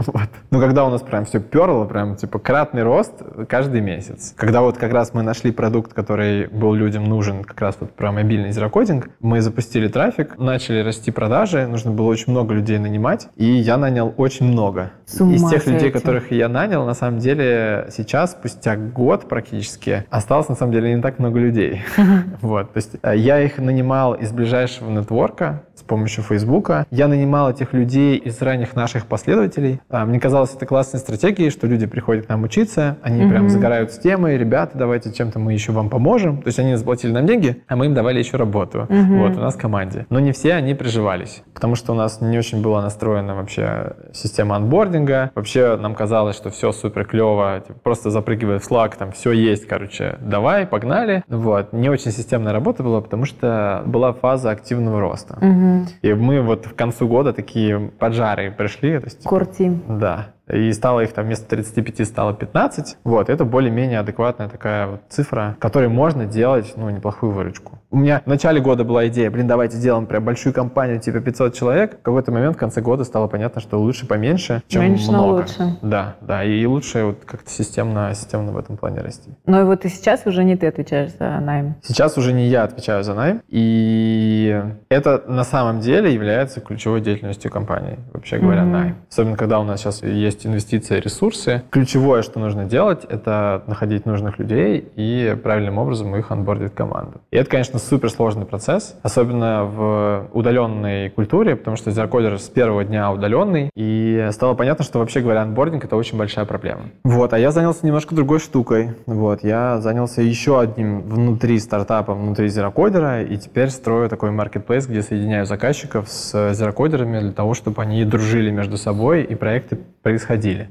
Вот. 0.08 0.30
Ну, 0.50 0.60
когда 0.60 0.86
у 0.86 0.90
нас 0.90 1.02
прям 1.02 1.26
все 1.26 1.40
перло, 1.40 1.86
прям 1.86 2.16
типа 2.16 2.40
кратный 2.40 2.82
рост 2.82 3.14
каждый 3.48 3.82
месяц. 3.82 4.34
Когда 4.36 4.62
вот 4.62 4.78
как 4.78 4.92
раз 4.92 5.14
мы 5.14 5.22
нашли 5.22 5.52
продукт, 5.52 5.94
который 5.94 6.48
был 6.48 6.74
людям 6.74 7.04
нужен, 7.04 7.44
как 7.44 7.62
раз 7.62 7.78
вот 7.80 7.92
про 7.92 8.12
мобильный 8.12 8.52
зерокодинг, 8.52 9.10
мы 9.20 9.42
запустили 9.42 9.88
трафик, 9.88 10.40
начали 10.40 10.80
расти 10.80 11.12
продажи, 11.12 11.68
нужно 11.68 11.92
было 11.92 12.08
очень 12.08 12.32
много 12.32 12.56
людей 12.56 12.80
нанимать, 12.80 13.28
и 13.36 13.46
я 13.46 13.78
нанял 13.78 14.14
очень 14.18 14.48
много. 14.48 14.92
С 15.06 15.22
ума 15.22 15.34
Из 15.34 15.48
тех 15.50 15.68
людей, 15.68 15.92
сойти. 15.92 16.00
которых 16.00 16.32
я 16.32 16.50
нанял, 16.50 16.86
на 16.86 16.96
самом 16.96 17.20
деле 17.20 17.90
сейчас, 17.92 18.32
спустя 18.32 18.76
год 18.76 19.28
практически, 19.30 20.06
осталось 20.10 20.50
на 20.50 20.56
самом 20.56 20.72
деле 20.72 20.87
не 20.96 21.02
так 21.02 21.20
много 21.20 21.40
людей. 21.40 21.82
Вот, 22.42 22.74
то 22.74 22.78
есть 22.78 22.96
э, 23.02 23.18
я 23.18 23.42
их 23.42 23.58
нанимал 23.58 24.14
из 24.14 24.32
ближайшего 24.32 24.90
нетворка 24.90 25.64
помощью 25.88 26.24
Фейсбука. 26.24 26.86
Я 26.92 27.08
нанимал 27.08 27.50
этих 27.50 27.74
людей 27.74 28.18
из 28.18 28.42
ранних 28.42 28.76
наших 28.76 29.06
последователей. 29.08 29.80
А, 29.90 30.06
Мне 30.06 30.20
казалось, 30.20 30.54
это 30.56 30.66
классной 30.66 31.00
стратегией, 31.00 31.50
что 31.50 31.68
люди 31.68 31.86
приходят 31.86 32.26
к 32.26 32.30
нам 32.30 32.44
учиться, 32.44 32.98
они 33.02 33.28
прям 33.28 33.44
Мгм. 33.44 33.50
загорают 33.50 33.92
с 33.92 33.98
темой, 34.00 34.38
ребята, 34.38 34.78
давайте 34.78 35.12
чем-то 35.12 35.40
мы 35.40 35.54
еще 35.54 35.72
вам 35.72 35.90
поможем. 35.90 36.42
То 36.42 36.48
есть 36.48 36.60
они 36.60 36.76
заплатили 36.76 37.12
нам 37.12 37.26
деньги, 37.26 37.64
а 37.68 37.76
мы 37.76 37.86
им 37.88 37.94
давали 37.94 38.20
еще 38.20 38.38
работу. 38.38 38.86
Мгм. 38.90 39.20
Вот, 39.20 39.36
у 39.38 39.40
нас 39.40 39.56
в 39.56 39.58
команде. 39.60 40.06
Но 40.10 40.20
не 40.20 40.32
все 40.32 40.54
они 40.54 40.74
приживались, 40.74 41.44
потому 41.54 41.76
что 41.76 41.94
у 41.94 41.96
нас 41.96 42.22
не 42.22 42.38
очень 42.38 42.62
была 42.62 42.82
настроена 42.82 43.36
вообще 43.36 43.94
система 44.14 44.56
анбординга. 44.58 45.32
Вообще 45.36 45.78
нам 45.78 45.96
казалось, 45.96 46.36
что 46.36 46.50
все 46.50 46.72
супер 46.72 47.06
клево, 47.06 47.62
типа, 47.66 47.80
просто 47.84 48.10
запрыгивая 48.10 48.60
в 48.60 48.70
Slack, 48.70 48.94
там 48.98 49.12
все 49.12 49.32
есть, 49.32 49.68
короче, 49.68 50.18
давай, 50.22 50.66
погнали. 50.66 51.24
Вот. 51.28 51.74
Не 51.74 51.90
очень 51.90 52.12
системная 52.12 52.54
работа 52.54 52.84
была, 52.84 53.02
потому 53.02 53.26
что 53.26 53.84
была 53.86 54.14
фаза 54.14 54.52
активного 54.52 55.00
роста. 55.00 55.38
Мгм. 55.42 55.77
И 56.02 56.14
мы 56.14 56.42
вот 56.42 56.68
к 56.68 56.76
концу 56.76 57.08
года 57.08 57.34
такие 57.34 57.92
поджары 58.00 58.52
пришли. 58.52 59.00
То 59.00 59.06
есть, 59.06 59.24
Кортим. 59.24 59.82
да. 60.00 60.34
И 60.52 60.72
стало 60.72 61.02
их 61.02 61.12
там 61.14 61.26
вместо 61.26 61.46
35 61.48 62.08
стало 62.08 62.34
15. 62.34 62.98
Вот, 63.04 63.30
это 63.30 63.44
более-менее 63.46 64.00
адекватная 64.00 64.48
такая 64.48 64.88
вот 64.88 65.02
цифра, 65.10 65.56
которой 65.60 65.90
можно 65.90 66.26
делать, 66.26 66.74
ну, 66.78 66.90
неплохую 66.90 67.32
выручку. 67.34 67.80
У 67.92 67.98
меня 67.98 68.22
в 68.26 68.28
начале 68.30 68.62
года 68.62 68.84
была 68.84 69.08
идея, 69.08 69.30
блин, 69.32 69.48
давайте 69.48 69.78
сделаем 69.78 70.06
прям 70.06 70.24
большую 70.24 70.54
компанию, 70.54 71.00
типа 71.00 71.20
500 71.20 71.54
человек. 71.54 72.00
В 72.00 72.02
какой-то 72.02 72.32
момент 72.32 72.56
в 72.56 72.60
конце 72.60 72.82
года 72.82 73.04
стало 73.04 73.28
понятно, 73.28 73.62
что 73.62 73.80
лучше 73.80 74.08
поменьше, 74.08 74.62
чем 74.68 74.84
Меньше, 74.84 75.12
но 75.12 75.24
много. 75.26 75.42
лучше. 75.42 75.78
Да, 75.82 76.16
да, 76.22 76.44
и 76.44 76.66
лучше 76.66 77.04
вот 77.04 77.24
как-то 77.26 77.50
системно, 77.50 78.14
системно 78.14 78.52
в 78.52 78.58
этом 78.58 78.78
плане 78.78 79.02
расти. 79.02 79.32
Ну 79.46 79.62
и 79.62 79.64
вот 79.64 79.86
и 79.86 79.90
сейчас 79.90 80.26
уже 80.26 80.44
не 80.44 80.56
ты 80.56 80.68
отвечаешь 80.68 81.12
за 81.18 81.40
найм. 81.40 81.76
Сейчас 81.82 82.18
уже 82.18 82.34
не 82.34 82.48
я 82.48 82.64
отвечаю 82.64 83.04
за 83.04 83.14
найм, 83.14 83.42
и 83.48 84.62
это 84.90 85.24
на 85.28 85.44
самом 85.44 85.80
деле 85.80 86.14
является 86.14 86.62
ключевой 86.62 87.02
деятельностью 87.02 87.52
компании, 87.52 88.00
вообще 88.14 88.38
говоря, 88.38 88.64
Мгм. 88.64 88.72
найм. 88.72 88.96
Особенно, 89.10 89.36
когда 89.38 89.60
у 89.60 89.64
нас 89.64 89.80
сейчас 89.82 90.04
есть 90.04 90.37
инвестиции, 90.46 91.00
ресурсы. 91.00 91.64
Ключевое, 91.70 92.22
что 92.22 92.40
нужно 92.40 92.66
делать, 92.66 93.06
это 93.06 93.64
находить 93.68 94.06
нужных 94.06 94.40
людей 94.40 94.88
и 94.96 95.36
правильным 95.42 95.78
образом 95.78 96.16
их 96.16 96.32
анбордить 96.32 96.74
команду. 96.74 97.22
И 97.32 97.38
это, 97.38 97.50
конечно, 97.50 97.80
суперсложный 97.80 98.46
процесс, 98.46 98.96
особенно 99.02 99.64
в 99.64 100.28
удаленной 100.34 101.10
культуре, 101.10 101.56
потому 101.56 101.78
что 101.78 101.92
зерокодер 101.92 102.40
с 102.40 102.50
первого 102.50 102.84
дня 102.84 103.12
удаленный, 103.12 103.70
и 103.76 104.28
стало 104.32 104.54
понятно, 104.54 104.84
что, 104.84 105.00
вообще 105.00 105.22
говоря, 105.22 105.42
анбординг— 105.42 105.84
это 105.86 105.96
очень 105.96 106.18
большая 106.18 106.46
проблема. 106.46 106.84
Вот, 107.04 107.34
а 107.34 107.40
я 107.40 107.52
занялся 107.52 107.86
немножко 107.86 108.14
другой 108.14 108.40
штукой. 108.40 108.92
Вот, 109.06 109.44
я 109.44 109.80
занялся 109.80 110.22
еще 110.22 110.60
одним 110.60 111.02
внутри 111.02 111.58
стартапа, 111.60 112.14
внутри 112.14 112.48
зерокодера, 112.50 113.24
и 113.24 113.38
теперь 113.38 113.70
строю 113.70 114.10
такой 114.10 114.32
маркетплейс, 114.32 114.88
где 114.88 115.02
соединяю 115.02 115.46
заказчиков 115.46 116.10
с 116.10 116.54
зерокодерами 116.54 117.20
для 117.20 117.32
того, 117.32 117.54
чтобы 117.54 117.82
они 117.82 118.04
дружили 118.06 118.52
между 118.52 118.78
собой 118.78 119.24
и 119.24 119.36
проекты 119.36 119.80
происходили 120.02 120.27
происходили. 120.28 120.70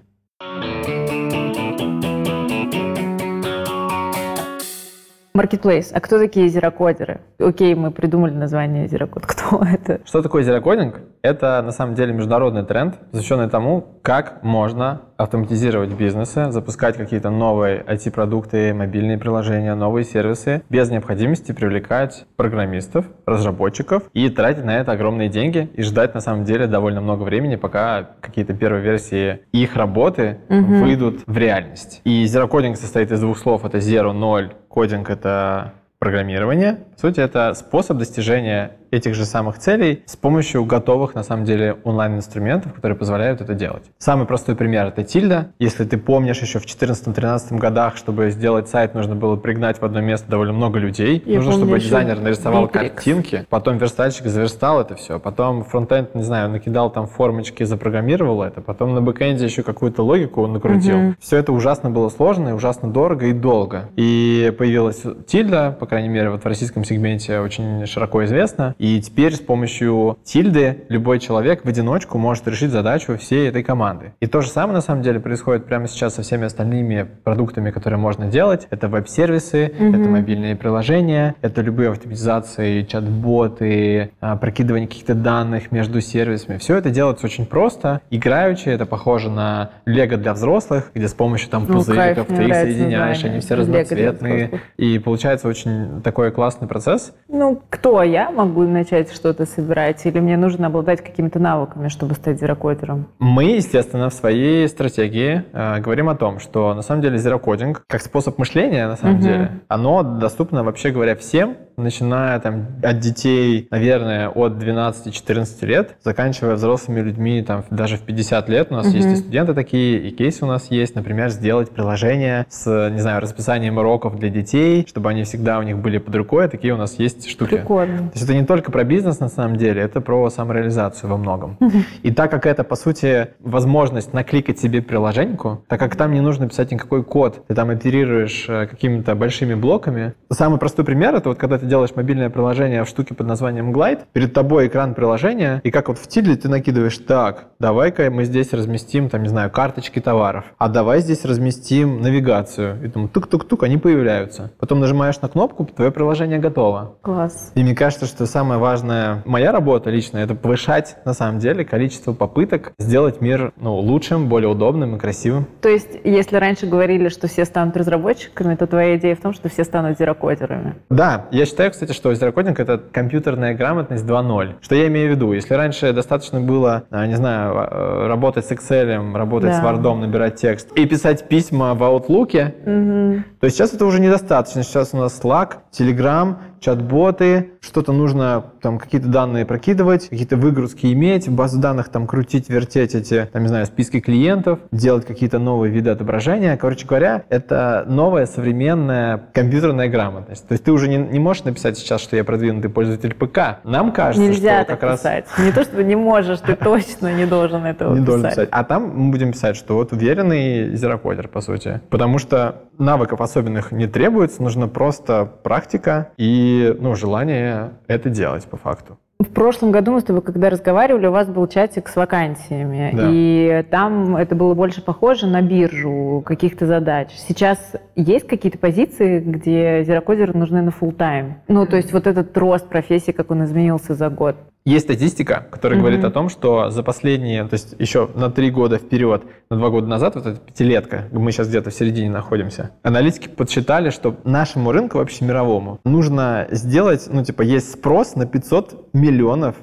Маркетплейс. 5.37 5.91
А 5.93 6.01
кто 6.01 6.19
такие 6.19 6.49
зерокодеры? 6.49 7.21
Окей, 7.39 7.75
мы 7.75 7.91
придумали 7.91 8.33
название 8.33 8.89
зерокод. 8.89 9.27
Кто 9.27 9.63
это? 9.63 10.01
Что 10.07 10.23
такое 10.23 10.43
зерокодинг? 10.43 11.01
Это 11.23 11.61
на 11.63 11.73
самом 11.73 11.95
деле 11.95 12.13
международный 12.15 12.65
тренд, 12.65 12.95
посвященный 13.11 13.49
тому, 13.51 13.85
как 14.03 14.43
можно 14.43 15.03
автоматизировать 15.17 15.93
бизнесы, 15.93 16.51
запускать 16.53 16.97
какие-то 16.97 17.31
новые 17.31 17.83
IT-продукты, 17.83 18.73
мобильные 18.75 19.19
приложения, 19.19 19.75
новые 19.75 20.05
сервисы 20.05 20.63
без 20.69 20.91
необходимости 20.91 21.53
привлекать 21.53 22.27
программистов, 22.37 23.07
разработчиков 23.27 24.05
и 24.13 24.29
тратить 24.29 24.65
на 24.65 24.79
это 24.79 24.93
огромные 24.93 25.29
деньги 25.29 25.71
и 25.75 25.83
ждать 25.83 26.15
на 26.15 26.21
самом 26.21 26.45
деле 26.45 26.67
довольно 26.67 27.01
много 27.01 27.23
времени, 27.23 27.57
пока 27.57 28.11
какие-то 28.21 28.55
первые 28.55 28.83
версии 28.83 29.41
их 29.53 29.75
работы 29.77 30.39
Мгм. 30.49 30.81
выйдут 30.83 31.21
в 31.27 31.37
реальность. 31.37 32.01
И 32.05 32.25
зерокодинг 32.27 32.77
состоит 32.77 33.11
из 33.11 33.21
двух 33.21 33.39
слов. 33.39 33.65
Это 33.65 33.79
zero, 33.79 34.13
ноль, 34.13 34.53
кодинг— 34.77 35.09
это 35.11 35.73
программирование. 35.99 36.85
По 36.93 36.99
сути, 37.09 37.21
это 37.21 37.55
способ 37.55 37.97
достижения 37.97 38.77
этих 38.91 39.15
же 39.15 39.25
самых 39.25 39.59
целей 39.59 40.03
с 40.07 40.17
помощью 40.17 40.65
готовых, 40.65 41.15
на 41.15 41.23
самом 41.23 41.45
деле, 41.45 41.77
онлайн-инструментов, 41.85 42.73
которые 42.75 42.97
позволяют 42.97 43.41
это 43.41 43.55
делать. 43.55 43.85
Самый 43.99 44.27
простой 44.27 44.57
пример— 44.57 44.87
это 44.89 45.03
Тильда. 45.03 45.53
Если 45.59 45.85
ты 45.85 45.99
помнишь, 45.99 46.41
еще 46.41 46.59
в 46.59 46.67
2014-2013 46.67 47.59
годах, 47.59 47.97
чтобы 47.97 48.31
сделать 48.31 48.69
сайт, 48.69 48.95
нужно 48.95 49.15
было 49.15 49.37
пригнать 49.37 49.81
в 49.81 49.85
одно 49.85 50.01
место 50.01 50.31
довольно 50.31 50.53
много 50.53 50.79
людей. 50.79 51.23
Я 51.27 51.37
нужно, 51.37 51.53
чтобы 51.53 51.79
дизайнер 51.79 52.21
нарисовал 52.21 52.67
Bittrex. 52.67 52.89
картинки, 52.91 53.47
потом 53.49 53.79
верстальщик 53.79 54.27
заверстал 54.27 54.81
это 54.81 54.95
все, 54.95 55.19
потом 55.19 55.65
фронтенд, 55.65 56.15
не 56.15 56.23
знаю, 56.23 56.51
накидал 56.51 56.91
там 56.91 57.07
формочки, 57.07 57.65
запрограммировал 57.65 58.43
это, 58.43 58.61
потом 58.61 58.95
на 58.95 59.01
бэкэнде 59.03 59.45
еще 59.45 59.63
какую-то 59.63 60.03
логику 60.03 60.43
он 60.43 60.53
накрутил. 60.55 60.97
Мгм. 60.97 61.17
Все 61.21 61.39
это 61.39 61.53
ужасно 61.53 61.91
было 61.91 62.09
сложно, 62.09 62.51
и 62.51 62.53
ужасно 62.53 62.91
дорого 62.91 63.27
и 63.27 63.33
долго. 63.33 63.89
И 63.97 64.55
появилась 64.57 65.03
Тильда, 65.27 65.77
по 65.79 65.87
крайней 65.87 66.09
мере, 66.09 66.31
вот 66.31 66.45
в 66.45 66.47
российском 66.47 66.85
сегменте 66.85 67.41
очень 67.41 67.87
широко 67.87 68.25
известна. 68.25 68.75
И 68.79 69.01
теперь 69.01 69.35
с 69.35 69.41
помощью 69.41 70.19
Тильды 70.25 70.85
любой 70.89 71.19
человек 71.19 71.65
в 71.65 71.69
одиночку 71.69 72.19
может 72.19 72.47
решить 72.49 72.71
задачу 72.71 73.17
всей 73.17 73.49
этой 73.49 73.63
команды. 73.63 74.13
И 74.21 74.27
то 74.27 74.41
же 74.41 74.49
самое, 74.49 74.75
на 74.75 74.81
самом 74.81 75.03
деле, 75.03 75.21
происходит 75.21 75.65
прямо 75.67 75.89
сейчас 75.89 76.15
со 76.15 76.23
всеми 76.23 76.45
остальными 76.47 77.07
продуктами, 77.25 77.71
которые 77.71 77.99
можно 77.99 78.27
делать. 78.27 78.67
Это 78.71 78.89
веб-сервисы, 78.89 79.73
Мгм. 79.79 80.01
это 80.01 80.09
мобильные 80.11 80.57
приложения, 80.57 81.35
это 81.43 81.63
любые 81.63 81.91
автоматизации, 81.91 82.83
чат-боты, 82.83 84.11
а, 84.21 84.37
прокидывание 84.37 84.89
каких-то 84.89 85.15
данных 85.15 85.73
между 85.73 86.01
сервисами. 86.01 86.59
Все 86.59 86.77
это 86.77 86.91
делается 86.91 87.27
очень 87.27 87.47
просто, 87.47 88.01
играючи. 88.11 88.69
Это 88.69 88.87
похоже 88.87 89.31
на 89.31 89.71
лего 89.85 90.17
для 90.17 90.35
взрослых, 90.35 90.91
где 90.95 91.09
с 91.09 91.15
помощью 91.15 91.51
там 91.51 91.65
Ну, 91.69 91.75
пузыриков 91.75 92.27
ты 92.29 92.45
их 92.45 92.55
соединяешь, 92.55 93.17
название. 93.17 93.31
они 93.33 93.41
все 93.41 93.55
разноцветные. 93.55 94.61
И 94.77 94.99
получается 94.99 95.49
очень 95.49 96.03
такой 96.03 96.31
классный 96.31 96.69
процесс. 96.69 97.13
Ну, 97.29 97.61
кто 97.71 98.03
я 98.03 98.31
могу 98.31 98.66
начать 98.73 99.13
что-то 99.13 99.47
собирать? 99.47 100.05
Или 100.07 100.21
мне 100.21 100.37
нужно 100.37 100.67
обладать 100.67 101.03
какими-то 101.03 101.39
навыками, 101.39 101.89
чтобы 101.89 102.15
стать 102.15 102.41
зерокодером? 102.41 103.09
Мы, 103.19 103.45
естественно, 103.57 104.11
в 104.11 104.15
своей 104.15 104.69
стратегии 104.69 105.45
э, 105.53 105.81
говорим 105.81 106.09
о 106.09 106.17
том, 106.17 106.39
что 106.39 106.75
на 106.75 106.83
самом 106.83 107.03
деле 107.03 107.19
зерокодинг 107.19 107.85
как 107.87 108.03
способ 108.03 108.39
мышления, 108.39 108.87
на 108.87 108.97
самом 108.97 109.15
Мгм. 109.17 109.23
деле, 109.23 109.51
оно 109.69 110.03
доступно, 110.03 110.65
вообще 110.65 110.91
говоря, 110.91 111.17
всем, 111.17 111.57
начиная 111.77 112.39
там 112.41 112.67
от 112.83 112.99
детей, 113.01 113.69
наверное, 113.71 114.29
от 114.29 114.53
12-14 114.55 115.67
лет, 115.67 115.97
заканчивая 116.03 116.55
взрослыми 116.55 117.01
людьми 117.01 117.43
там 117.43 117.65
даже 117.71 117.97
в 117.97 118.03
50 118.03 118.49
лет. 118.49 118.69
У 118.71 118.75
нас 118.75 118.87
Мгм. 118.87 118.97
есть 118.97 119.09
и 119.09 119.17
студенты 119.17 119.55
такие, 119.55 119.99
и 120.09 120.11
кейсы 120.11 120.45
у 120.45 120.49
нас 120.49 120.71
есть, 120.71 120.95
например, 120.95 121.31
сделать 121.31 121.71
приложение 121.71 122.47
с, 122.49 122.91
не 122.91 123.01
знаю, 123.01 123.21
расписанием 123.21 123.79
уроков 123.79 124.19
для 124.19 124.29
детей, 124.31 124.85
чтобы 124.89 125.11
они 125.11 125.25
всегда 125.25 125.59
у 125.59 125.63
них 125.63 125.79
были 125.79 125.99
под 125.99 126.15
рукой. 126.15 126.49
Такие 126.49 126.75
у 126.75 126.77
нас 126.77 126.99
есть 126.99 127.29
штуки. 127.29 127.57
Прикольно. 127.57 127.99
То 127.99 128.11
есть 128.15 128.25
это 128.25 128.35
не 128.35 128.45
только 128.45 128.71
про 128.73 128.85
бизнес 128.85 129.21
на 129.21 129.29
самом 129.29 129.57
деле, 129.57 129.83
это 129.83 130.01
про 130.01 130.29
самореализацию 130.31 131.11
во 131.11 131.17
многом. 131.17 131.59
И 132.03 132.11
так 132.11 132.31
как 132.31 132.47
это, 132.47 132.65
по 132.65 132.77
сути, 132.77 133.29
возможность 133.41 134.13
накликать 134.13 134.59
себе 134.59 134.83
приложеньку, 134.83 135.65
так 135.69 135.79
как 135.81 135.97
там 135.97 136.13
не 136.13 136.21
нужно 136.21 136.49
писать 136.49 136.71
никакой 136.73 137.03
код, 137.05 137.45
ты 137.47 137.55
там 137.55 137.71
оперируешь 137.71 138.47
э, 138.49 138.67
какими-то 138.67 139.15
большими 139.15 139.55
блоками. 139.55 140.15
Самый 140.31 140.59
простой 140.59 140.85
пример 140.85 141.15
это 141.15 141.29
вот 141.31 141.39
когда 141.39 141.59
ты 141.59 141.66
делаешь 141.67 141.91
мобильное 141.95 142.31
приложение 142.31 142.85
в 142.85 142.89
штуке 142.89 143.15
под 143.15 143.27
названием 143.27 143.73
Glide, 143.73 144.01
перед 144.13 144.33
тобой 144.33 144.69
экран 144.69 144.95
приложения, 144.95 145.61
и 145.65 145.71
как 145.71 145.89
вот 145.89 145.99
в 145.99 146.07
Тидле 146.07 146.37
ты 146.37 146.49
накидываешь, 146.49 146.99
так, 146.99 147.49
давай-ка 147.59 148.11
мы 148.11 148.25
здесь 148.25 148.53
разместим, 148.53 149.09
там, 149.09 149.23
не 149.23 149.29
знаю, 149.29 149.51
карточки 149.51 150.01
товаров, 150.01 150.45
а 150.59 150.69
давай 150.69 151.01
здесь 151.01 151.25
разместим 151.25 152.01
навигацию. 152.01 152.85
И 152.85 152.89
там 152.89 153.09
тук-тук-тук, 153.09 153.63
они 153.63 153.79
появляются. 153.79 154.53
Потом 154.59 154.81
нажимаешь 154.81 155.21
на 155.21 155.29
кнопку, 155.29 155.65
твое 155.67 155.91
приложение 155.91 156.39
готово. 156.39 156.97
Класс. 157.03 157.53
И 157.55 157.63
мне 157.63 157.75
кажется, 157.75 158.07
что 158.07 158.27
самая 158.27 158.59
важная 158.59 159.23
моя 159.25 159.53
работа 159.53 159.91
лично 159.91 160.19
это 160.19 160.35
повышать 160.35 160.97
на 161.05 161.15
самом 161.15 161.39
деле 161.39 161.65
количество 161.65 162.13
попыток 162.13 162.73
сделать 162.79 163.21
мир 163.21 163.53
ну, 163.57 163.75
лучшим, 163.77 164.29
более 164.29 164.49
удобным 164.49 164.97
и 164.97 164.99
красивым. 164.99 165.47
То 165.61 165.69
есть, 165.69 165.99
если 166.05 166.37
раньше 166.37 166.67
говорили, 166.67 167.09
что 167.09 167.27
все 167.27 167.45
станут 167.45 167.77
разработчиками, 167.77 168.55
то 168.55 168.67
твоя 168.67 168.97
идея 168.97 169.17
в 169.17 169.21
том, 169.21 169.33
что 169.33 169.49
все 169.49 169.65
станут 169.65 169.99
зерокодерами. 169.99 170.77
Да, 170.91 171.27
я 171.31 171.47
считаю, 171.47 171.56
кстати, 171.71 171.93
что 171.93 172.13
зерокодинг 172.15 172.61
это 172.61 172.79
компьютерная 172.93 173.55
грамотность 173.55 174.05
2.0. 174.05 174.55
Что 174.61 174.75
я 174.75 174.87
имею 174.89 175.09
в 175.13 175.17
виду? 175.17 175.33
Если 175.33 175.55
раньше 175.55 175.93
достаточно 175.93 176.41
было, 176.41 176.85
а, 176.91 177.07
не 177.07 177.15
знаю, 177.15 177.53
а, 177.57 178.09
работать 178.09 178.45
с 178.47 178.53
Excel, 178.53 179.15
работать 179.17 179.51
Да. 179.51 179.61
с 179.61 179.65
Word, 179.65 179.95
набирать 179.99 180.37
текст 180.37 180.73
и 180.77 180.87
писать 180.87 181.29
письма 181.29 181.75
в 181.75 181.83
Outlook, 181.83 182.55
Мгм. 182.67 183.25
то 183.41 183.49
сейчас 183.51 183.73
это 183.75 183.87
уже 183.87 184.01
недостаточно. 184.01 184.63
Сейчас 184.63 184.91
у 184.93 184.99
нас 184.99 185.21
Slack, 185.23 185.57
Telegram, 185.73 186.37
чат-боты, 186.61 187.51
что-то 187.61 187.93
нужно, 187.93 188.45
там, 188.61 188.79
какие-то 188.79 189.09
данные 189.09 189.45
прокидывать, 189.45 190.09
какие-то 190.09 190.37
выгрузки 190.37 190.87
иметь, 190.93 191.29
в 191.29 191.35
базу 191.35 191.61
данных 191.61 191.89
там 191.91 192.07
крутить, 192.07 192.49
вертеть 192.49 192.95
эти, 192.95 193.29
там, 193.33 193.43
не 193.43 193.49
знаю, 193.49 193.67
списки 193.67 194.01
клиентов, 194.01 194.59
делать 194.73 195.07
какие-то 195.07 195.39
новые 195.39 195.71
виды 195.73 195.91
отображения. 195.91 196.57
Короче 196.57 196.87
говоря, 196.87 197.25
это 197.29 197.85
новая 197.87 198.27
современная 198.27 199.23
компьютерная 199.33 199.89
грамотность. 199.89 200.47
То 200.49 200.53
есть 200.53 200.65
ты 200.65 200.73
уже 200.73 200.89
не, 200.89 200.97
не 200.97 201.19
можешь 201.19 201.45
написать 201.47 201.79
сейчас, 201.79 202.01
что 202.01 202.17
я 202.17 202.25
продвинутый 202.25 202.71
пользователь 202.71 203.15
ПК. 203.15 203.61
Нам 203.65 203.93
кажется, 203.93 204.21
Нельзя 204.29 204.59
что 204.59 204.69
так 204.69 204.81
как 204.81 204.91
раз... 204.91 205.01
писать. 205.01 205.27
Не 205.39 205.53
то, 205.53 205.63
что 205.65 205.83
не 205.83 205.97
можешь, 205.97 206.41
ты 206.41 206.55
точно 206.55 207.15
не 207.15 207.27
должен 207.27 207.65
этого 207.65 207.95
Не 207.95 208.05
должен 208.05 208.25
писать. 208.25 208.35
писать. 208.37 208.49
А 208.53 208.65
там 208.65 208.91
мы 208.95 209.11
будем 209.11 209.33
писать, 209.33 209.57
что 209.57 209.75
вот 209.75 209.93
уверенный 209.93 210.77
зерокодер, 210.77 211.29
по 211.29 211.41
сути. 211.41 211.81
Потому 211.91 212.19
что 212.19 212.63
навыков 212.79 213.21
особенных 213.21 213.73
не 213.73 213.87
требуется, 213.87 214.43
нужна 214.43 214.69
просто 214.69 215.25
практика 215.25 216.13
и 216.17 216.77
ну, 216.79 216.95
желание 216.95 217.73
это 217.87 218.11
делать 218.11 218.45
по 218.45 218.57
факту. 218.57 218.99
В 219.31 219.35
прошлом 219.37 219.71
году 219.71 219.93
мы 219.93 220.01
с 220.01 220.05
тобой, 220.05 220.23
когда 220.23 220.51
разговаривали, 220.51 221.07
у 221.07 221.13
вас 221.13 221.29
был 221.29 221.47
чатик 221.47 221.89
с 221.89 221.97
вакансиями, 221.97 222.91
Да. 222.95 223.09
и 223.13 223.65
там 223.71 224.17
это 224.17 224.35
было 224.35 224.55
больше 224.55 224.83
похоже 224.83 225.27
на 225.27 225.43
биржу 225.43 226.23
каких-то 226.25 226.67
задач. 226.67 227.09
Сейчас 227.17 227.59
есть 227.97 228.27
какие-то 228.27 228.59
позиции, 228.59 229.21
где 229.21 229.85
зерокодеры 229.85 230.33
нужны 230.33 230.63
на 230.63 230.71
full 230.71 230.93
тайм 230.93 231.37
Ну, 231.49 231.67
то 231.67 231.77
есть 231.77 231.93
вот 231.93 232.07
этот 232.07 232.37
рост 232.39 232.69
профессии, 232.69 233.13
как 233.13 233.31
он 233.31 233.45
изменился 233.45 233.95
за 233.95 234.09
год. 234.09 234.37
Есть 234.65 234.87
статистика, 234.87 235.47
которая 235.51 235.79
Мгм. 235.79 235.85
говорит 235.87 236.05
о 236.05 236.11
том, 236.11 236.29
что 236.29 236.71
за 236.71 236.83
последние, 236.83 237.45
то 237.45 237.55
есть 237.55 237.77
еще 237.79 238.09
на 238.17 238.31
три 238.31 238.51
года 238.51 238.79
вперед, 238.79 239.23
на 239.49 239.57
два 239.59 239.71
года 239.71 239.87
назад, 239.87 240.17
вот 240.17 240.27
эта 240.27 240.41
пятилетка, 240.41 241.05
мы 241.13 241.31
сейчас 241.31 241.47
где-то 241.49 241.71
в 241.71 241.75
середине 241.75 242.11
находимся, 242.11 242.71
аналитики 242.83 243.29
подсчитали, 243.29 243.91
что 243.91 244.17
нашему 244.25 244.73
рынку 244.73 244.99
вообще 244.99 245.25
мировому 245.25 245.79
нужно 245.85 246.49
сделать, 246.51 247.07
ну 247.09 247.23
типа 247.23 247.43
есть 247.43 247.71
спрос 247.75 248.17
на 248.17 248.27
500 248.27 248.89
миллионов 248.93 249.16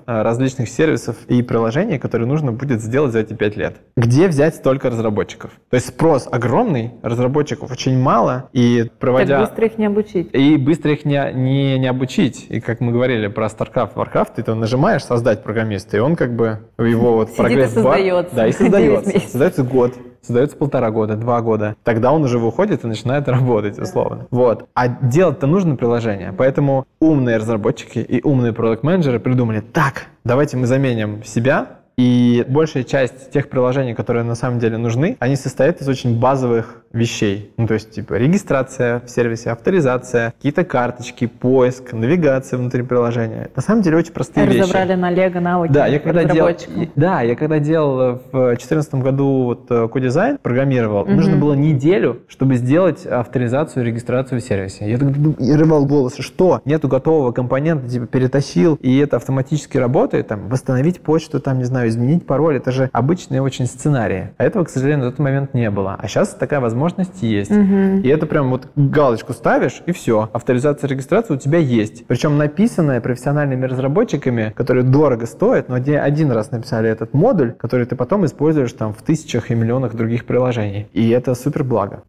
а, 0.05 0.23
различных 0.23 0.69
сервисов 0.69 1.17
и 1.27 1.41
приложений, 1.41 1.99
которые 1.99 2.27
нужно 2.27 2.51
будет 2.51 2.81
сделать 2.81 3.11
за 3.11 3.19
эти 3.19 3.33
пять 3.33 3.55
лет. 3.55 3.77
Где 3.95 4.27
взять 4.27 4.55
столько 4.55 4.89
разработчиков? 4.89 5.51
То 5.69 5.75
есть 5.75 5.87
спрос 5.87 6.27
огромный, 6.31 6.91
разработчиков 7.01 7.71
очень 7.71 7.97
мало, 7.97 8.49
и 8.53 8.89
проводя... 8.99 9.39
Так 9.39 9.49
быстро 9.49 9.65
их 9.65 9.77
не 9.77 9.85
обучить. 9.85 10.29
И 10.33 10.57
быстро 10.57 10.91
их 10.93 11.05
не, 11.05 11.31
не, 11.33 11.79
не 11.79 11.87
обучить. 11.87 12.45
И 12.49 12.59
как 12.59 12.79
мы 12.79 12.91
говорили 12.91 13.27
про 13.27 13.47
StarCraft, 13.47 13.95
Warcraft, 13.95 14.29
ты 14.35 14.43
там 14.43 14.59
нажимаешь 14.59 15.03
создать 15.03 15.43
программиста, 15.43 15.97
и 15.97 15.99
он 15.99 16.15
как 16.15 16.35
бы 16.35 16.59
его 16.77 17.13
вот 17.13 17.29
Сидит 17.29 17.39
и 17.39 17.41
прогресс-бар- 17.41 18.23
создается. 18.23 18.35
Да, 18.35 18.47
и 18.47 18.51
создается. 18.51 19.19
Создается 19.19 19.63
год. 19.63 19.93
Создается 20.23 20.55
полтора 20.55 20.89
года, 20.89 21.15
два 21.15 21.41
года. 21.41 21.75
Тогда 21.83 22.13
он 22.13 22.23
уже 22.23 22.39
выходит 22.39 22.85
и 22.85 22.87
начинает 22.87 23.27
работать, 23.27 23.77
условно. 23.77 24.27
Вот. 24.31 24.69
А 24.73 24.87
делать-то 24.87 25.47
нужно 25.47 25.75
приложение. 25.75 26.33
Поэтому 26.37 26.87
умные 27.01 27.37
разработчики 27.37 27.99
и 27.99 28.21
умные 28.23 28.53
продукт-менеджеры 28.53 29.19
придумали, 29.19 29.59
так, 29.59 30.05
давайте 30.23 30.55
мы 30.55 30.65
заменим 30.65 31.23
себя 31.25 31.82
и 31.97 32.45
большая 32.47 32.83
часть 32.83 33.31
тех 33.31 33.49
приложений, 33.49 33.93
которые 33.93 34.23
на 34.23 34.35
самом 34.35 34.59
деле 34.59 34.77
нужны, 34.77 35.17
они 35.19 35.35
состоят 35.35 35.81
из 35.81 35.87
очень 35.87 36.19
базовых 36.19 36.83
вещей. 36.93 37.51
Ну, 37.57 37.65
то 37.67 37.73
есть, 37.73 37.91
типа, 37.91 38.13
регистрация 38.13 38.99
в 38.99 39.09
сервисе, 39.09 39.49
авторизация, 39.49 40.31
какие-то 40.31 40.63
карточки, 40.63 41.25
поиск, 41.25 41.91
навигация 41.93 42.59
внутри 42.59 42.83
приложения. 42.83 43.49
На 43.55 43.61
самом 43.63 43.81
деле 43.81 43.97
очень 43.97 44.13
простые 44.13 44.45
вещи. 44.45 44.59
Разобрали 44.59 44.93
на 44.93 45.09
Лего 45.09 45.39
навыки 45.39 45.71
Да, 45.71 45.87
я 45.87 45.99
когда 45.99 46.23
делал, 46.23 46.51
да, 46.95 47.21
я 47.21 47.35
когда 47.35 47.59
делал 47.59 48.21
в 48.31 48.45
2014 48.47 48.95
году 48.95 49.43
вот 49.43 49.65
э, 49.71 49.87
кодизайн, 49.87 50.37
программировал, 50.37 51.05
Мгм. 51.05 51.15
нужно 51.15 51.37
было 51.37 51.53
неделю, 51.53 52.21
чтобы 52.27 52.55
сделать 52.55 53.05
авторизацию, 53.05 53.83
регистрацию 53.83 54.39
в 54.39 54.43
сервисе. 54.43 54.89
Я 54.89 54.99
я 55.39 55.57
рывал 55.57 55.85
голос, 55.85 56.15
что 56.19 56.61
нету 56.65 56.87
готового 56.87 57.31
компонента, 57.31 57.89
типа 57.89 58.05
перетащил, 58.05 58.75
и 58.81 58.97
это 58.99 59.17
автоматически 59.17 59.77
работает, 59.77 60.27
там, 60.27 60.47
восстановить 60.47 61.01
почту, 61.01 61.39
там, 61.39 61.57
не 61.57 61.63
знаю, 61.63 61.82
изменить 61.87 62.25
пароль, 62.25 62.57
это 62.57 62.71
же 62.71 62.89
обычные 62.91 63.41
очень 63.41 63.65
сценарии. 63.65 64.31
А 64.37 64.43
этого, 64.43 64.63
к 64.63 64.69
сожалению, 64.69 65.05
на 65.05 65.11
тот 65.11 65.19
момент 65.19 65.53
не 65.53 65.69
было. 65.69 65.95
А 65.99 66.07
сейчас 66.07 66.29
такая 66.29 66.59
возможность 66.59 67.21
есть. 67.21 67.51
Мгм. 67.51 68.01
И 68.01 68.07
это 68.07 68.25
прям 68.25 68.49
вот 68.49 68.67
галочку 68.75 69.33
ставишь, 69.33 69.81
и 69.85 69.91
все. 69.91 70.29
Авторизация, 70.33 70.87
регистрация 70.87 71.35
у 71.35 71.39
тебя 71.39 71.59
есть. 71.59 72.05
Причем 72.07 72.37
написанная 72.37 73.01
профессиональными 73.01 73.65
разработчиками, 73.65 74.53
которые 74.55 74.83
дорого 74.83 75.25
стоят, 75.25 75.69
но 75.69 75.79
где 75.79 75.99
один 75.99 76.31
раз 76.31 76.51
написали 76.51 76.89
этот 76.89 77.13
модуль, 77.13 77.53
который 77.53 77.85
ты 77.85 77.95
потом 77.95 78.25
используешь 78.25 78.73
там 78.73 78.93
в 78.93 79.01
тысячах 79.01 79.51
и 79.51 79.55
миллионах 79.55 79.95
других 79.95 80.25
приложений. 80.25 80.87
И 80.93 81.09
это 81.09 81.35
супер 81.35 81.63
благо. 81.63 82.03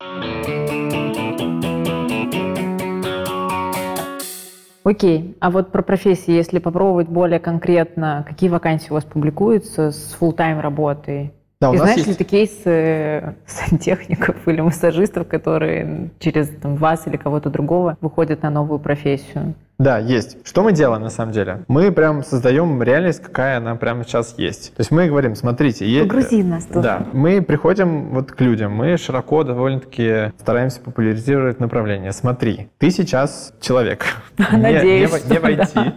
Окей, 4.85 5.35
а 5.41 5.51
вот 5.51 5.73
про 5.73 5.83
профессии, 5.83 6.33
если 6.33 6.59
попробовать 6.59 7.09
более 7.09 7.41
конкретно, 7.41 8.23
какие 8.29 8.51
вакансии 8.51 8.91
у 8.91 8.95
вас 8.95 9.05
публикуются 9.05 9.91
с 9.91 10.15
full-time 10.21 10.61
работой? 10.61 11.33
Да, 11.71 11.75
И 11.75 11.79
знаешь 11.79 11.97
есть- 11.97 12.09
ли 12.09 12.15
ты 12.15 12.25
кейсы 12.25 13.35
сантехников 13.47 14.37
или 14.47 14.61
массажистов, 14.61 15.27
которые 15.29 16.11
через 16.19 16.49
там, 16.49 16.77
вас 16.77 17.07
или 17.07 17.17
кого-то 17.17 17.51
другого 17.51 17.97
выходят 18.01 18.43
на 18.43 18.51
новую 18.51 18.79
профессию? 18.81 19.55
Да, 19.77 19.99
есть. 19.99 20.47
Что 20.47 20.63
мы 20.63 20.71
делаем 20.73 21.03
на 21.03 21.11
самом 21.11 21.33
деле? 21.33 21.65
Мы 21.67 21.91
прям 21.91 22.23
создаем 22.23 22.81
реальность, 22.81 23.21
какая 23.21 23.57
она 23.59 23.75
прямо 23.75 24.05
сейчас 24.05 24.35
есть. 24.39 24.69
То 24.77 24.81
есть 24.81 24.93
мы 24.93 25.09
говорим, 25.09 25.35
смотрите, 25.35 25.85
есть... 25.85 26.09
Погрузи 26.09 26.45
нас 26.45 26.65
тут. 26.67 26.83
Да, 26.83 27.07
мы 27.13 27.43
приходим 27.43 28.11
вот 28.11 28.31
к 28.31 28.41
людям, 28.41 28.73
мы 28.73 28.97
широко 28.97 29.43
довольно-таки 29.43 30.33
стараемся 30.39 30.81
популяризировать 30.81 31.59
направление. 31.59 32.13
Смотри, 32.13 32.69
ты 32.79 32.91
сейчас 32.91 33.53
человек. 33.61 34.05
Надеюсь, 34.39 35.11
Не, 35.11 35.19
в- 35.19 35.29
не 35.29 35.35
что 35.37 35.41
в 35.41 35.45
IT. 35.45 35.93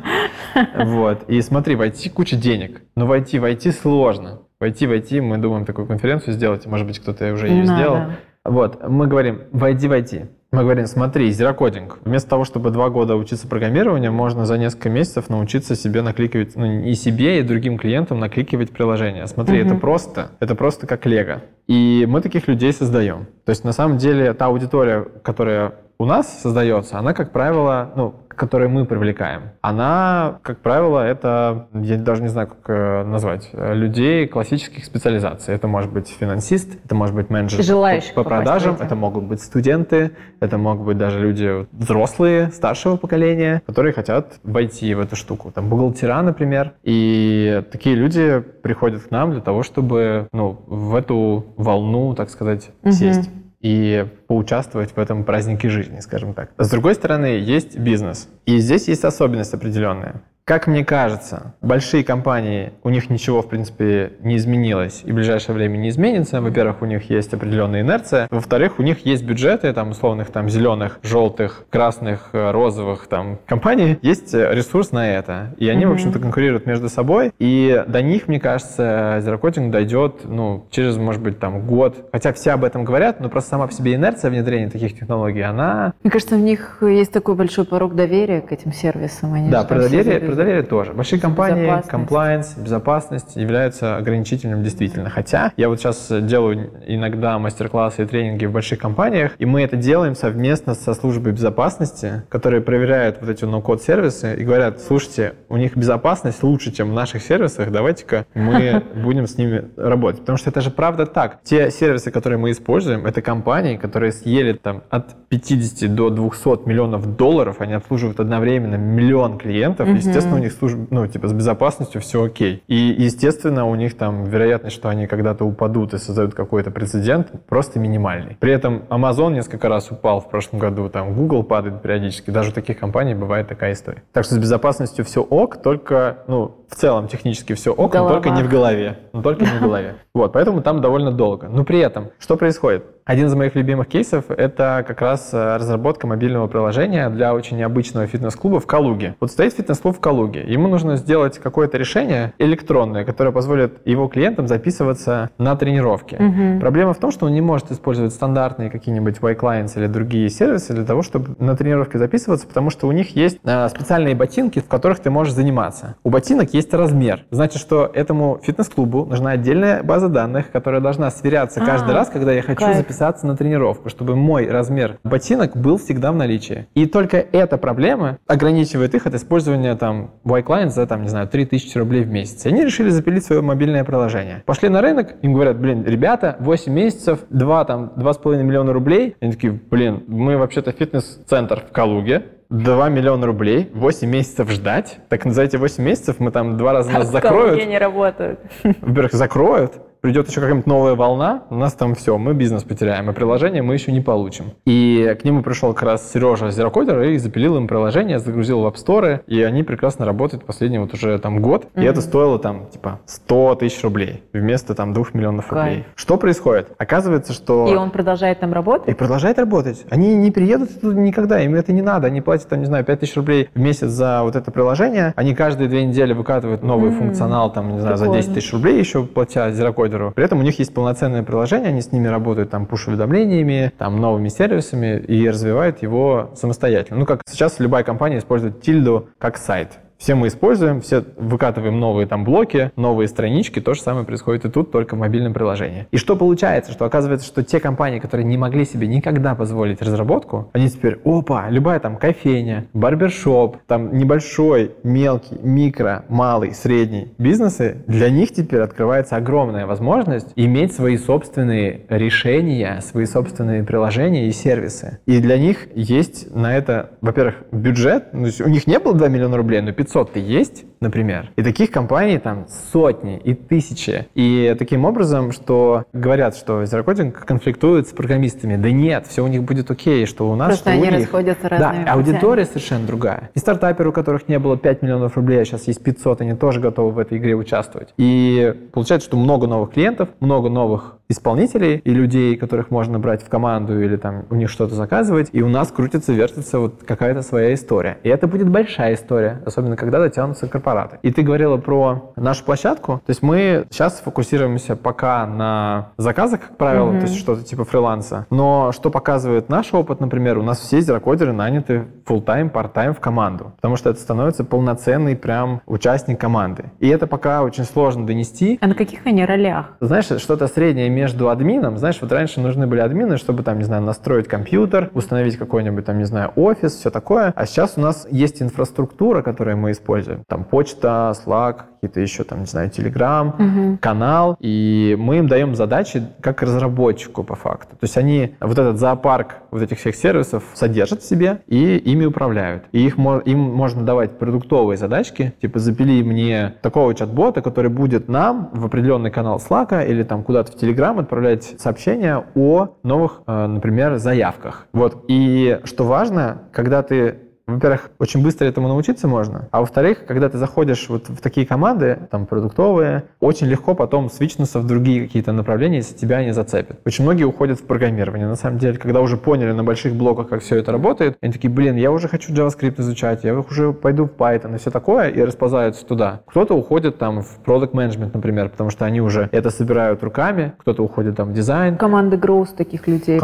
Вот. 0.86 1.30
И 1.30 1.40
смотри, 1.44 1.76
в 1.76 1.82
IT 1.82 2.10
куча 2.10 2.36
денег. 2.36 2.82
Но 2.96 3.06
в 3.06 3.12
IT, 3.12 3.40
в 3.40 3.44
IT 3.44 3.74
сложно. 3.74 4.40
В 4.60 4.64
IT, 4.64 4.88
в 4.88 4.92
IT 4.92 5.22
мы 5.22 5.38
думаем 5.38 5.66
такую 5.66 5.86
конференцию 5.88 6.34
сделать, 6.34 6.66
может 6.66 6.88
быть, 6.88 6.98
кто-то 6.98 7.32
уже 7.32 7.48
ее 7.48 7.64
Надо. 7.64 7.76
сделал. 7.76 8.02
Вот, 8.44 8.90
мы 8.90 9.06
говорим, 9.06 9.42
войди 9.52 9.88
в 9.88 9.92
IT. 9.92 10.30
Мы 10.52 10.64
говорим, 10.64 10.88
смотри, 10.88 11.30
зерокодинг. 11.30 12.00
Вместо 12.06 12.30
того, 12.30 12.44
чтобы 12.44 12.72
два 12.72 12.90
года 12.90 13.16
учиться 13.18 13.48
программированию, 13.48 14.12
можно 14.12 14.46
за 14.48 14.58
несколько 14.58 14.90
месяцев 14.90 15.30
научиться 15.30 15.76
себе 15.76 16.02
накликивать, 16.02 16.56
ну, 16.56 16.80
и 16.82 16.94
себе, 16.96 17.40
и 17.40 17.44
другим 17.44 17.78
клиентам 17.78 18.20
накликивать 18.20 18.72
приложения. 18.72 19.28
Смотри, 19.28 19.60
Мгм. 19.62 19.68
это 19.68 19.76
просто, 19.80 20.32
это 20.40 20.56
просто 20.56 20.88
как 20.88 21.06
лего. 21.06 21.42
И 21.68 22.08
мы 22.10 22.22
таких 22.22 22.48
людей 22.48 22.74
создаем. 22.74 23.28
То 23.46 23.52
есть, 23.52 23.64
на 23.64 23.74
самом 23.74 23.98
деле, 23.98 24.34
та 24.34 24.46
аудитория, 24.48 25.06
которая 25.22 25.74
у 26.00 26.06
нас 26.06 26.42
создается, 26.42 26.98
она, 26.98 27.14
как 27.14 27.32
правило, 27.32 27.92
ну, 27.96 28.16
которую 28.38 28.70
мы 28.70 28.86
привлекаем, 28.86 29.50
она, 29.62 30.40
как 30.44 30.60
правило, 30.60 31.00
это, 31.00 31.68
я 31.74 31.98
даже 31.98 32.22
не 32.22 32.28
знаю, 32.30 32.48
как 32.48 32.70
э, 32.70 33.04
назвать, 33.04 33.50
э, 33.52 33.74
людей 33.74 34.28
классических 34.28 34.86
специализаций. 34.86 35.56
Это 35.56 35.68
может 35.68 35.92
быть 35.92 36.08
финансист, 36.08 36.78
это 36.86 36.96
может 36.96 37.16
быть 37.16 37.30
менеджер 37.30 37.62
Желающих 37.64 38.14
по, 38.14 38.24
продажам, 38.24 38.78
это 38.80 38.96
могут 38.96 39.24
быть 39.24 39.42
студенты, 39.42 40.12
это 40.40 40.58
могут 40.58 40.86
быть 40.86 40.98
даже 40.98 41.20
люди 41.20 41.68
взрослые, 41.72 42.52
старшего 42.52 42.96
поколения, 42.96 43.64
которые 43.66 43.92
хотят 43.92 44.40
войти 44.44 44.94
в 44.94 45.00
эту 45.00 45.16
штуку. 45.16 45.52
Там 45.52 45.68
бухгалтера, 45.68 46.22
например. 46.22 46.74
И 46.84 47.64
такие 47.72 47.96
люди 47.96 48.44
приходят 48.62 49.04
к 49.04 49.12
нам 49.12 49.32
для 49.32 49.42
того, 49.42 49.64
чтобы 49.64 50.28
ну, 50.32 50.62
в 50.68 50.96
эту 50.96 51.46
волну, 51.58 52.14
так 52.14 52.30
сказать, 52.30 52.70
сесть 52.90 53.30
и 53.60 54.06
поучаствовать 54.28 54.92
в 54.92 55.00
этом 55.00 55.24
празднике 55.24 55.70
жизни, 55.70 56.00
скажем 56.00 56.34
так. 56.34 56.52
С 56.58 56.70
другой 56.70 56.96
стороны, 56.96 57.26
есть 57.26 57.78
бизнес. 57.78 58.30
И 58.46 58.58
здесь 58.60 58.88
есть 58.88 59.04
особенность 59.04 59.54
определенная. 59.54 60.22
Как 60.48 60.66
мне 60.66 60.86
кажется, 60.86 61.56
большие 61.62 62.06
компании, 62.06 62.72
у 62.82 62.90
них 62.90 63.10
ничего, 63.10 63.42
в 63.42 63.50
принципе, 63.50 64.14
не 64.22 64.38
изменилось 64.38 65.02
и 65.04 65.12
в 65.12 65.16
ближайшее 65.16 65.54
время 65.54 65.76
не 65.76 65.90
изменится. 65.90 66.40
Во-первых, 66.40 66.82
у 66.82 66.86
них 66.86 67.10
есть 67.10 67.34
определенная 67.34 67.82
инерция. 67.82 68.30
Во-вторых, 68.32 68.80
у 68.80 68.82
них 68.82 69.06
есть 69.06 69.26
бюджеты, 69.26 69.74
там, 69.74 69.90
условных, 69.90 70.30
там, 70.32 70.48
зеленых, 70.48 71.00
желтых, 71.04 71.66
красных, 71.70 72.30
э, 72.32 72.52
розовых, 72.52 73.08
там, 73.08 73.40
компаний. 73.46 74.00
Есть 74.02 74.34
э, 74.34 74.56
ресурс 74.56 74.94
на 74.94 75.10
это. 75.12 75.54
И 75.58 75.68
они, 75.68 75.84
в 75.84 75.90
Мгм. 75.90 75.96
общем-то, 75.96 76.20
конкурируют 76.20 76.66
между 76.66 76.88
собой. 76.88 77.34
И 77.40 77.84
до 77.86 78.02
них, 78.02 78.30
мне 78.30 78.40
кажется, 78.40 79.20
зерокодинг 79.20 79.70
дойдет, 79.70 80.22
ну, 80.24 80.66
через, 80.72 80.96
может 80.96 81.22
быть, 81.22 81.40
там, 81.40 81.68
год. 81.68 82.08
Хотя 82.14 82.32
все 82.32 82.52
об 82.52 82.64
этом 82.64 82.86
говорят, 82.86 83.20
но 83.20 83.28
просто 83.28 83.50
сама 83.50 83.68
по 83.68 83.74
себе 83.74 83.96
инерция 83.96 84.32
внедрения 84.32 84.70
таких 84.70 84.98
технологий, 84.98 85.42
она 85.42 85.92
Мне 86.04 86.12
кажется, 86.12 86.36
у 86.36 86.40
них 86.40 86.78
есть 86.84 87.12
такой 87.12 87.36
большой 87.36 87.66
порог 87.66 87.96
доверия 87.96 88.40
к 88.40 88.54
этим 88.54 88.72
сервисам. 88.72 89.34
Они 89.34 89.50
Да, 89.50 89.66
про 89.66 89.80
доверие, 89.80 90.37
доверие 90.38 90.64
тоже. 90.64 90.94
Большие 90.94 91.20
компании, 91.20 91.66
комплайенс, 91.90 92.56
безопасность 92.58 93.36
являются 93.36 93.98
ограничительным 93.98 94.64
действительно. 94.64 95.10
Хотя 95.10 95.52
я 95.58 95.70
вот 95.70 95.80
сейчас 95.80 96.08
делаю 96.10 96.72
иногда 96.88 97.38
мастер-классы 97.40 98.04
и 98.04 98.06
тренинги 98.06 98.46
в 98.46 98.52
больших 98.52 98.80
компаниях, 98.80 99.34
и 99.38 99.46
мы 99.46 99.62
это 99.62 99.76
делаем 99.76 100.16
совместно 100.16 100.74
со 100.76 100.94
службой 100.94 101.34
безопасности, 101.34 102.24
которые 102.30 102.62
проверяют 102.62 103.18
вот 103.22 103.30
эти 103.30 103.46
ноу-код 103.46 103.82
сервисы 103.82 104.36
и 104.36 104.44
говорят, 104.44 104.82
слушайте, 104.82 105.34
у 105.50 105.58
них 105.58 105.76
безопасность 105.76 106.44
лучше, 106.44 106.72
чем 106.72 106.92
в 106.92 106.94
наших 106.94 107.22
сервисах, 107.24 107.72
давайте-ка 107.72 108.26
мы 108.34 108.84
будем 109.04 109.28
с 109.28 109.38
ними 109.38 109.66
работать. 109.78 110.22
Потому 110.22 110.38
что 110.38 110.50
это 110.50 110.62
же 110.62 110.72
правда 110.72 111.06
так. 111.06 111.40
Те 111.44 111.72
сервисы, 111.72 112.12
которые 112.12 112.40
мы 112.40 112.52
используем, 112.52 113.06
это 113.06 113.22
компании, 113.22 113.78
которые 113.78 114.12
съели 114.12 114.54
там 114.54 114.84
от 114.90 115.16
50 115.30 115.94
до 115.94 116.10
200 116.10 116.68
миллионов 116.68 117.16
долларов, 117.16 117.58
они 117.60 117.74
обслуживают 117.74 118.20
одновременно 118.20 118.76
миллион 118.76 119.38
клиентов, 119.38 119.88
Мгм. 119.88 119.98
Естественно, 120.28 120.36
у 120.36 120.44
них 120.44 120.52
служба, 120.52 120.88
ну, 120.90 121.08
типа, 121.08 121.28
с 121.28 121.34
безопасностью 121.34 122.02
все 122.02 122.24
окей. 122.24 122.64
И, 122.68 122.76
естественно, 122.76 123.66
у 123.66 123.76
них 123.76 123.98
там 123.98 124.26
вероятность, 124.26 124.76
что 124.76 124.90
они 124.90 125.08
когда-то 125.08 125.46
упадут 125.46 125.94
и 125.94 125.98
создают 125.98 126.34
какой-то 126.34 126.72
прецедент, 126.72 127.32
просто 127.48 127.80
минимальный. 127.80 128.38
При 128.40 128.52
этом 128.52 128.84
Amazon 128.90 129.34
несколько 129.34 129.70
раз 129.70 129.92
упал 129.92 130.22
в 130.22 130.30
прошлом 130.30 130.60
году, 130.60 130.90
там 130.90 131.14
Google 131.14 131.44
падает 131.44 131.82
периодически, 131.82 132.32
даже 132.32 132.52
у 132.52 132.54
таких 132.54 132.80
компаний 132.80 133.16
бывает 133.16 133.48
такая 133.48 133.74
история. 133.74 134.04
Так 134.14 134.26
что 134.26 134.36
с 134.36 134.38
безопасностью 134.38 135.06
все 135.06 135.22
ок, 135.22 135.62
только, 135.62 136.20
ну, 136.28 136.66
в 136.70 136.76
целом 136.76 137.08
технически 137.08 137.54
все 137.54 137.72
ок, 137.72 137.94
но 137.94 138.08
только 138.08 138.30
не 138.30 138.44
в 138.44 138.50
голове. 138.50 139.00
Но 139.14 139.22
только 139.22 139.44
не 139.44 139.52
в 139.52 139.62
голове. 139.62 139.96
Вот, 140.18 140.34
поэтому 140.34 140.64
там 140.64 140.82
довольно 140.82 141.12
долго. 141.12 141.48
Но 141.48 141.64
при 141.64 141.78
этом, 141.78 142.08
что 142.18 142.38
происходит? 142.38 142.84
Один 143.08 143.28
из 143.28 143.36
моих 143.36 143.56
любимых 143.56 143.88
кейсов– 143.88 144.26
это 144.30 144.84
как 144.86 145.00
раз 145.00 145.30
э, 145.32 145.56
разработка 145.56 146.08
мобильного 146.08 146.48
приложения 146.48 147.10
для 147.10 147.34
очень 147.34 147.56
необычного 147.56 148.06
фитнес-клуба 148.06 148.60
в 148.60 148.66
Калуге. 148.66 149.16
Вот 149.22 149.32
стоит 149.32 149.54
фитнес-клуб 149.54 149.96
в 149.96 150.02
Калуге. 150.02 150.44
Ему 150.46 150.68
нужно 150.68 150.98
сделать 150.98 151.38
какое-то 151.40 151.78
решение 151.78 152.34
электронное, 152.38 153.06
которое 153.06 153.32
позволит 153.32 153.80
его 153.86 154.10
клиентам 154.10 154.48
записываться 154.50 155.30
на 155.38 155.56
тренировки. 155.56 156.16
Мгм. 156.20 156.60
Проблема 156.60 156.94
в 156.94 156.98
том, 156.98 157.12
что 157.12 157.28
он 157.28 157.34
не 157.34 157.40
может 157.40 157.72
использовать 157.72 158.12
стандартные 158.12 158.70
какие-нибудь 158.70 159.20
Y-Clients 159.22 159.78
или 159.78 159.88
другие 159.88 160.30
сервисы 160.30 160.74
для 160.74 160.84
того, 160.84 161.02
чтобы 161.02 161.34
на 161.40 161.56
тренировки 161.56 161.96
записываться, 161.96 162.46
потому 162.46 162.72
что 162.72 162.88
у 162.88 162.92
них 162.92 163.16
есть 163.16 163.40
э, 163.46 163.70
специальные 163.70 164.16
ботинки, 164.16 164.60
в 164.60 164.68
которых 164.68 165.00
ты 165.00 165.12
можешь 165.12 165.34
заниматься. 165.34 165.96
У 166.04 166.10
ботинок 166.10 166.54
есть 166.54 166.74
размер. 166.74 167.24
Значит, 167.32 167.62
что 167.62 167.90
этому 167.94 168.42
фитнес-клубу 168.44 169.06
нужна 169.06 169.32
отдельная 169.32 169.82
база 169.82 170.07
данных, 170.10 170.52
которая 170.52 170.82
должна 170.82 171.10
сверяться 171.12 171.60
каждый 171.60 171.92
А, 171.92 171.94
раз, 172.00 172.10
когда 172.10 172.32
я 172.32 172.42
хочу 172.42 172.74
записаться 172.74 173.28
на 173.28 173.36
тренировку, 173.36 173.90
чтобы 173.90 174.16
мой 174.16 174.50
размер 174.50 174.98
ботинок 175.04 175.56
был 175.56 175.78
всегда 175.78 176.12
в 176.12 176.16
наличии. 176.16 176.68
И 176.74 176.86
только 176.86 177.18
эта 177.18 177.58
проблема 177.58 178.18
ограничивает 178.28 178.96
их 178.96 179.06
от 179.08 179.14
использования 179.16 179.76
там 179.76 180.12
Y-Client 180.24 180.70
за, 180.70 180.86
там, 180.88 181.02
не 181.04 181.10
знаю, 181.10 181.28
3000 181.28 181.78
рублей 181.78 182.04
в 182.04 182.10
месяц. 182.10 182.46
И 182.46 182.50
они 182.50 182.64
решили 182.64 182.90
запилить 182.90 183.26
свое 183.26 183.42
мобильное 183.42 183.84
приложение. 183.84 184.44
Пошли 184.46 184.70
на 184.70 184.82
рынок, 184.82 185.16
им 185.22 185.34
говорят, 185.34 185.58
блин, 185.60 185.84
ребята, 185.86 186.36
8 186.40 186.72
месяцев, 186.72 187.20
2, 187.30 187.66
там, 187.66 187.92
2,5 187.96 188.44
миллиона 188.44 188.74
рублей. 188.74 189.16
Они 189.22 189.32
такие, 189.34 189.54
блин, 189.54 190.04
мы 190.08 190.38
вообще-то 190.38 190.72
фитнес-центр 190.72 191.64
в 191.70 191.74
Калуге, 191.74 192.24
2 192.50 192.90
миллиона 192.90 193.26
рублей, 193.26 193.70
8 193.74 194.10
месяцев 194.10 194.50
ждать. 194.52 195.00
Так 195.10 195.26
за 195.26 195.44
эти 195.44 195.58
8 195.58 195.84
месяцев 195.84 196.16
мы 196.20 196.32
там 196.32 196.56
два 196.58 196.72
раза 196.74 196.92
нас 196.92 197.08
закроют. 197.12 197.66
не 197.68 197.78
работают. 197.78 198.40
Во-первых, 198.64 199.12
закроют, 199.14 199.74
придет 200.02 200.28
еще 200.30 200.40
какая-нибудь 200.42 200.68
новая 200.68 200.96
волна, 200.96 201.44
у 201.50 201.56
нас 201.56 201.74
там 201.74 201.96
все, 201.96 202.18
мы 202.18 202.34
бизнес 202.34 202.64
потеряем, 202.64 203.10
а 203.10 203.14
приложение 203.14 203.62
мы 203.62 203.74
еще 203.74 203.92
не 203.92 204.02
получим. 204.02 204.46
И 204.66 205.16
к 205.20 205.24
нему 205.24 205.42
пришел 205.44 205.74
как 205.74 205.84
раз 205.84 206.12
Сережа 206.12 206.50
Зерокодер 206.52 207.02
и 207.04 207.18
запилил 207.18 207.58
им 207.58 207.68
приложение, 207.68 208.20
загрузил 208.20 208.62
в 208.62 208.68
App 208.68 208.76
Store, 208.76 209.22
и 209.28 209.42
они 209.44 209.64
прекрасно 209.64 210.06
работают 210.06 210.46
последний 210.46 210.80
вот 210.80 210.94
уже 210.94 211.18
там 211.20 211.42
год, 211.42 211.68
и 211.76 211.80
Мгм. 211.80 211.88
это 211.90 212.02
стоило 212.02 212.40
там 212.40 212.68
типа 212.68 213.00
100 213.06 213.56
тысяч 213.56 213.82
рублей 213.84 214.24
вместо 214.34 214.76
там 214.76 214.94
2 214.94 215.06
миллионов 215.14 215.48
Кайф. 215.48 215.64
рублей. 215.66 215.86
Что 215.96 216.18
происходит? 216.18 216.72
Оказывается, 216.78 217.34
что... 217.34 217.68
И 217.72 217.76
он 217.76 217.92
продолжает 217.92 218.40
там 218.40 218.52
И 218.52 218.54
работать? 218.54 218.98
продолжает 218.98 219.40
работать. 219.40 219.86
Они 219.90 220.16
не 220.16 220.32
приедут 220.32 220.80
туда 220.82 221.00
никогда, 221.00 221.42
им 221.42 221.56
это 221.56 221.72
не 221.74 221.82
надо. 221.82 222.08
Они 222.08 222.22
платят, 222.22 222.48
там, 222.50 222.60
не 222.60 222.66
знаю, 222.66 222.84
5000 222.86 223.16
рублей 223.18 223.50
в 223.54 223.60
месяц 223.60 223.88
за 223.90 224.22
вот 224.24 224.36
это 224.36 224.52
приложение. 224.52 225.14
Они 225.16 225.34
каждые 225.36 225.68
две 225.68 225.86
недели 225.86 226.14
выкатывают 226.14 226.64
новый 226.64 226.90
М, 226.92 226.98
функционал, 226.98 227.52
там, 227.52 227.74
не 227.74 227.80
знаю, 227.80 227.98
за 227.98 228.06
прикольно. 228.06 228.22
10 228.22 228.34
тысяч 228.36 228.54
рублей 228.54 228.80
еще 228.80 229.04
платя 229.04 229.52
зерокодеру. 229.88 230.12
При 230.12 230.26
этом 230.26 230.40
у 230.40 230.44
них 230.44 230.60
есть 230.60 230.74
полноценное 230.74 231.24
приложение, 231.24 231.70
они 231.70 231.82
с 231.82 231.92
ними 231.92 232.08
работают 232.08 232.50
там 232.50 232.66
пуш-уведомлениями, 232.66 233.72
там 233.78 234.00
новыми 234.00 234.30
сервисами 234.30 235.00
и 235.00 235.28
развивают 235.30 235.82
его 235.82 236.32
самостоятельно. 236.36 237.00
Ну, 237.00 237.06
как 237.06 237.22
сейчас 237.28 237.60
любая 237.60 237.84
компания 237.84 238.20
использует 238.20 238.62
тильду 238.62 239.10
как 239.18 239.38
сайт. 239.38 239.80
Все 239.98 240.14
мы 240.14 240.28
используем, 240.28 240.82
все 240.82 241.04
выкатываем 241.18 241.80
новые 241.80 242.08
там 242.08 242.24
блоки, 242.24 242.72
новые 242.76 243.08
странички. 243.08 243.60
То 243.60 243.74
же 243.74 243.82
самое 243.82 244.06
происходит 244.06 244.46
и 244.46 244.50
тут, 244.50 244.72
только 244.72 244.96
в 244.96 245.00
мобильном 245.00 245.34
приложении. 245.34 245.88
И 245.92 245.98
что 245.98 246.16
получается? 246.16 246.72
Что 246.72 246.86
оказывается, 246.86 247.28
что 247.28 247.44
те 247.44 247.60
компании, 247.60 248.00
которые 248.00 248.26
не 248.26 248.38
могли 248.38 248.64
себе 248.66 248.88
никогда 248.88 249.34
позволить 249.34 249.82
разработку, 249.82 250.52
они 250.54 250.70
теперь, 250.70 251.00
опа, 251.04 251.50
любая 251.50 251.80
там 251.80 251.98
кофейня, 251.98 252.68
барбершоп, 252.74 253.58
там 253.66 253.98
небольшой, 253.98 254.74
мелкий, 254.84 255.38
микро, 255.42 256.06
малый, 256.10 256.54
средний 256.54 257.14
бизнесы, 257.18 257.84
для 257.88 258.10
них 258.10 258.32
теперь 258.32 258.62
открывается 258.62 259.16
огромная 259.16 259.66
возможность 259.66 260.28
иметь 260.36 260.74
свои 260.74 260.98
собственные 260.98 261.82
решения, 261.90 262.82
свои 262.82 263.06
собственные 263.06 263.64
приложения 263.64 264.28
и 264.28 264.32
сервисы. 264.32 265.00
И 265.08 265.20
для 265.20 265.40
них 265.40 265.68
есть 265.74 266.34
на 266.36 266.56
это, 266.56 266.92
во-первых, 267.02 267.36
бюджет, 267.52 268.14
ну, 268.14 268.22
то 268.22 268.26
есть 268.28 268.42
у 268.42 268.48
них 268.48 268.68
не 268.68 268.78
было 268.78 268.94
2 268.94 269.08
миллиона 269.08 269.38
рублей, 269.38 269.62
но 269.62 269.72
500-то 269.88 270.20
есть, 270.20 270.66
например. 270.80 271.32
И 271.36 271.44
таких 271.44 271.72
компаний 271.72 272.18
там 272.18 272.46
сотни 272.72 273.18
и 273.18 273.34
тысячи. 273.34 274.08
И 274.16 274.56
таким 274.58 274.86
образом, 274.86 275.32
что 275.32 275.86
говорят, 275.94 276.36
что 276.36 276.66
зерокодинг 276.66 277.26
конфликтует 277.26 277.88
с 277.88 277.92
программистами. 277.92 278.56
Да 278.56 278.72
нет, 278.72 279.08
все 279.08 279.24
у 279.24 279.28
них 279.28 279.44
будет 279.44 279.70
окей, 279.72 280.06
что 280.06 280.30
у 280.30 280.36
нас, 280.36 280.48
Просто 280.48 280.70
что 280.70 280.72
они 280.72 280.82
у 280.82 280.86
них. 280.92 281.00
расходятся 281.02 281.50
разными 281.50 281.86
Да, 281.86 281.94
аудитория 281.94 282.46
совершенно 282.46 282.86
другая. 282.86 283.30
И 283.34 283.40
стартаперы, 283.40 283.90
у 283.90 283.92
которых 283.92 284.28
не 284.28 284.40
было 284.40 284.58
5 284.58 284.82
миллионов 284.82 285.16
рублей, 285.16 285.42
а 285.42 285.46
сейчас 285.46 285.68
есть 285.68 285.84
500, 285.84 286.22
они 286.22 286.34
тоже 286.34 286.60
готовы 286.60 286.92
в 286.92 287.00
этой 287.00 287.18
игре 287.18 287.36
участвовать. 287.36 287.94
И 287.98 288.54
получается, 288.74 289.08
что 289.08 289.18
много 289.18 289.48
новых 289.48 289.72
клиентов, 289.72 290.10
много 290.20 290.50
новых 290.50 290.98
исполнителей 291.10 291.78
и 291.78 291.92
людей, 291.92 292.36
которых 292.36 292.70
можно 292.70 293.00
брать 293.00 293.24
в 293.24 293.30
команду 293.30 293.80
или 293.82 293.96
там 293.96 294.26
у 294.30 294.36
них 294.36 294.50
что-то 294.50 294.76
заказывать, 294.76 295.30
и 295.32 295.42
у 295.42 295.48
нас 295.48 295.72
крутится, 295.72 296.12
вертится 296.12 296.60
вот 296.60 296.84
какая-то 296.86 297.22
своя 297.22 297.54
история. 297.54 297.98
И 298.04 298.10
это 298.10 298.28
будет 298.28 298.50
большая 298.50 298.96
история, 298.96 299.42
особенно 299.46 299.78
когда 299.78 300.00
дотянутся 300.00 300.48
корпораты. 300.68 301.00
И 301.02 301.12
ты 301.12 301.22
говорила 301.22 301.58
про 301.58 302.12
нашу 302.16 302.44
площадку, 302.44 302.94
то 303.06 303.10
есть 303.10 303.22
мы 303.22 303.66
сейчас 303.70 304.00
фокусируемся 304.04 304.76
пока 304.76 305.26
на 305.26 305.90
заказах, 305.98 306.42
как 306.42 306.58
правило, 306.58 306.90
Мгм. 306.92 307.00
то 307.00 307.06
есть 307.06 307.18
что-то 307.20 307.44
типа 307.44 307.64
фриланса. 307.64 308.26
Но 308.30 308.72
что 308.74 308.90
показывает 308.90 309.50
наш 309.50 309.74
опыт, 309.74 310.00
например, 310.02 310.38
у 310.38 310.44
нас 310.44 310.60
все 310.60 310.82
зерокодеры 310.82 311.32
наняты 311.34 311.86
full-time, 312.06 312.52
part-time 312.52 312.94
в 312.94 313.00
команду, 313.00 313.54
потому 313.56 313.78
что 313.78 313.90
это 313.90 314.00
становится 314.00 314.44
полноценный 314.44 315.16
прям 315.16 315.62
участник 315.66 316.20
команды. 316.20 316.66
И 316.80 316.88
это 316.90 317.08
пока 317.08 317.44
очень 317.44 317.64
сложно 317.64 318.06
донести, 318.06 318.58
А 318.62 318.68
на 318.68 318.76
каких 318.76 319.06
они 319.06 319.26
ролях? 319.26 319.68
знаешь, 319.80 320.06
что-то 320.06 320.48
среднее 320.48 320.90
между 320.90 321.30
админом. 321.30 321.78
Знаешь, 321.78 321.98
вот 322.02 322.12
раньше 322.12 322.42
нужны 322.42 322.68
были 322.68 322.82
админы, 322.82 323.18
чтобы 323.18 323.44
там, 323.44 323.58
не 323.58 323.64
знаю, 323.64 323.84
настроить 323.84 324.28
компьютер, 324.28 324.90
установить 324.94 325.38
какой-нибудь 325.38 325.86
там, 325.86 325.98
не 325.98 326.06
знаю, 326.06 326.32
офис, 326.36 326.74
все 326.76 326.90
такое. 326.90 327.32
А 327.36 327.46
сейчас 327.46 327.74
у 327.78 327.82
нас 327.82 328.08
есть 328.12 328.42
инфраструктура, 328.42 329.22
которую 329.22 329.58
мы 329.58 329.72
используем. 329.72 330.24
Там 330.28 330.44
почта, 330.58 331.14
Slack, 331.24 331.58
какие-то 331.76 332.00
еще 332.00 332.24
там, 332.24 332.40
не 332.40 332.46
знаю, 332.48 332.72
Telegram, 332.72 333.32
Мгм. 333.38 333.78
канал, 333.78 334.36
и 334.40 334.96
мы 335.00 335.20
им 335.20 335.28
даем 335.28 335.54
задачи 335.54 336.02
как 336.20 336.42
разработчику 336.42 337.24
по 337.24 337.36
факту. 337.36 337.76
То 337.76 337.84
есть 337.84 337.96
они 337.96 338.36
вот 338.42 338.58
этот 338.58 338.80
зоопарк 338.80 339.36
вот 339.52 339.62
этих 339.62 339.78
всех 339.78 339.96
сервисов 339.96 340.44
содержат 340.56 341.02
в 341.04 341.08
себе 341.08 341.42
и 341.46 341.78
ими 341.78 342.06
управляют. 342.06 342.64
И 342.72 342.84
их, 342.88 342.98
им 342.98 343.40
можно 343.40 343.84
давать 343.84 344.18
продуктовые 344.18 344.78
задачки, 344.78 345.34
типа 345.42 345.60
запили 345.60 346.02
мне 346.02 346.56
такого 346.64 346.96
чат-бота, 346.96 347.44
который 347.44 347.70
будет 347.70 348.08
нам 348.10 348.50
в 348.54 348.66
определенный 348.66 349.12
канал 349.12 349.38
Slack 349.38 349.88
или 349.88 350.02
там 350.02 350.24
куда-то 350.24 350.52
в 350.54 350.56
Telegram 350.56 351.00
отправлять 351.00 351.44
сообщения 351.60 352.26
о 352.34 352.70
новых, 352.82 353.22
э, 353.28 353.46
например, 353.46 353.98
заявках. 353.98 354.66
Вот. 354.74 355.06
И 355.08 355.60
что 355.66 355.84
важно, 355.84 356.40
когда 356.52 356.82
ты 356.82 357.27
во-первых, 357.48 357.92
очень 358.00 358.22
быстро 358.22 358.46
этому 358.46 358.68
научиться 358.68 359.08
можно, 359.08 359.48
а 359.52 359.62
во-вторых, 359.62 360.06
когда 360.06 360.30
ты 360.30 360.38
заходишь 360.38 360.90
вот 360.90 361.08
в 361.08 361.22
такие 361.22 361.48
команды, 361.48 361.98
там, 362.12 362.26
продуктовые, 362.26 363.04
очень 363.20 363.48
легко 363.48 363.74
потом 363.74 364.10
свичнуться 364.10 364.60
в 364.60 364.68
другие 364.68 365.06
какие-то 365.06 365.32
направления, 365.32 365.78
если 365.78 365.96
тебя 365.96 366.24
не 366.24 366.34
зацепят. 366.34 366.80
Очень 366.86 367.06
многие 367.06 367.24
уходят 367.24 367.60
в 367.60 367.64
программирование. 367.64 368.28
На 368.28 368.36
самом 368.36 368.58
деле, 368.58 368.78
когда 368.78 369.02
уже 369.02 369.16
поняли 369.16 369.54
на 369.54 369.64
больших 369.64 369.96
блоках, 369.96 370.28
как 370.28 370.42
все 370.42 370.58
это 370.58 370.72
работает, 370.72 371.18
они 371.22 371.32
такие, 371.32 371.50
блин, 371.50 371.78
я 371.78 371.92
уже 371.92 372.08
хочу 372.08 372.34
JavaScript 372.34 372.82
изучать, 372.82 373.24
я 373.24 373.34
уже 373.38 373.72
пойду 373.72 374.06
в 374.06 374.12
Python 374.12 374.56
и 374.56 374.58
все 374.58 374.72
такое, 374.72 375.10
и 375.10 375.22
расползаются 375.22 375.86
туда. 375.86 376.22
Кто-то 376.28 376.54
уходит 376.54 376.98
там 376.98 377.22
в 377.22 377.40
product 377.46 377.72
management, 377.72 378.12
например, 378.14 378.50
потому 378.50 378.70
что 378.70 378.86
они 378.86 379.00
уже 379.00 379.30
это 379.32 379.50
собирают 379.52 380.04
руками, 380.04 380.54
кто-то 380.58 380.84
уходит 380.84 381.16
там 381.16 381.30
в 381.30 381.34
дизайн, 381.34 381.78
Команды 381.78 382.18
Гроус 382.18 382.50
таких 382.50 382.88
людей. 382.88 383.20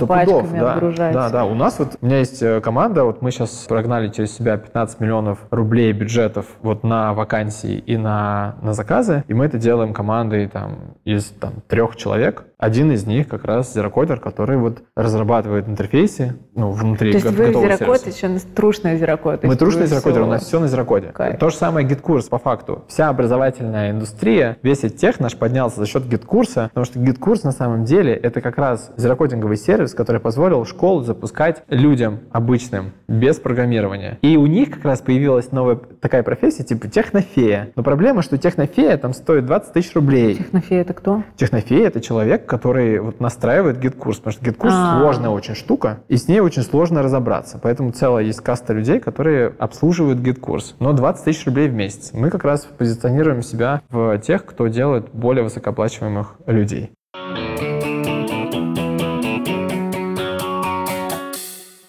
Пудов, 0.00 0.08
пачками 0.08 0.58
да, 0.58 1.12
да, 1.12 1.30
да. 1.30 1.44
У 1.44 1.54
нас 1.54 1.78
вот, 1.78 1.96
у 2.00 2.06
меня 2.06 2.18
есть 2.18 2.42
э, 2.42 2.60
команда, 2.60 3.04
вот 3.04 3.22
мы 3.22 3.30
сейчас 3.30 3.43
прогнали 3.68 4.08
через 4.08 4.36
себя 4.36 4.56
15 4.56 5.00
миллионов 5.00 5.38
рублей 5.50 5.92
бюджетов 5.92 6.46
вот 6.62 6.84
на 6.84 7.12
вакансии 7.14 7.78
и 7.78 7.96
на, 7.96 8.56
на 8.62 8.72
заказы, 8.72 9.24
и 9.28 9.34
мы 9.34 9.46
это 9.46 9.58
делаем 9.58 9.92
командой 9.92 10.48
там 10.48 10.96
из 11.04 11.26
там, 11.26 11.54
трех 11.68 11.96
человек. 11.96 12.44
Один 12.64 12.90
из 12.92 13.06
них 13.06 13.28
как 13.28 13.44
раз 13.44 13.74
зерокодер, 13.74 14.18
который 14.18 14.56
вот 14.56 14.82
разрабатывает 14.96 15.68
интерфейсы 15.68 16.36
ну, 16.54 16.70
внутри 16.70 17.12
То 17.12 17.18
есть 17.18 17.30
вы 17.30 17.52
Зерокод 17.52 18.06
еще 18.06 18.28
на- 18.28 18.40
трушный 18.40 18.96
Зерокод. 18.96 19.42
Мы 19.44 19.54
трушный 19.56 19.86
зерокодер, 19.86 20.20
у 20.20 20.24
всё- 20.24 20.30
нас 20.30 20.44
все 20.44 20.60
на 20.60 20.68
зерокоде. 20.68 21.08
Кайф. 21.08 21.38
То 21.38 21.50
же 21.50 21.56
самое 21.56 21.86
GetCourse 21.86 22.28
по 22.28 22.38
факту. 22.38 22.84
Вся 22.88 23.10
образовательная 23.10 23.90
индустрия, 23.90 24.56
весь 24.62 24.78
EdTech 24.78 25.20
наш 25.20 25.36
поднялся 25.36 25.78
за 25.78 25.86
счет 25.86 26.06
GetCourse 26.06 26.58
а, 26.58 26.70
потому 26.72 26.86
что 26.86 26.98
GetCourse 26.98 27.42
на 27.42 27.52
самом 27.52 27.84
деле 27.84 28.14
это 28.14 28.40
как 28.40 28.56
раз 28.56 28.92
зерокодинговый 28.96 29.58
сервис, 29.58 29.92
который 29.92 30.22
позволил 30.22 30.64
школу 30.64 31.02
запускать 31.02 31.64
людям 31.68 32.20
обычным, 32.32 32.92
без 33.08 33.36
программирования. 33.36 34.18
И 34.22 34.38
у 34.38 34.46
них 34.46 34.70
как 34.70 34.84
раз 34.86 35.02
появилась 35.02 35.52
новая 35.52 35.76
такая 35.76 36.22
профессия, 36.22 36.62
типа 36.64 36.88
технофея. 36.88 37.72
Но 37.76 37.82
проблема, 37.82 38.22
что 38.22 38.38
технофея 38.38 38.96
там 38.96 39.12
стоит 39.12 39.44
20 39.44 39.74
тысяч 39.74 39.94
рублей. 39.94 40.36
Технофея 40.36 40.80
это 40.80 40.94
кто? 40.94 41.22
Технофея— 41.36 41.86
это 41.88 42.00
человек, 42.00 42.46
который 42.54 43.00
вот 43.00 43.18
настраивает 43.18 43.80
GetCourse, 43.80 44.18
потому 44.18 44.32
что 44.32 44.44
GetCourse 44.44 44.72
А. 44.72 45.00
сложная 45.00 45.30
очень 45.30 45.56
штука, 45.56 45.98
и 46.06 46.16
с 46.16 46.28
ней 46.28 46.38
очень 46.38 46.62
сложно 46.62 47.02
разобраться. 47.02 47.58
Поэтому 47.60 47.90
целая 47.90 48.22
есть 48.22 48.40
каста 48.40 48.72
людей, 48.72 49.00
которые 49.00 49.52
обслуживают 49.58 50.20
GetCourse. 50.20 50.76
Но 50.78 50.92
20 50.92 51.24
тысяч 51.24 51.44
рублей 51.46 51.68
в 51.68 51.74
месяц. 51.74 52.12
Мы 52.12 52.30
как 52.30 52.44
раз 52.44 52.60
позиционируем 52.78 53.42
себя 53.42 53.82
в 53.90 54.16
тех, 54.18 54.46
кто 54.46 54.68
делает 54.68 55.08
более 55.12 55.42
высокооплачиваемых 55.42 56.36
людей. 56.46 56.92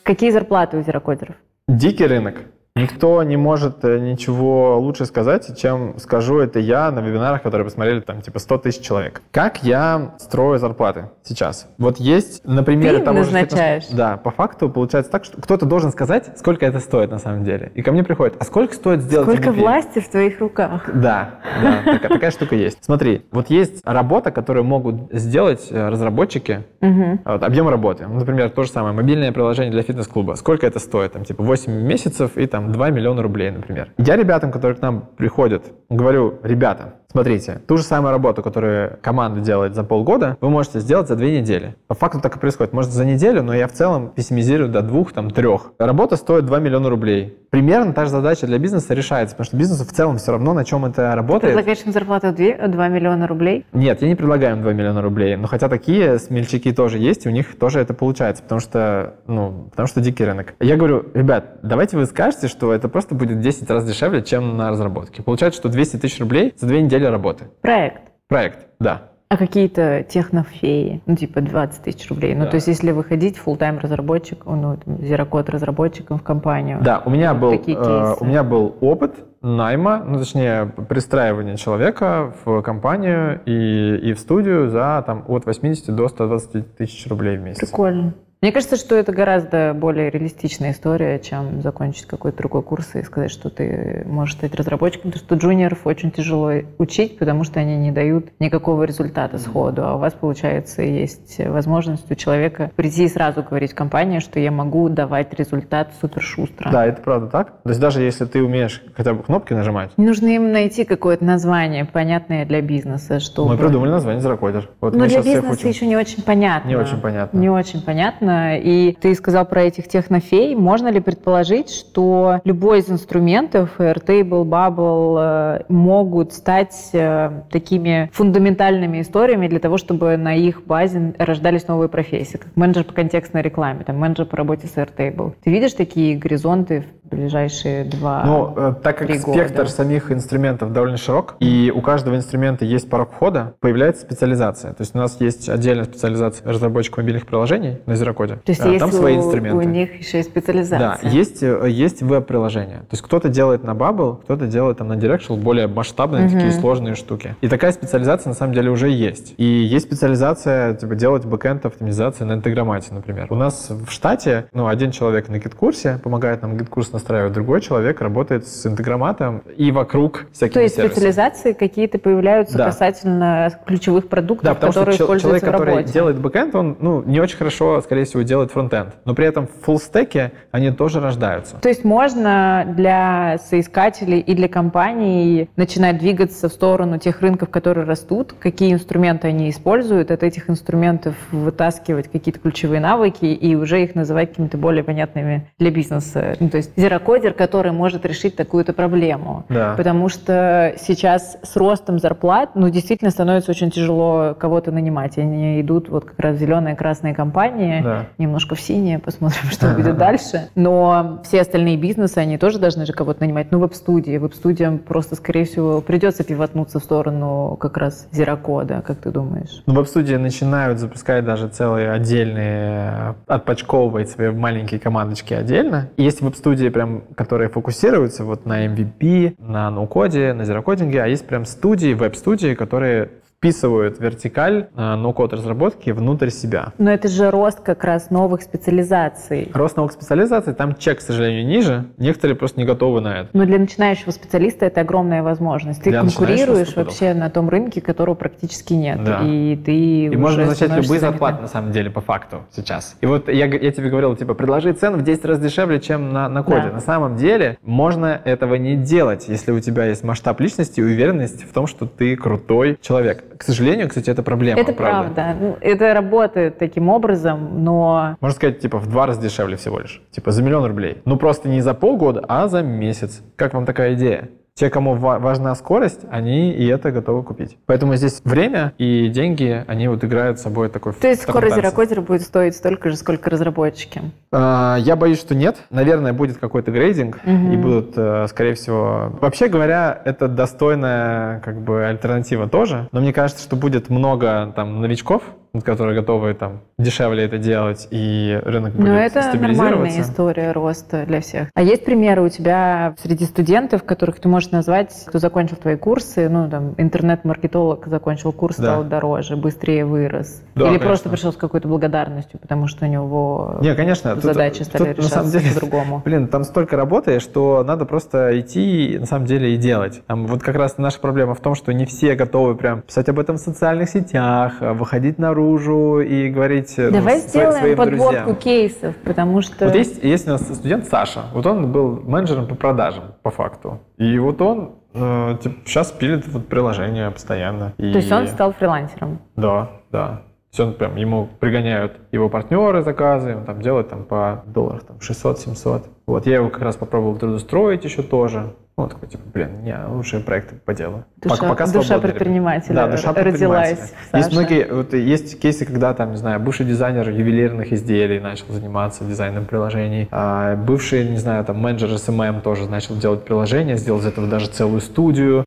Какие 0.02 0.32
зарплаты 0.32 0.78
у 0.78 0.82
зерокодеров? 0.82 1.36
Дикий 1.68 2.08
рынок. 2.08 2.38
Никто 2.80 3.24
не 3.24 3.38
может 3.38 3.86
э, 3.86 4.00
ничего 4.00 4.78
лучше 4.82 5.06
сказать, 5.06 5.58
чем 5.58 5.98
скажу 5.98 6.40
это 6.40 6.60
я 6.60 6.92
на 6.92 7.00
вебинарах, 7.00 7.42
которые 7.42 7.64
посмотрели 7.64 8.02
там 8.02 8.20
типа 8.20 8.40
100 8.40 8.58
тысяч 8.58 8.82
человек. 8.82 9.22
Как 9.32 9.64
я 9.64 10.16
строю 10.20 10.60
зарплаты 10.60 11.06
сейчас? 11.24 11.70
Вот 11.78 12.00
есть 12.02 12.46
на 12.46 12.64
примере 12.64 12.98
Ты 12.98 13.06
того 13.06 13.20
же 13.24 13.32
назначаешь? 13.32 13.84
фитнес- 13.86 13.96
Да, 13.96 14.18
по 14.18 14.30
факту 14.30 14.70
получается 14.70 15.10
так, 15.10 15.24
что 15.24 15.40
кто-то 15.40 15.66
должен 15.66 15.92
сказать, 15.94 16.38
сколько 16.38 16.66
это 16.66 16.82
стоит 16.82 17.12
на 17.12 17.18
самом 17.18 17.46
деле. 17.46 17.72
И 17.76 17.82
ко 17.82 17.94
мне 17.94 18.04
приходит, 18.04 18.36
а 18.40 18.44
сколько 18.44 18.74
стоит 18.76 19.00
сделать 19.04 19.30
Сколько 19.30 19.52
MVP? 19.52 19.62
власти 19.62 20.00
в 20.00 20.10
твоих 20.10 20.42
руках? 20.42 20.90
Да, 20.94 21.36
да, 21.64 21.94
такая, 21.94 22.10
такая 22.10 22.32
штука 22.32 22.56
есть. 22.58 22.80
Смотри, 22.84 23.26
вот 23.32 23.50
есть 23.50 23.80
работа, 23.86 24.32
которую 24.32 24.66
могут 24.66 25.14
сделать 25.14 25.66
э, 25.72 25.88
разработчики, 25.88 26.66
вот, 26.82 27.42
объем 27.42 27.70
работы. 27.70 28.06
Например, 28.06 28.50
то 28.50 28.64
же 28.64 28.70
самое, 28.70 28.94
мобильное 28.94 29.32
приложение 29.32 29.72
для 29.72 29.82
фитнес-клуба. 29.82 30.34
Сколько 30.34 30.68
это 30.68 30.80
стоит? 30.80 31.14
Там, 31.14 31.24
типа, 31.24 31.42
8 31.42 31.72
месяцев 31.72 32.36
и 32.38 32.46
там 32.48 32.65
2 32.72 32.90
миллиона 32.90 33.22
рублей, 33.22 33.52
например. 33.52 33.92
Я 33.98 34.16
ребятам, 34.16 34.52
которые 34.52 34.78
к 34.78 34.82
нам 34.82 35.10
приходят, 35.18 35.64
говорю, 35.90 36.40
ребята, 36.44 36.96
смотрите, 37.16 37.62
ту 37.66 37.78
же 37.78 37.84
самую 37.84 38.12
работу, 38.12 38.44
которую 38.44 39.00
команда 39.02 39.40
делает 39.40 39.74
за 39.74 39.86
полгода, 39.86 40.36
вы 40.42 40.50
можете 40.50 40.82
сделать 40.82 41.08
за 41.08 41.16
две 41.16 41.40
недели. 41.40 41.76
По 41.88 41.96
факту 41.96 42.20
так 42.20 42.36
и 42.36 42.40
происходит. 42.40 42.74
Может, 42.74 42.92
за 42.92 43.06
неделю, 43.06 43.42
но 43.42 43.54
я 43.54 43.70
в 43.70 43.72
целом 43.72 44.10
пессимизирую 44.10 44.68
до 44.68 44.82
двух, 44.82 45.14
там, 45.14 45.32
трех. 45.32 45.72
Работа 45.80 46.18
стоит 46.18 46.46
2 46.46 46.60
миллиона 46.60 46.90
рублей. 46.90 47.38
Примерно 47.52 47.94
та 47.94 48.04
же 48.04 48.12
задача 48.12 48.48
для 48.48 48.58
бизнеса 48.60 48.94
решается, 48.94 49.34
потому 49.34 49.46
что 49.46 49.56
бизнесу 49.56 49.86
в 49.86 49.94
целом 49.94 50.18
все 50.18 50.34
равно, 50.34 50.54
на 50.54 50.66
чем 50.66 50.84
это 50.84 51.16
работает. 51.16 51.54
Предлагаешь 51.54 51.86
им 51.86 51.94
зарплату 51.94 52.34
2, 52.34 52.68
2 52.68 52.88
миллиона 52.90 53.28
рублей? 53.28 53.66
Нет, 53.72 54.02
я 54.02 54.10
не 54.10 54.16
предлагаю 54.16 54.58
им 54.58 54.62
2 54.62 54.74
миллиона 54.74 55.02
рублей, 55.02 55.38
но 55.38 55.48
хотя 55.48 55.70
такие 55.70 56.20
смельчаки 56.20 56.74
тоже 56.74 56.98
есть, 56.98 57.26
и 57.26 57.30
у 57.30 57.32
них 57.32 57.58
тоже 57.58 57.80
это 57.80 57.94
получается, 57.94 58.44
потому 58.44 58.60
что, 58.60 59.14
ну, 59.28 59.70
потому 59.72 59.88
что 59.88 60.02
дикий 60.02 60.26
рынок. 60.26 60.56
Я 60.60 60.76
говорю, 60.76 61.06
ребят, 61.14 61.60
давайте 61.64 61.96
вы 61.96 62.08
скажете, 62.08 62.50
что 62.50 62.74
это 62.74 62.90
просто 62.90 63.16
будет 63.16 63.40
10 63.40 63.70
раз 63.70 63.86
дешевле, 63.86 64.22
чем 64.22 64.58
на 64.58 64.72
разработке. 64.72 65.24
Получается, 65.24 65.62
что 65.62 65.70
200 65.70 65.96
тысяч 65.96 66.20
рублей 66.20 66.54
за 66.58 66.68
две 66.68 66.82
недели 66.82 67.05
работы. 67.12 67.46
Проект. 67.62 68.12
Проект, 68.28 68.68
да. 68.80 69.12
А 69.28 69.38
какие-то 69.38 70.04
технофеи, 70.04 71.02
ну, 71.08 71.16
типа 71.16 71.42
20 71.42 71.82
тысяч 71.82 72.08
рублей. 72.10 72.36
Ну, 72.36 72.44
Да. 72.46 72.52
то 72.52 72.56
есть, 72.56 72.68
если 72.68 72.92
выходить 72.92 73.40
full-time 73.44 73.80
разработчик, 73.80 74.46
ну, 74.46 74.78
зерокод 75.00 75.50
разработчиком 75.50 76.20
в 76.20 76.24
компанию. 76.24 76.80
Да, 76.82 77.02
у 77.04 77.10
меня 77.10 77.34
был, 77.34 77.52
э, 77.54 78.16
у 78.20 78.26
меня 78.26 78.44
был 78.44 78.76
опыт 78.82 79.16
найма, 79.42 80.04
ну, 80.06 80.20
точнее, 80.20 80.68
пристраивания 80.88 81.56
человека 81.56 82.34
в 82.46 82.62
компанию 82.62 83.42
и, 83.46 83.98
и 83.98 84.14
в 84.14 84.20
студию 84.20 84.70
за 84.70 85.04
там, 85.06 85.24
от 85.28 85.46
80 85.46 85.96
до 85.96 86.08
120 86.08 86.76
тысяч 86.76 87.08
рублей 87.08 87.38
в 87.38 87.42
месяц. 87.42 87.60
Прикольно. 87.60 88.14
Мне 88.46 88.52
кажется, 88.52 88.76
что 88.76 88.94
это 88.94 89.12
гораздо 89.12 89.74
более 89.74 90.12
реалистичная 90.12 90.70
история, 90.70 91.18
чем 91.18 91.64
закончить 91.64 92.06
какой-то 92.06 92.38
другой 92.38 92.62
курс 92.62 92.94
и 92.94 93.02
сказать, 93.02 93.32
что 93.32 93.50
ты 93.50 94.04
можешь 94.06 94.36
стать 94.36 94.54
разработчиком, 94.54 95.10
потому 95.10 95.26
что 95.26 95.34
джуниоров 95.34 95.88
очень 95.88 96.12
тяжело 96.12 96.52
учить, 96.78 97.18
потому 97.18 97.44
что 97.44 97.60
они 97.60 97.76
не 97.76 97.92
дают 97.92 98.28
никакого 98.38 98.84
результата 98.84 99.40
сходу, 99.40 99.84
а 99.84 99.96
у 99.96 99.98
вас, 99.98 100.14
получается, 100.14 100.84
есть 100.84 101.40
возможность 101.44 102.12
у 102.12 102.14
человека 102.14 102.70
прийти 102.76 103.06
и 103.06 103.08
сразу 103.08 103.42
говорить 103.42 103.72
в 103.72 103.76
компании, 103.76 104.20
что 104.20 104.40
я 104.40 104.52
могу 104.52 104.90
давать 104.90 105.34
результат 105.34 105.94
супер 106.00 106.22
шустро. 106.22 106.70
Да, 106.70 106.86
это 106.86 107.02
правда 107.02 107.28
так. 107.30 107.64
То 107.64 107.70
есть 107.70 107.82
даже 107.82 108.04
если 108.04 108.26
ты 108.26 108.44
умеешь 108.44 108.84
хотя 108.96 109.16
бы 109.16 109.24
кнопки 109.24 109.54
нажимать. 109.54 109.90
Нужно 109.98 110.28
им 110.28 110.52
найти 110.52 110.86
какое-то 110.86 111.26
название, 111.26 111.86
понятное 111.86 112.46
для 112.46 112.62
бизнеса, 112.62 113.20
что. 113.20 113.48
Мы 113.48 113.58
придумали 113.58 113.90
название 113.90 114.22
Зерокодер. 114.22 114.70
Вот 114.82 114.94
Но 114.94 115.08
для 115.08 115.24
бизнеса 115.24 115.68
еще 115.68 115.88
не 115.88 115.98
очень 115.98 116.22
понятно. 116.22 116.68
Не 116.70 116.76
очень 116.76 117.02
понятно. 117.02 117.36
Не 117.40 117.50
очень 117.50 117.82
понятно. 117.82 118.35
И 118.62 118.98
ты 119.00 119.16
сказал 119.16 119.46
про 119.46 119.64
этих 119.64 119.88
технофей. 119.88 120.56
Можно 120.56 120.90
ли 120.90 121.00
предположить, 121.00 121.70
что 121.70 122.40
любой 122.44 122.80
из 122.80 122.90
инструментов, 122.90 123.80
Airtable, 123.80 124.44
Bubble, 124.44 125.60
э, 125.60 125.64
могут 125.70 126.34
стать 126.34 126.90
э, 126.94 127.44
такими 127.52 128.10
фундаментальными 128.14 129.02
историями 129.02 129.48
для 129.48 129.60
того, 129.60 129.78
чтобы 129.78 130.18
на 130.18 130.36
их 130.36 130.64
базе 130.66 131.14
рождались 131.18 131.68
новые 131.68 131.90
профессии, 131.90 132.38
как 132.38 132.56
менеджер 132.56 132.84
по 132.84 132.94
контекстной 132.94 133.42
рекламе, 133.42 133.84
там, 133.84 133.98
менеджер 133.98 134.26
по 134.26 134.38
работе 134.38 134.68
с 134.68 134.76
Airtable. 134.76 135.34
Ты 135.44 135.52
видишь 135.52 135.74
такие 135.74 136.18
горизонты 136.18 136.86
ближайшие 137.10 137.86
два 137.86 138.24
Ну, 138.26 138.54
э, 138.56 138.74
так 138.82 138.98
как 138.98 139.10
спектр 139.14 139.64
года? 139.64 139.70
самих 139.70 140.12
инструментов 140.12 140.74
довольно 140.74 140.98
широк, 140.98 141.36
и 141.40 141.72
у 141.74 141.82
каждого 141.82 142.16
инструмента 142.16 142.66
есть 142.66 142.90
порог 142.90 143.12
входа, 143.12 143.54
появляется 143.60 144.02
специализация. 144.02 144.74
То 144.74 144.82
есть 144.82 144.96
у 144.96 144.98
нас 144.98 145.20
есть 145.20 145.50
отдельная 145.50 145.86
специализация 145.86 146.48
разработчиков 146.48 147.00
мобильных 147.00 147.26
приложений 147.26 147.80
на 147.86 147.96
Зерокоде. 147.96 148.36
То 148.36 148.52
есть 148.52 148.62
а, 148.62 148.68
есть 148.68 148.80
там 148.80 148.90
у, 148.90 148.94
свои 148.94 149.18
инструменты. 149.18 149.58
у 149.58 149.70
них 149.70 150.00
еще 150.00 150.20
и 150.20 150.24
специализация. 150.24 151.00
Да, 151.02 151.10
есть, 151.10 151.44
э, 151.44 151.70
есть 151.70 152.02
веб-приложения. 152.02 152.80
То 152.80 152.94
есть 152.94 153.04
кто-то 153.04 153.30
делает 153.30 153.64
на 153.64 153.72
Bubble, 153.72 154.22
кто-то 154.24 154.48
делает 154.48 154.78
там 154.78 154.88
на 154.88 154.94
Directual 154.94 155.38
более 155.38 155.68
масштабные, 155.68 156.26
угу. 156.26 156.34
такие 156.34 156.52
сложные 156.52 156.96
штуки. 156.96 157.36
И 157.42 157.48
такая 157.48 157.72
специализация 157.72 158.30
на 158.30 158.36
самом 158.36 158.54
деле 158.54 158.70
уже 158.70 158.90
есть. 158.90 159.34
И 159.38 159.46
есть 159.46 159.86
специализация, 159.86 160.74
типа, 160.76 160.96
делать 160.96 161.26
бэкэнд 161.26 161.66
автоматизации 161.66 162.24
на 162.24 162.34
Integromat 162.34 162.84
е, 162.84 162.94
например. 162.94 163.28
У 163.30 163.36
нас 163.36 163.70
в 163.70 163.92
штате, 163.92 164.48
ну, 164.54 164.68
один 164.68 164.92
человек 164.92 165.30
на 165.30 165.38
GetCourse 165.38 165.93
е 165.93 166.00
помогает 166.04 166.42
нам 166.42 166.58
GetCourse 166.58 166.92
настраивать, 166.96 167.34
другой 167.34 167.62
человек 167.62 168.02
работает 168.02 168.48
с 168.48 168.66
Integromat 168.66 169.31
ом 169.31 169.44
и 169.56 169.72
вокруг 169.72 170.26
всяких 170.32 170.54
То 170.54 170.62
есть 170.62 170.76
сервисами. 170.76 170.94
специализации 170.94 171.54
какие-то 171.54 172.00
появляются 172.00 172.58
да. 172.58 172.66
касательно 172.66 173.52
ключевых 173.66 174.08
продуктов, 174.08 174.46
да, 174.46 174.54
потому 174.56 174.72
которые 174.72 174.96
что 174.96 175.20
человек, 175.20 175.44
в 175.44 175.46
который 175.46 175.84
делает 175.84 176.18
бэкэнд, 176.18 176.56
он 176.56 176.78
ну, 176.80 177.04
не 177.04 177.20
очень 177.20 177.38
хорошо, 177.38 177.82
скорее 177.82 178.06
всего, 178.06 178.24
делает 178.24 178.52
фронтенд. 178.52 178.96
Но 179.06 179.14
при 179.14 179.28
этом 179.28 179.48
в 179.48 179.66
фуллстеке 179.66 180.32
они 180.52 180.72
тоже 180.72 181.02
рождаются. 181.02 181.58
То 181.58 181.70
есть 181.70 181.84
можно 181.84 182.66
для 182.76 183.38
соискателей 183.50 184.20
и 184.20 184.34
для 184.34 184.48
компаний 184.48 185.50
начинать 185.56 185.98
двигаться 185.98 186.50
в 186.50 186.52
сторону 186.52 186.98
тех 186.98 187.22
рынков, 187.22 187.50
которые 187.50 187.86
растут, 187.86 188.34
какие 188.40 188.74
инструменты 188.74 189.28
они 189.28 189.50
используют, 189.50 190.12
от 190.12 190.24
этих 190.24 190.50
инструментов 190.50 191.16
вытаскивать 191.32 192.10
какие-то 192.10 192.40
ключевые 192.40 192.80
навыки 192.80 193.26
и 193.26 193.56
уже 193.56 193.84
их 193.84 193.96
называть 193.96 194.30
какими-то 194.30 194.58
более 194.58 194.84
понятными 194.84 195.50
для 195.60 195.72
бизнеса. 195.72 196.36
Ну, 196.40 196.50
то 196.50 196.58
есть 196.58 196.72
зерокодер, 196.86 197.34
который 197.34 197.72
может 197.72 198.06
решить 198.06 198.36
такую-то 198.36 198.74
проблему. 198.74 199.46
Да. 199.50 199.74
Потому 199.76 200.08
что 200.10 200.74
сейчас 200.78 201.38
с 201.42 201.56
ростом 201.56 202.00
зарплат, 202.00 202.52
ну, 202.56 202.70
действительно 202.70 203.10
становится 203.10 203.52
очень 203.52 203.72
тяжело 203.72 204.36
кого-то 204.38 204.72
нанимать. 204.72 205.18
Они 205.18 205.60
идут 205.62 205.90
вот 205.90 206.06
как 206.06 206.20
раз 206.20 206.38
зеленые, 206.38 206.76
красные 206.76 207.16
компании, 207.16 207.82
да. 207.82 208.06
немножко 208.18 208.56
в 208.56 208.62
синие, 208.62 209.00
посмотрим, 209.00 209.44
что 209.52 209.70
будет 209.76 209.98
дальше. 209.98 210.50
Но 210.56 211.22
все 211.24 211.42
остальные 211.42 211.78
бизнесы, 211.78 212.20
они 212.20 212.38
тоже 212.38 212.60
должны 212.60 212.86
же 212.86 212.94
кого-то 212.94 213.22
нанимать. 213.22 213.52
Ну, 213.52 213.60
веб-студии. 213.60 214.18
Веб-студиям 214.18 214.78
просто, 214.78 215.16
скорее 215.16 215.46
всего, 215.46 215.82
придется 215.82 216.24
пивотнуться 216.24 216.80
в 216.80 216.84
сторону 216.84 217.58
как 217.60 217.78
раз 217.78 218.08
зерокода, 218.12 218.84
как 218.86 218.98
ты 218.98 219.10
думаешь? 219.10 219.64
Ну, 219.66 219.74
веб-студии 219.74 220.16
начинают 220.16 220.80
запускать 220.80 221.26
даже 221.26 221.48
целые 221.48 221.92
отдельные, 221.92 223.16
отпочковывать 223.26 224.10
свои 224.10 224.30
маленькие 224.30 224.80
командочки 224.80 225.34
отдельно. 225.34 225.90
Есть 225.98 226.22
веб-студии, 226.22 226.70
прям, 226.76 227.04
которые 227.16 227.48
фокусируются 227.48 228.26
вот 228.26 228.46
на 228.46 228.66
MVP, 228.68 229.36
на 229.38 229.72
ноу-коде, 229.72 230.34
на 230.34 230.44
зерокодинге, 230.44 231.02
а 231.02 231.08
есть 231.08 231.26
прям 231.26 231.46
студии, 231.46 231.94
веб-студии, 231.94 232.54
которые 232.54 233.12
вписывают 233.38 234.00
вертикаль 234.00 234.70
э, 234.76 234.96
ноу-код 234.96 235.34
разработки 235.34 235.92
внутрь 235.92 236.30
себя. 236.30 236.74
Но 236.78 236.92
это 236.92 237.08
же 237.08 237.30
рост 237.30 237.60
как 237.60 237.84
раз 237.84 238.10
новых 238.10 238.42
специализаций. 238.42 239.52
Рост 239.54 239.78
новых 239.78 239.92
специализаций, 239.92 240.54
там 240.54 240.76
чек, 240.76 241.00
к 241.00 241.02
сожалению, 241.02 241.46
ниже. 241.46 241.86
Некоторые 241.98 242.36
просто 242.36 242.60
не 242.60 242.66
готовы 242.66 243.02
на 243.02 243.22
это. 243.22 243.30
Но 243.34 243.46
для 243.46 243.60
начинающего 243.60 244.12
специалиста 244.12 244.66
это 244.66 244.82
огромная 244.82 245.22
возможность. 245.22 245.84
Ты 245.84 245.92
для 245.92 246.02
конкурируешь 246.02 246.76
вообще 246.76 247.14
на 247.14 247.30
том 247.30 247.50
рынке, 247.50 247.82
которого 247.82 248.16
практически 248.16 248.74
нет. 248.74 249.04
Да. 249.04 249.22
И 249.24 249.56
ты 249.58 250.06
И 250.06 250.18
можно 250.18 250.46
начать 250.46 250.72
любые 250.76 251.00
зарплаты, 251.00 251.42
на 251.42 251.48
самом 251.48 251.72
деле, 251.72 251.92
по 251.92 252.02
факту 252.02 252.46
сейчас. 252.52 252.98
И 253.02 253.06
вот 253.06 253.30
я, 253.30 253.46
я 253.46 253.72
тебе 253.72 253.90
говорил, 253.90 254.16
типа, 254.16 254.34
предложи 254.34 254.74
цену 254.74 254.98
в 254.98 255.04
10 255.04 255.26
раз 255.26 255.40
дешевле, 255.40 255.80
чем 255.80 256.12
на, 256.12 256.30
на 256.30 256.44
коде. 256.44 256.68
Да. 256.68 256.72
На 256.74 256.82
самом 256.82 257.16
деле 257.16 257.58
можно 257.62 258.20
этого 258.24 258.56
не 258.56 258.76
делать, 258.76 259.28
если 259.28 259.52
у 259.52 259.60
тебя 259.60 259.86
есть 259.86 260.04
масштаб 260.04 260.40
личности 260.40 260.80
и 260.80 260.84
уверенность 260.84 261.44
в 261.44 261.54
том, 261.54 261.68
что 261.68 261.86
ты 261.86 262.16
крутой 262.16 262.78
человек. 262.82 263.35
К 263.38 263.44
сожалению, 263.44 263.90
кстати, 263.90 264.10
это 264.10 264.24
проблема. 264.24 264.60
Это 264.60 264.74
правда. 264.74 265.14
правда. 265.14 265.38
Ну, 265.40 265.58
это 265.62 265.94
работает 265.94 266.58
таким 266.58 266.90
образом, 266.90 267.64
но... 267.64 268.16
Можно 268.22 268.36
сказать, 268.36 268.60
типа, 268.60 268.78
в 268.80 268.88
два 268.88 269.06
раза 269.06 269.22
дешевле 269.22 269.58
всего 269.58 269.80
лишь. 269.80 270.02
Типа, 270.12 270.32
за 270.32 270.42
миллион 270.44 270.66
рублей. 270.66 271.02
Ну, 271.06 271.18
просто 271.18 271.50
не 271.50 271.62
за 271.62 271.74
полгода, 271.74 272.24
а 272.28 272.48
за 272.48 272.62
месяц. 272.62 273.22
Как 273.36 273.54
вам 273.54 273.66
такая 273.66 273.96
идея? 273.96 274.30
Те, 274.58 274.70
кому 274.70 274.96
важна 274.96 275.54
скорость, 275.54 276.06
они 276.10 276.50
и 276.54 276.66
это 276.68 276.90
готовы 276.90 277.24
купить. 277.24 277.58
Поэтому 277.66 277.98
здесь 277.98 278.22
время 278.24 278.72
и 278.78 279.10
деньги, 279.10 279.66
они 279.68 279.90
вот 279.90 280.02
играют 280.06 280.40
с 280.40 280.44
собой 280.44 280.70
такой 280.70 280.94
То 280.94 281.10
есть 281.10 281.24
скоро 281.24 281.50
зерокодер 281.50 282.00
будет 282.00 282.22
стоить 282.22 282.56
столько 282.56 282.90
же, 282.90 282.96
сколько 282.96 283.30
разработчики? 283.30 284.02
А, 284.32 284.78
я 284.80 284.96
боюсь, 284.96 285.20
что 285.20 285.36
нет. 285.36 285.58
Наверное, 285.72 286.14
будет 286.14 286.38
какой-то 286.38 286.72
грейдинг, 286.72 287.20
угу. 287.26 287.52
и 287.52 287.58
будут, 287.58 287.98
э, 287.98 288.28
скорее 288.30 288.54
всего... 288.54 289.12
Вообще 289.20 289.50
говоря, 289.50 290.02
это 290.06 290.30
достойная 290.30 291.42
как 291.42 291.60
бы 291.60 291.84
альтернатива 291.84 292.48
тоже, 292.48 292.88
но 292.94 293.02
мне 293.02 293.12
кажется, 293.12 293.44
что 293.44 293.58
будет 293.58 293.90
много 293.90 294.54
там 294.56 294.80
новичков, 294.80 295.24
которые 295.62 295.96
готовы 295.96 296.34
там 296.34 296.62
дешевле 296.78 297.24
это 297.24 297.38
делать, 297.38 297.88
и 297.92 298.40
рынок 298.44 298.74
будет 298.74 298.88
Но 298.88 298.98
это 298.98 299.38
нормальная 299.38 300.02
история 300.02 300.52
роста 300.52 301.06
для 301.06 301.22
всех. 301.22 301.50
А 301.54 301.62
есть 301.62 301.86
примеры 301.86 302.24
у 302.24 302.30
тебя 302.30 302.96
среди 303.02 303.26
студентов, 303.26 303.84
которых 303.84 304.20
ты 304.20 304.28
можешь 304.28 304.52
назвать, 304.52 304.94
кто 305.06 305.20
закончил 305.20 305.58
твои 305.58 305.76
курсы, 305.76 306.28
ну, 306.30 306.50
там, 306.50 306.76
интернет-маркетолог 306.78 307.88
закончил 307.88 308.32
курс, 308.32 308.58
да. 308.58 308.64
стал 308.64 308.84
дороже, 308.84 309.36
быстрее 309.36 309.86
вырос? 309.86 310.42
Да, 310.56 310.64
Или 310.64 310.68
конечно. 310.68 310.88
просто 310.88 311.10
пришел 311.10 311.32
с 311.32 311.38
какой-то 311.38 311.68
благодарностью, 311.68 312.40
потому 312.40 312.68
что 312.68 312.86
у 312.86 312.88
него 312.90 313.58
Не, 313.62 313.76
конечно, 313.76 314.20
задачи 314.20 314.60
тут, 314.60 314.68
стали 314.68 314.90
тут, 314.90 314.98
решаться 314.98 315.18
на 315.18 315.24
самом 315.24 315.32
деле, 315.32 315.54
по-другому? 315.54 316.02
Блин, 316.04 316.28
там 316.28 316.44
столько 316.44 316.76
работы, 316.76 317.20
что 317.20 317.64
надо 317.64 317.86
просто 317.86 318.40
идти, 318.40 318.98
на 319.00 319.06
самом 319.06 319.26
деле, 319.26 319.54
и 319.54 319.58
делать. 319.58 320.02
Там, 320.08 320.28
вот 320.28 320.44
как 320.44 320.56
раз 320.56 320.78
наша 320.78 321.00
проблема 321.00 321.36
в 321.36 321.40
том, 321.40 321.56
что 321.56 321.74
не 321.74 321.86
все 321.86 322.16
готовы 322.16 322.56
прям 322.56 322.82
писать 322.82 323.10
об 323.10 323.20
этом 323.20 323.38
в 323.38 323.40
социальных 323.40 323.90
сетях, 323.90 324.56
выходить 324.60 325.18
наружу, 325.18 325.45
наружу 325.46 326.00
и 326.00 326.30
говорить 326.30 326.74
ну, 326.78 326.92
Давай 326.92 327.16
ну, 327.16 327.28
сделаем 327.28 327.60
своим 327.60 327.78
подборку 327.78 328.14
друзьям. 328.14 328.36
кейсов, 328.36 328.96
потому 328.98 329.42
что... 329.42 329.66
Вот 329.66 329.76
есть, 329.76 330.04
есть 330.04 330.28
у 330.28 330.32
нас 330.32 330.42
студент 330.42 330.86
Саша, 330.86 331.26
вот 331.34 331.46
он 331.46 331.72
был 331.72 332.02
менеджером 332.02 332.48
по 332.48 332.56
продажам, 332.56 333.16
по 333.22 333.32
факту. 333.32 333.80
И 333.98 334.18
вот 334.18 334.42
он 334.42 334.76
э, 334.94 335.38
типа, 335.42 335.56
сейчас 335.66 335.92
пилит 335.92 336.28
вот 336.28 336.48
приложение 336.48 337.12
постоянно. 337.12 337.74
И... 337.78 337.92
То 337.92 337.98
есть 338.00 338.12
он 338.12 338.28
стал 338.28 338.54
фрилансером? 338.54 339.20
Да, 339.36 339.70
да. 339.92 340.22
Есть 340.56 340.62
он 340.62 340.74
прям, 340.74 340.96
ему 340.96 341.28
пригоняют 341.42 341.98
его 342.14 342.30
партнеры 342.30 342.82
заказы, 342.82 343.36
он 343.36 343.44
там 343.44 343.62
делает 343.62 343.90
там 343.90 344.06
по 344.06 344.42
долларах 344.48 344.84
там 344.84 345.00
600-700. 345.00 345.84
Вот, 346.08 346.26
я 346.28 346.36
его 346.36 346.50
как 346.50 346.62
раз 346.62 346.78
попробовал 346.78 347.18
трудоустроить 347.18 347.84
еще 347.84 348.04
тоже. 348.04 348.54
Ну, 348.78 348.88
такой, 348.88 349.10
типа, 349.10 349.24
блин, 349.34 349.64
не, 349.64 349.78
лучшие 349.86 350.24
проекты 350.24 350.56
по 350.56 350.74
делу. 350.74 351.04
Душа, 351.18 351.36
пока, 351.36 351.50
пока 351.50 351.68
душа 351.68 352.00
предпринимателя 352.00 352.74
да, 352.74 352.88
душа 352.88 353.12
родилась. 353.14 353.94
Есть 354.14 354.32
многие, 354.32 354.66
вот, 354.72 354.94
есть 354.94 355.42
кейсы, 355.42 355.66
когда 355.66 355.94
там, 355.94 356.12
не 356.12 356.18
знаю, 356.18 356.40
бывший 356.40 356.66
дизайнер 356.66 357.10
ювелирных 357.10 357.74
изделий 357.74 358.22
начал 358.22 358.46
заниматься 358.48 359.04
дизайном 359.04 359.44
приложений, 359.46 360.08
а 360.12 360.56
бывший, 360.56 361.06
не 361.10 361.18
знаю, 361.18 361.44
там, 361.44 361.58
менеджер 361.58 361.90
SMM 361.90 362.40
тоже 362.40 362.70
начал 362.70 362.96
делать 362.96 363.26
приложения, 363.26 363.76
сделал 363.76 364.00
из 364.00 364.06
этого 364.06 364.28
даже 364.28 364.48
целую 364.48 364.80
студию. 364.80 365.44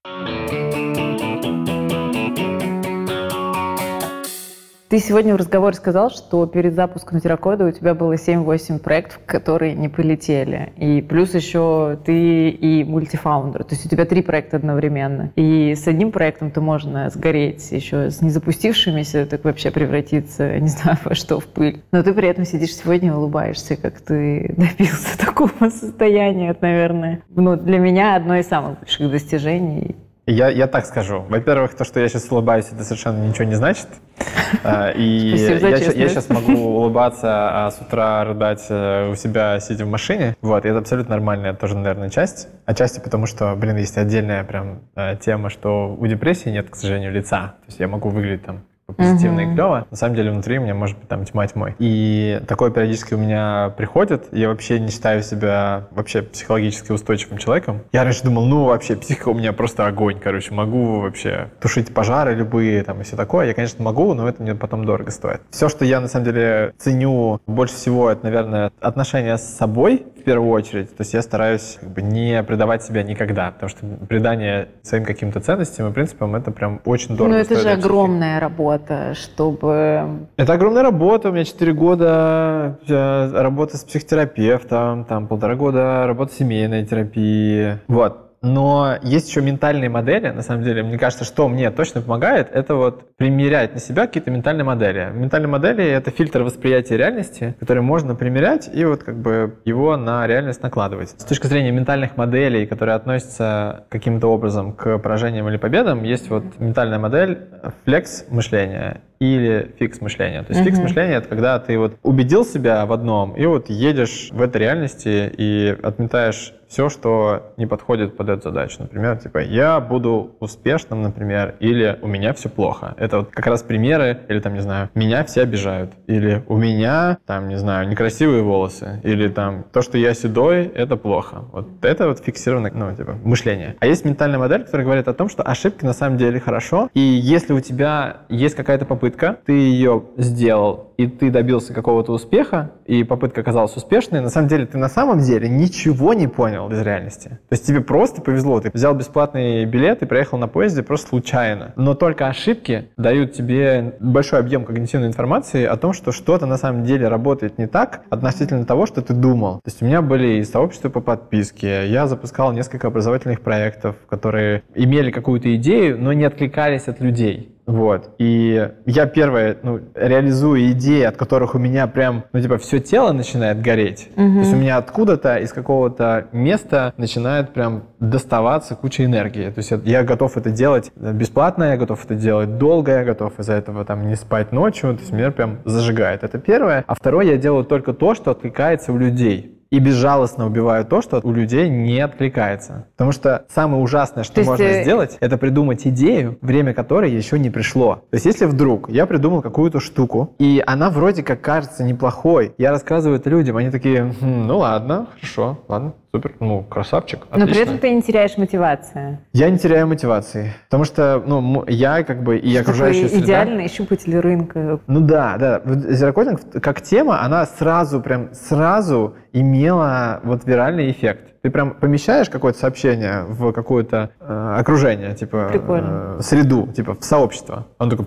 Ты 4.88 5.00
сегодня 5.00 5.34
в 5.34 5.36
разговоре 5.36 5.74
сказал, 5.74 6.08
что 6.08 6.46
перед 6.46 6.74
запуском 6.74 7.20
Терракода 7.20 7.66
у 7.66 7.70
тебя 7.70 7.94
было 7.94 8.14
7-8 8.14 8.78
проектов, 8.78 9.20
которые 9.26 9.74
не 9.74 9.90
полетели. 9.90 10.72
И 10.78 11.02
плюс 11.02 11.34
еще 11.34 11.98
ты 12.06 12.48
и 12.48 12.84
мультифаундер. 12.84 13.64
То 13.64 13.74
есть 13.74 13.84
у 13.84 13.88
тебя 13.90 14.06
три 14.06 14.22
проекта 14.22 14.56
одновременно. 14.56 15.30
И 15.36 15.74
с 15.74 15.86
одним 15.86 16.10
проектом 16.10 16.50
ты 16.50 16.62
можно 16.62 17.10
сгореть 17.10 17.70
еще 17.70 18.10
с 18.10 18.22
незапустившимися, 18.22 19.26
так 19.26 19.44
вообще 19.44 19.70
превратиться, 19.70 20.58
не 20.58 20.68
знаю, 20.68 20.96
во 21.04 21.14
что, 21.14 21.38
в 21.38 21.46
пыль. 21.48 21.82
Но 21.92 22.02
ты 22.02 22.14
при 22.14 22.26
этом 22.26 22.46
сидишь 22.46 22.74
сегодня 22.74 23.08
и 23.10 23.12
улыбаешься, 23.12 23.76
как 23.76 24.00
ты 24.00 24.54
добился 24.56 25.18
такого 25.18 25.68
состояния, 25.68 26.56
наверное. 26.58 27.22
Ну, 27.28 27.56
для 27.56 27.78
меня 27.78 28.16
одно 28.16 28.36
из 28.36 28.48
самых 28.48 28.78
больших 28.78 29.10
достижений 29.10 29.96
я, 30.32 30.48
я 30.48 30.66
так 30.66 30.86
скажу. 30.86 31.24
Во-первых, 31.28 31.74
то, 31.74 31.84
что 31.84 32.00
я 32.00 32.08
сейчас 32.08 32.30
улыбаюсь, 32.30 32.66
это 32.72 32.84
совершенно 32.84 33.22
ничего 33.24 33.44
не 33.44 33.54
значит. 33.54 33.88
А, 34.64 34.90
и 34.90 35.04
я, 35.04 35.58
я 35.58 36.08
сейчас 36.08 36.30
могу 36.30 36.52
улыбаться, 36.78 37.66
а 37.66 37.70
с 37.70 37.80
утра 37.82 38.24
рыдать 38.24 38.64
э, 38.70 39.10
у 39.10 39.14
себя, 39.14 39.60
сидя 39.60 39.84
в 39.84 39.90
машине. 39.90 40.36
Вот, 40.40 40.64
и 40.64 40.68
это 40.68 40.78
абсолютно 40.78 41.16
нормальная 41.16 41.52
тоже, 41.52 41.76
наверное, 41.76 42.08
часть. 42.08 42.48
Отчасти 42.64 42.98
потому, 42.98 43.26
что, 43.26 43.54
блин, 43.56 43.76
есть 43.76 43.98
отдельная 43.98 44.44
прям 44.44 44.80
э, 44.96 45.16
тема, 45.20 45.50
что 45.50 45.94
у 45.94 46.06
депрессии 46.06 46.48
нет, 46.48 46.70
к 46.70 46.76
сожалению, 46.76 47.12
лица. 47.12 47.56
То 47.60 47.66
есть 47.66 47.80
я 47.80 47.88
могу 47.88 48.08
выглядеть 48.08 48.46
там 48.46 48.62
позитивно 48.96 49.40
mm-hmm. 49.40 49.52
и 49.52 49.54
клево. 49.54 49.86
На 49.90 49.96
самом 49.96 50.14
деле 50.14 50.30
внутри 50.30 50.58
у 50.58 50.62
меня 50.62 50.74
может 50.74 50.98
быть 50.98 51.08
там 51.08 51.24
тьма 51.24 51.46
тьмой. 51.46 51.74
И 51.78 52.40
такое 52.46 52.70
периодически 52.70 53.14
у 53.14 53.18
меня 53.18 53.72
приходит. 53.76 54.28
Я 54.32 54.48
вообще 54.48 54.80
не 54.80 54.90
считаю 54.90 55.22
себя 55.22 55.86
вообще 55.90 56.22
психологически 56.22 56.92
устойчивым 56.92 57.38
человеком. 57.38 57.82
Я 57.92 58.04
раньше 58.04 58.24
думал, 58.24 58.46
ну 58.46 58.64
вообще 58.64 58.96
психика 58.96 59.28
у 59.28 59.34
меня 59.34 59.52
просто 59.52 59.86
огонь, 59.86 60.18
короче, 60.22 60.54
могу 60.54 61.00
вообще 61.00 61.50
тушить 61.60 61.92
пожары 61.92 62.34
любые 62.34 62.82
там 62.82 63.00
и 63.00 63.04
все 63.04 63.16
такое. 63.16 63.46
Я, 63.46 63.54
конечно, 63.54 63.82
могу, 63.84 64.14
но 64.14 64.28
это 64.28 64.42
мне 64.42 64.54
потом 64.54 64.84
дорого 64.84 65.10
стоит. 65.10 65.40
Все, 65.50 65.68
что 65.68 65.84
я 65.84 66.00
на 66.00 66.08
самом 66.08 66.24
деле 66.24 66.72
ценю 66.78 67.40
больше 67.46 67.74
всего, 67.74 68.10
это, 68.10 68.24
наверное, 68.24 68.72
отношения 68.80 69.36
с 69.36 69.44
собой 69.44 70.06
в 70.20 70.24
первую 70.24 70.50
очередь. 70.50 70.96
То 70.96 71.02
есть 71.02 71.14
я 71.14 71.22
стараюсь 71.22 71.78
как 71.80 71.90
бы 71.90 72.02
не 72.02 72.42
предавать 72.42 72.82
себя 72.82 73.02
никогда, 73.02 73.50
потому 73.50 73.70
что 73.70 73.86
предание 74.08 74.68
своим 74.82 75.04
каким-то 75.04 75.40
ценностям 75.40 75.88
и 75.88 75.92
принципам 75.92 76.34
это 76.36 76.50
прям 76.50 76.80
очень 76.84 77.16
дорого. 77.16 77.34
Ну 77.34 77.40
это 77.40 77.56
же 77.56 77.70
огромная 77.70 78.40
работа 78.40 78.48
работа, 78.48 79.14
чтобы... 79.14 80.28
Это 80.36 80.52
огромная 80.52 80.82
работа. 80.82 81.28
У 81.28 81.32
меня 81.32 81.44
4 81.44 81.72
года 81.72 82.78
работы 82.88 83.76
с 83.76 83.84
психотерапевтом, 83.84 85.04
там 85.04 85.26
полтора 85.28 85.54
года 85.54 86.06
работы 86.06 86.34
семейной 86.34 86.84
терапии. 86.84 87.78
Вот. 87.88 88.27
Но 88.40 88.96
есть 89.02 89.28
еще 89.28 89.40
ментальные 89.40 89.90
модели, 89.90 90.28
на 90.28 90.42
самом 90.42 90.62
деле. 90.62 90.82
Мне 90.82 90.98
кажется, 90.98 91.24
что 91.24 91.48
мне 91.48 91.70
точно 91.70 92.02
помогает, 92.02 92.50
это 92.52 92.76
вот 92.76 93.16
примерять 93.16 93.74
на 93.74 93.80
себя 93.80 94.06
какие-то 94.06 94.30
ментальные 94.30 94.64
модели. 94.64 95.10
Ментальные 95.12 95.48
модели— 95.48 95.84
это 95.84 96.10
фильтр 96.10 96.42
восприятия 96.42 96.96
реальности, 96.96 97.56
который 97.58 97.82
можно 97.82 98.14
примерять 98.14 98.70
и 98.72 98.84
вот 98.84 99.02
как 99.02 99.16
бы 99.16 99.58
его 99.64 99.96
на 99.96 100.26
реальность 100.26 100.62
накладывать. 100.62 101.10
С 101.10 101.24
точки 101.24 101.46
зрения 101.46 101.72
ментальных 101.72 102.16
моделей, 102.16 102.66
которые 102.66 102.94
относятся 102.94 103.84
каким-то 103.88 104.28
образом 104.28 104.72
к 104.72 104.98
поражениям 104.98 105.48
или 105.48 105.56
победам, 105.56 106.04
есть 106.04 106.30
вот 106.30 106.44
ментальная 106.58 106.98
модель 106.98 107.38
флекс 107.84 108.24
мышления 108.28 109.00
или 109.18 109.74
фикс 109.78 110.00
мышления. 110.00 110.42
То 110.44 110.52
есть 110.52 110.64
фикс 110.64 110.78
мышления 110.78 111.14
это 111.14 111.28
когда 111.28 111.58
ты 111.58 111.76
вот 111.78 111.96
убедил 112.02 112.44
себя 112.44 112.86
в 112.86 112.92
одном 112.92 113.34
и 113.34 113.46
вот 113.46 113.68
едешь 113.68 114.28
в 114.30 114.40
этой 114.40 114.58
реальности 114.58 115.32
и 115.36 115.76
отметаешь 115.82 116.54
все, 116.68 116.88
что 116.88 117.52
не 117.56 117.66
подходит 117.66 118.16
под 118.16 118.28
эту 118.28 118.42
задачу. 118.42 118.76
Например, 118.80 119.16
типа, 119.16 119.38
я 119.38 119.80
буду 119.80 120.36
успешным, 120.40 121.02
например, 121.02 121.54
или 121.60 121.98
у 122.02 122.06
меня 122.06 122.32
все 122.34 122.48
плохо. 122.48 122.94
Это 122.98 123.18
вот 123.18 123.30
как 123.30 123.46
раз 123.46 123.62
примеры, 123.62 124.20
или 124.28 124.40
там, 124.40 124.54
не 124.54 124.60
знаю, 124.60 124.90
меня 124.94 125.24
все 125.24 125.42
обижают, 125.42 125.92
или 126.06 126.44
у 126.46 126.56
меня, 126.56 127.18
там, 127.26 127.48
не 127.48 127.56
знаю, 127.56 127.88
некрасивые 127.88 128.42
волосы, 128.42 129.00
или 129.02 129.28
там, 129.28 129.64
то, 129.72 129.82
что 129.82 129.98
я 129.98 130.14
седой, 130.14 130.66
это 130.66 130.96
плохо. 130.96 131.44
Вот 131.52 131.68
это 131.82 132.08
вот 132.08 132.20
фиксированное, 132.20 132.72
ну, 132.74 132.94
типа, 132.94 133.16
мышление. 133.24 133.76
А 133.80 133.86
есть 133.86 134.04
ментальная 134.04 134.38
модель, 134.38 134.64
которая 134.64 134.84
говорит 134.84 135.08
о 135.08 135.14
том, 135.14 135.28
что 135.28 135.42
ошибки 135.42 135.84
на 135.84 135.92
самом 135.94 136.18
деле 136.18 136.40
хорошо, 136.40 136.90
и 136.94 137.00
если 137.00 137.52
у 137.52 137.60
тебя 137.60 138.18
есть 138.28 138.54
какая-то 138.54 138.84
попытка, 138.84 139.38
ты 139.46 139.52
ее 139.52 140.04
сделал, 140.16 140.87
и 140.98 141.06
ты 141.06 141.30
добился 141.30 141.72
какого-то 141.72 142.12
успеха, 142.12 142.72
и 142.84 143.04
попытка 143.04 143.40
оказалась 143.40 143.74
успешной, 143.76 144.20
на 144.20 144.30
самом 144.30 144.48
деле 144.48 144.66
ты 144.66 144.78
на 144.78 144.88
самом 144.88 145.20
деле 145.20 145.48
ничего 145.48 146.12
не 146.12 146.26
понял 146.26 146.68
из 146.70 146.80
реальности. 146.82 147.28
То 147.28 147.52
есть 147.52 147.66
тебе 147.66 147.80
просто 147.80 148.20
повезло, 148.20 148.60
ты 148.60 148.70
взял 148.74 148.94
бесплатный 148.94 149.64
билет 149.64 150.02
и 150.02 150.06
проехал 150.06 150.38
на 150.38 150.48
поезде 150.48 150.82
просто 150.82 151.08
случайно. 151.08 151.72
Но 151.76 151.94
только 151.94 152.26
ошибки 152.26 152.88
дают 152.96 153.32
тебе 153.32 153.96
большой 154.00 154.40
объем 154.40 154.64
когнитивной 154.64 155.06
информации 155.06 155.64
о 155.64 155.76
том, 155.76 155.92
что 155.92 156.10
что-то 156.10 156.46
на 156.46 156.56
самом 156.56 156.82
деле 156.82 157.06
работает 157.06 157.58
не 157.58 157.68
так 157.68 158.02
относительно 158.10 158.66
того, 158.66 158.86
что 158.86 159.00
ты 159.00 159.14
думал. 159.14 159.56
То 159.56 159.68
есть 159.68 159.80
у 159.80 159.84
меня 159.84 160.02
были 160.02 160.38
и 160.38 160.44
сообщества 160.44 160.88
по 160.88 161.00
подписке, 161.00 161.88
я 161.88 162.08
запускал 162.08 162.52
несколько 162.52 162.88
образовательных 162.88 163.40
проектов, 163.40 163.94
которые 164.08 164.64
имели 164.74 165.12
какую-то 165.12 165.54
идею, 165.54 165.96
но 165.96 166.12
не 166.12 166.24
откликались 166.24 166.88
от 166.88 167.00
людей. 167.00 167.54
Вот. 167.68 168.14
И 168.16 168.70
я 168.86 169.06
первое, 169.06 169.58
ну, 169.62 169.80
реализую 169.94 170.72
идеи, 170.72 171.02
от 171.02 171.16
которых 171.18 171.54
у 171.54 171.58
меня 171.58 171.86
прям, 171.86 172.24
ну, 172.32 172.40
типа, 172.40 172.56
все 172.56 172.80
тело 172.80 173.12
начинает 173.12 173.60
гореть. 173.60 174.08
Угу. 174.16 174.32
То 174.32 174.38
есть 174.38 174.52
у 174.54 174.56
меня 174.56 174.78
откуда-то 174.78 175.36
из 175.36 175.52
какого-то 175.52 176.28
места 176.32 176.94
начинает 176.96 177.52
прям 177.52 177.84
доставаться 178.00 178.74
куча 178.74 179.04
энергии. 179.04 179.50
То 179.50 179.58
есть 179.58 179.70
я 179.84 180.02
готов 180.02 180.38
это 180.38 180.50
делать 180.50 180.90
бесплатно, 180.96 181.64
я 181.64 181.76
готов 181.76 182.02
это 182.02 182.14
делать 182.14 182.56
долго, 182.56 182.92
я 182.92 183.04
готов 183.04 183.38
из-за 183.38 183.52
этого 183.52 183.84
там 183.84 184.08
не 184.08 184.16
спать 184.16 184.50
ночью. 184.50 184.94
То 184.94 185.00
есть 185.00 185.12
меня 185.12 185.30
прям 185.30 185.58
зажигает. 185.66 186.22
Это 186.22 186.38
первое. 186.38 186.84
А 186.86 186.94
второе, 186.94 187.26
я 187.26 187.36
делаю 187.36 187.64
только 187.64 187.92
то, 187.92 188.14
что 188.14 188.30
откликается 188.30 188.94
у 188.94 188.96
людей 188.96 189.57
и 189.70 189.78
безжалостно 189.78 190.46
убиваю 190.46 190.84
то, 190.84 191.02
что 191.02 191.20
у 191.22 191.32
людей 191.32 191.68
не 191.68 192.00
откликается. 192.00 192.86
Потому 192.96 193.12
что 193.12 193.44
самое 193.48 193.82
ужасное, 193.82 194.24
что 194.24 194.42
можно 194.42 194.62
э... 194.62 194.82
сделать, 194.82 195.16
это 195.20 195.36
придумать 195.36 195.86
идею, 195.86 196.38
время 196.40 196.74
которой 196.74 197.10
еще 197.10 197.38
не 197.38 197.50
пришло. 197.50 197.96
То 198.10 198.14
есть 198.14 198.26
если 198.26 198.46
вдруг 198.46 198.88
я 198.90 199.06
придумал 199.06 199.42
какую-то 199.42 199.80
штуку, 199.80 200.34
и 200.38 200.62
она 200.66 200.90
вроде 200.90 201.22
как 201.22 201.40
кажется 201.40 201.84
неплохой, 201.84 202.54
я 202.58 202.70
рассказываю 202.70 203.18
это 203.18 203.30
людям, 203.30 203.56
они 203.56 203.70
такие, 203.70 204.14
хм, 204.20 204.46
ну 204.46 204.58
ладно, 204.58 205.08
хорошо, 205.14 205.58
ладно, 205.68 205.94
супер, 206.18 206.34
ну, 206.40 206.62
красавчик, 206.62 207.20
отлично. 207.30 207.46
Но 207.46 207.52
при 207.52 207.62
этом 207.62 207.78
ты 207.78 207.90
не 207.90 208.02
теряешь 208.02 208.36
мотивации. 208.36 209.18
Я 209.32 209.50
не 209.50 209.58
теряю 209.58 209.86
мотивации, 209.86 210.52
потому 210.64 210.84
что, 210.84 211.22
ну, 211.24 211.64
я 211.68 212.02
как 212.02 212.22
бы 212.22 212.38
и 212.38 212.56
окружающая 212.56 213.08
среда... 213.08 213.24
идеальный 213.24 213.68
щупатель 213.68 214.18
рынка. 214.18 214.80
Ну 214.86 215.00
да, 215.00 215.36
да. 215.38 215.62
Зерокодинг 215.64 216.40
как 216.60 216.82
тема, 216.82 217.22
она 217.22 217.46
сразу, 217.46 218.00
прям 218.00 218.32
сразу 218.32 219.14
имела 219.32 220.20
вот 220.24 220.44
виральный 220.44 220.90
эффект. 220.90 221.34
Ты 221.42 221.50
прям 221.50 221.74
помещаешь 221.74 222.28
какое-то 222.28 222.58
сообщение 222.58 223.24
в 223.28 223.52
какое-то 223.52 224.10
э, 224.20 224.54
окружение, 224.58 225.14
типа 225.14 225.50
э, 225.52 226.18
среду, 226.20 226.68
типа 226.74 226.94
в 226.94 227.04
сообщество. 227.04 227.66
Он 227.78 227.90
такой, 227.90 228.06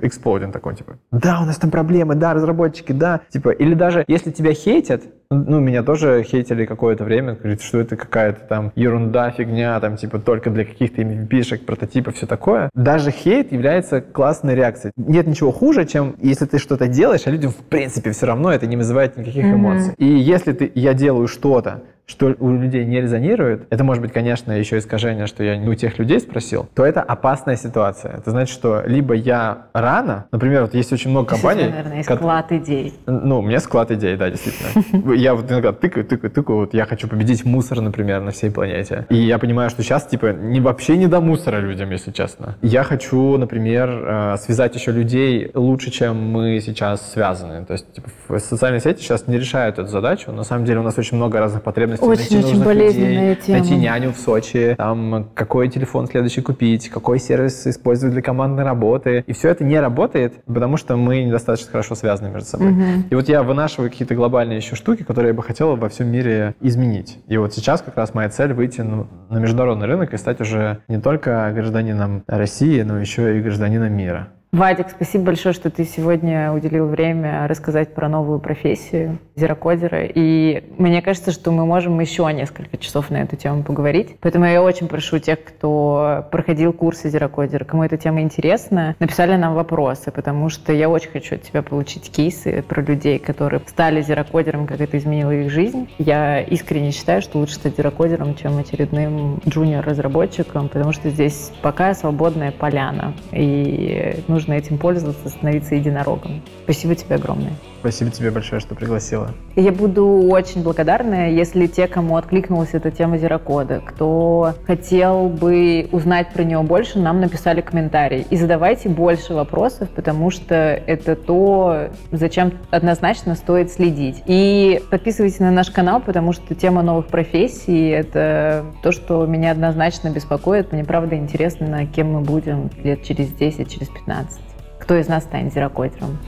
эксплодин 0.00 0.52
такой, 0.52 0.74
типа, 0.76 0.98
да, 1.10 1.40
у 1.40 1.44
нас 1.44 1.56
там 1.56 1.70
проблемы, 1.70 2.14
да, 2.14 2.34
разработчики, 2.34 2.92
да, 2.92 3.20
типа, 3.30 3.50
или 3.50 3.74
даже 3.74 4.04
если 4.08 4.30
тебя 4.30 4.52
хейтят, 4.52 5.02
ну, 5.30 5.58
меня 5.58 5.82
тоже 5.82 6.22
хейтили 6.22 6.66
какое-то 6.66 7.04
время, 7.04 7.34
говорит, 7.34 7.62
что 7.62 7.78
это 7.78 7.96
какая-то 7.96 8.46
там 8.46 8.72
ерунда, 8.76 9.30
фигня, 9.30 9.78
там, 9.80 9.96
типа, 9.96 10.18
только 10.18 10.50
для 10.50 10.64
каких-то 10.64 11.02
MVP-шек, 11.02 11.64
прототипов, 11.64 12.14
все 12.14 12.26
такое. 12.26 12.70
Даже 12.74 13.10
хейт 13.10 13.52
является 13.52 14.00
классной 14.00 14.54
реакцией. 14.54 14.92
Нет 14.96 15.26
ничего 15.26 15.50
хуже, 15.50 15.84
чем 15.84 16.14
если 16.20 16.46
ты 16.46 16.58
что-то 16.58 16.86
делаешь, 16.86 17.22
а 17.26 17.30
людям, 17.30 17.50
в 17.50 17.56
принципе, 17.56 18.12
все 18.12 18.26
равно 18.26 18.52
это 18.52 18.66
не 18.66 18.76
вызывает 18.76 19.16
никаких 19.16 19.44
mm-hmm. 19.44 19.54
эмоций. 19.54 19.94
И 19.98 20.06
если 20.06 20.52
ты, 20.52 20.70
я 20.74 20.94
делаю 20.94 21.26
что-то, 21.26 21.82
что 22.06 22.34
у 22.38 22.52
людей 22.52 22.84
не 22.84 23.00
резонирует, 23.00 23.66
это 23.70 23.82
может 23.82 24.00
быть, 24.00 24.12
конечно, 24.12 24.52
еще 24.52 24.78
искажение, 24.78 25.26
что 25.26 25.42
я 25.42 25.56
не 25.56 25.68
у 25.68 25.74
тех 25.74 25.98
людей 25.98 26.20
спросил, 26.20 26.68
то 26.74 26.84
это 26.84 27.02
опасная 27.02 27.56
ситуация. 27.56 28.12
Это 28.12 28.30
значит, 28.30 28.54
что 28.54 28.84
либо 28.86 29.14
я 29.14 29.66
рано, 29.72 30.26
например, 30.30 30.62
вот 30.62 30.74
есть 30.74 30.92
очень 30.92 31.10
много 31.10 31.30
компаний... 31.30 31.64
наверное, 31.64 31.96
есть 31.96 32.08
склад 32.08 32.52
идей. 32.52 32.94
Ну, 33.06 33.40
у 33.40 33.42
меня 33.42 33.58
склад 33.58 33.90
идей, 33.90 34.16
да, 34.16 34.30
действительно. 34.30 35.14
Я 35.26 35.34
вот 35.34 35.50
иногда 35.50 35.72
тыкаю, 35.72 36.06
тыкаю, 36.06 36.30
тыкаю, 36.30 36.58
вот 36.60 36.74
я 36.74 36.84
хочу 36.84 37.08
победить 37.08 37.44
мусор, 37.44 37.80
например, 37.80 38.20
на 38.20 38.30
всей 38.30 38.50
планете. 38.50 39.06
И 39.08 39.16
я 39.16 39.38
понимаю, 39.38 39.70
что 39.70 39.82
сейчас, 39.82 40.06
типа, 40.06 40.26
не, 40.26 40.60
вообще 40.60 40.96
не 40.96 41.06
до 41.06 41.20
мусора 41.20 41.58
людям, 41.58 41.90
если 41.90 42.12
честно. 42.12 42.56
Я 42.62 42.84
хочу, 42.84 43.36
например, 43.38 43.88
э, 43.90 44.36
связать 44.38 44.74
еще 44.74 44.92
людей 44.92 45.50
лучше, 45.54 45.90
чем 45.90 46.16
мы 46.16 46.60
сейчас 46.60 47.12
связаны. 47.12 47.64
То 47.64 47.72
есть, 47.72 47.92
типа, 47.92 48.38
социальные 48.38 48.80
сети 48.80 49.00
сейчас 49.00 49.26
не 49.26 49.38
решают 49.38 49.78
эту 49.78 49.88
задачу. 49.88 50.32
На 50.32 50.44
самом 50.44 50.64
деле 50.64 50.80
у 50.80 50.82
нас 50.82 50.98
очень 50.98 51.16
много 51.16 51.40
разных 51.40 51.62
потребностей 51.62 51.95
очень, 52.02 52.36
найти 52.36 52.36
очень 52.38 52.64
болезненная 52.64 53.30
людей, 53.30 53.36
тема. 53.36 53.58
найти 53.58 53.76
няню 53.76 54.12
в 54.12 54.18
Сочи, 54.18 54.74
там, 54.76 55.30
какой 55.34 55.68
телефон 55.68 56.06
следующий 56.06 56.40
купить, 56.40 56.88
какой 56.88 57.18
сервис 57.18 57.66
использовать 57.66 58.12
для 58.12 58.22
командной 58.22 58.64
работы. 58.64 59.24
И 59.26 59.32
все 59.32 59.48
это 59.48 59.64
не 59.64 59.78
работает, 59.80 60.44
потому 60.46 60.76
что 60.76 60.96
мы 60.96 61.22
недостаточно 61.22 61.70
хорошо 61.70 61.94
связаны 61.94 62.30
между 62.30 62.48
собой. 62.48 62.72
Угу. 62.72 62.82
И 63.10 63.14
вот 63.14 63.28
я 63.28 63.42
вынашиваю 63.42 63.90
какие-то 63.90 64.14
глобальные 64.14 64.56
еще 64.58 64.76
штуки, 64.76 65.02
которые 65.02 65.30
я 65.30 65.34
бы 65.34 65.42
хотел 65.42 65.76
во 65.76 65.88
всем 65.88 66.08
мире 66.08 66.54
изменить. 66.60 67.18
И 67.26 67.36
вот 67.36 67.54
сейчас 67.54 67.82
как 67.82 67.96
раз 67.96 68.14
моя 68.14 68.28
цель 68.28 68.52
выйти 68.52 68.80
на 68.80 69.38
международный 69.38 69.86
рынок 69.86 70.14
и 70.14 70.16
стать 70.16 70.40
уже 70.40 70.78
не 70.88 71.00
только 71.00 71.50
гражданином 71.54 72.24
России, 72.26 72.82
но 72.82 72.98
еще 72.98 73.38
и 73.38 73.42
гражданином 73.42 73.92
мира. 73.92 74.28
Вадик, 74.52 74.86
спасибо 74.90 75.24
большое, 75.24 75.52
что 75.52 75.70
ты 75.70 75.84
сегодня 75.84 76.52
уделил 76.52 76.86
время 76.86 77.46
рассказать 77.46 77.92
про 77.94 78.08
новую 78.08 78.38
профессию 78.38 79.18
зерокодера. 79.34 80.04
И 80.04 80.64
мне 80.78 81.02
кажется, 81.02 81.32
что 81.32 81.50
мы 81.50 81.66
можем 81.66 81.98
еще 82.00 82.26
несколько 82.32 82.78
часов 82.78 83.10
на 83.10 83.18
эту 83.18 83.36
тему 83.36 83.64
поговорить. 83.64 84.16
Поэтому 84.20 84.46
я 84.46 84.62
очень 84.62 84.88
прошу 84.88 85.18
тех, 85.18 85.44
кто 85.44 86.24
проходил 86.30 86.72
курсы 86.72 87.10
зерокодера, 87.10 87.64
кому 87.64 87.82
эта 87.82 87.98
тема 87.98 88.22
интересна, 88.22 88.94
написали 88.98 89.36
нам 89.36 89.54
вопросы, 89.54 90.10
потому 90.10 90.48
что 90.48 90.72
я 90.72 90.88
очень 90.88 91.10
хочу 91.10 91.34
от 91.34 91.42
тебя 91.42 91.62
получить 91.62 92.10
кейсы 92.10 92.62
про 92.62 92.80
людей, 92.80 93.18
которые 93.18 93.60
стали 93.66 94.00
зерокодером, 94.00 94.66
как 94.66 94.80
это 94.80 94.96
изменило 94.96 95.32
их 95.32 95.50
жизнь. 95.50 95.90
Я 95.98 96.40
искренне 96.40 96.92
считаю, 96.92 97.20
что 97.20 97.38
лучше 97.38 97.56
стать 97.56 97.76
зерокодером, 97.76 98.34
чем 98.36 98.56
очередным 98.56 99.40
джуниор-разработчиком, 99.46 100.68
потому 100.68 100.92
что 100.92 101.10
здесь 101.10 101.52
пока 101.60 101.92
свободная 101.94 102.52
поляна, 102.52 103.12
и 103.32 104.14
нужно 104.36 104.52
этим 104.52 104.76
пользоваться, 104.76 105.30
становиться 105.30 105.74
единорогом. 105.76 106.42
Спасибо 106.64 106.94
тебе 106.94 107.14
огромное. 107.14 107.54
Спасибо 107.86 108.10
тебе 108.10 108.32
большое, 108.32 108.60
что 108.60 108.74
пригласила. 108.74 109.30
Я 109.54 109.70
буду 109.70 110.04
очень 110.28 110.64
благодарна, 110.64 111.30
если 111.30 111.68
те, 111.68 111.86
кому 111.86 112.16
откликнулась 112.16 112.70
эта 112.72 112.90
тема 112.90 113.16
зерокода, 113.16 113.80
кто 113.80 114.54
хотел 114.66 115.28
бы 115.28 115.88
узнать 115.92 116.32
про 116.32 116.42
него 116.42 116.64
больше, 116.64 116.98
нам 116.98 117.20
написали 117.20 117.60
комментарий. 117.60 118.26
И 118.28 118.36
задавайте 118.36 118.88
больше 118.88 119.34
вопросов, 119.34 119.88
потому 119.90 120.32
что 120.32 120.56
это 120.56 121.14
то, 121.14 121.90
зачем 122.10 122.54
однозначно 122.72 123.36
стоит 123.36 123.70
следить. 123.70 124.20
И 124.26 124.82
подписывайтесь 124.90 125.38
на 125.38 125.52
наш 125.52 125.70
канал, 125.70 126.00
потому 126.00 126.32
что 126.32 126.56
тема 126.56 126.82
новых 126.82 127.06
профессий— 127.06 127.86
это 127.90 128.64
то, 128.82 128.90
что 128.90 129.26
меня 129.26 129.52
однозначно 129.52 130.10
беспокоит. 130.10 130.72
Мне 130.72 130.82
правда 130.82 131.14
интересно, 131.14 131.86
кем 131.86 132.14
мы 132.14 132.22
будем 132.22 132.68
лет 132.82 133.04
через 133.04 133.28
10, 133.28 133.72
через 133.72 133.88
15. 133.90 134.40
Кто 134.80 134.96
из 134.96 135.06
нас 135.06 135.22
станет 135.22 135.54
зерокодером. 135.54 136.18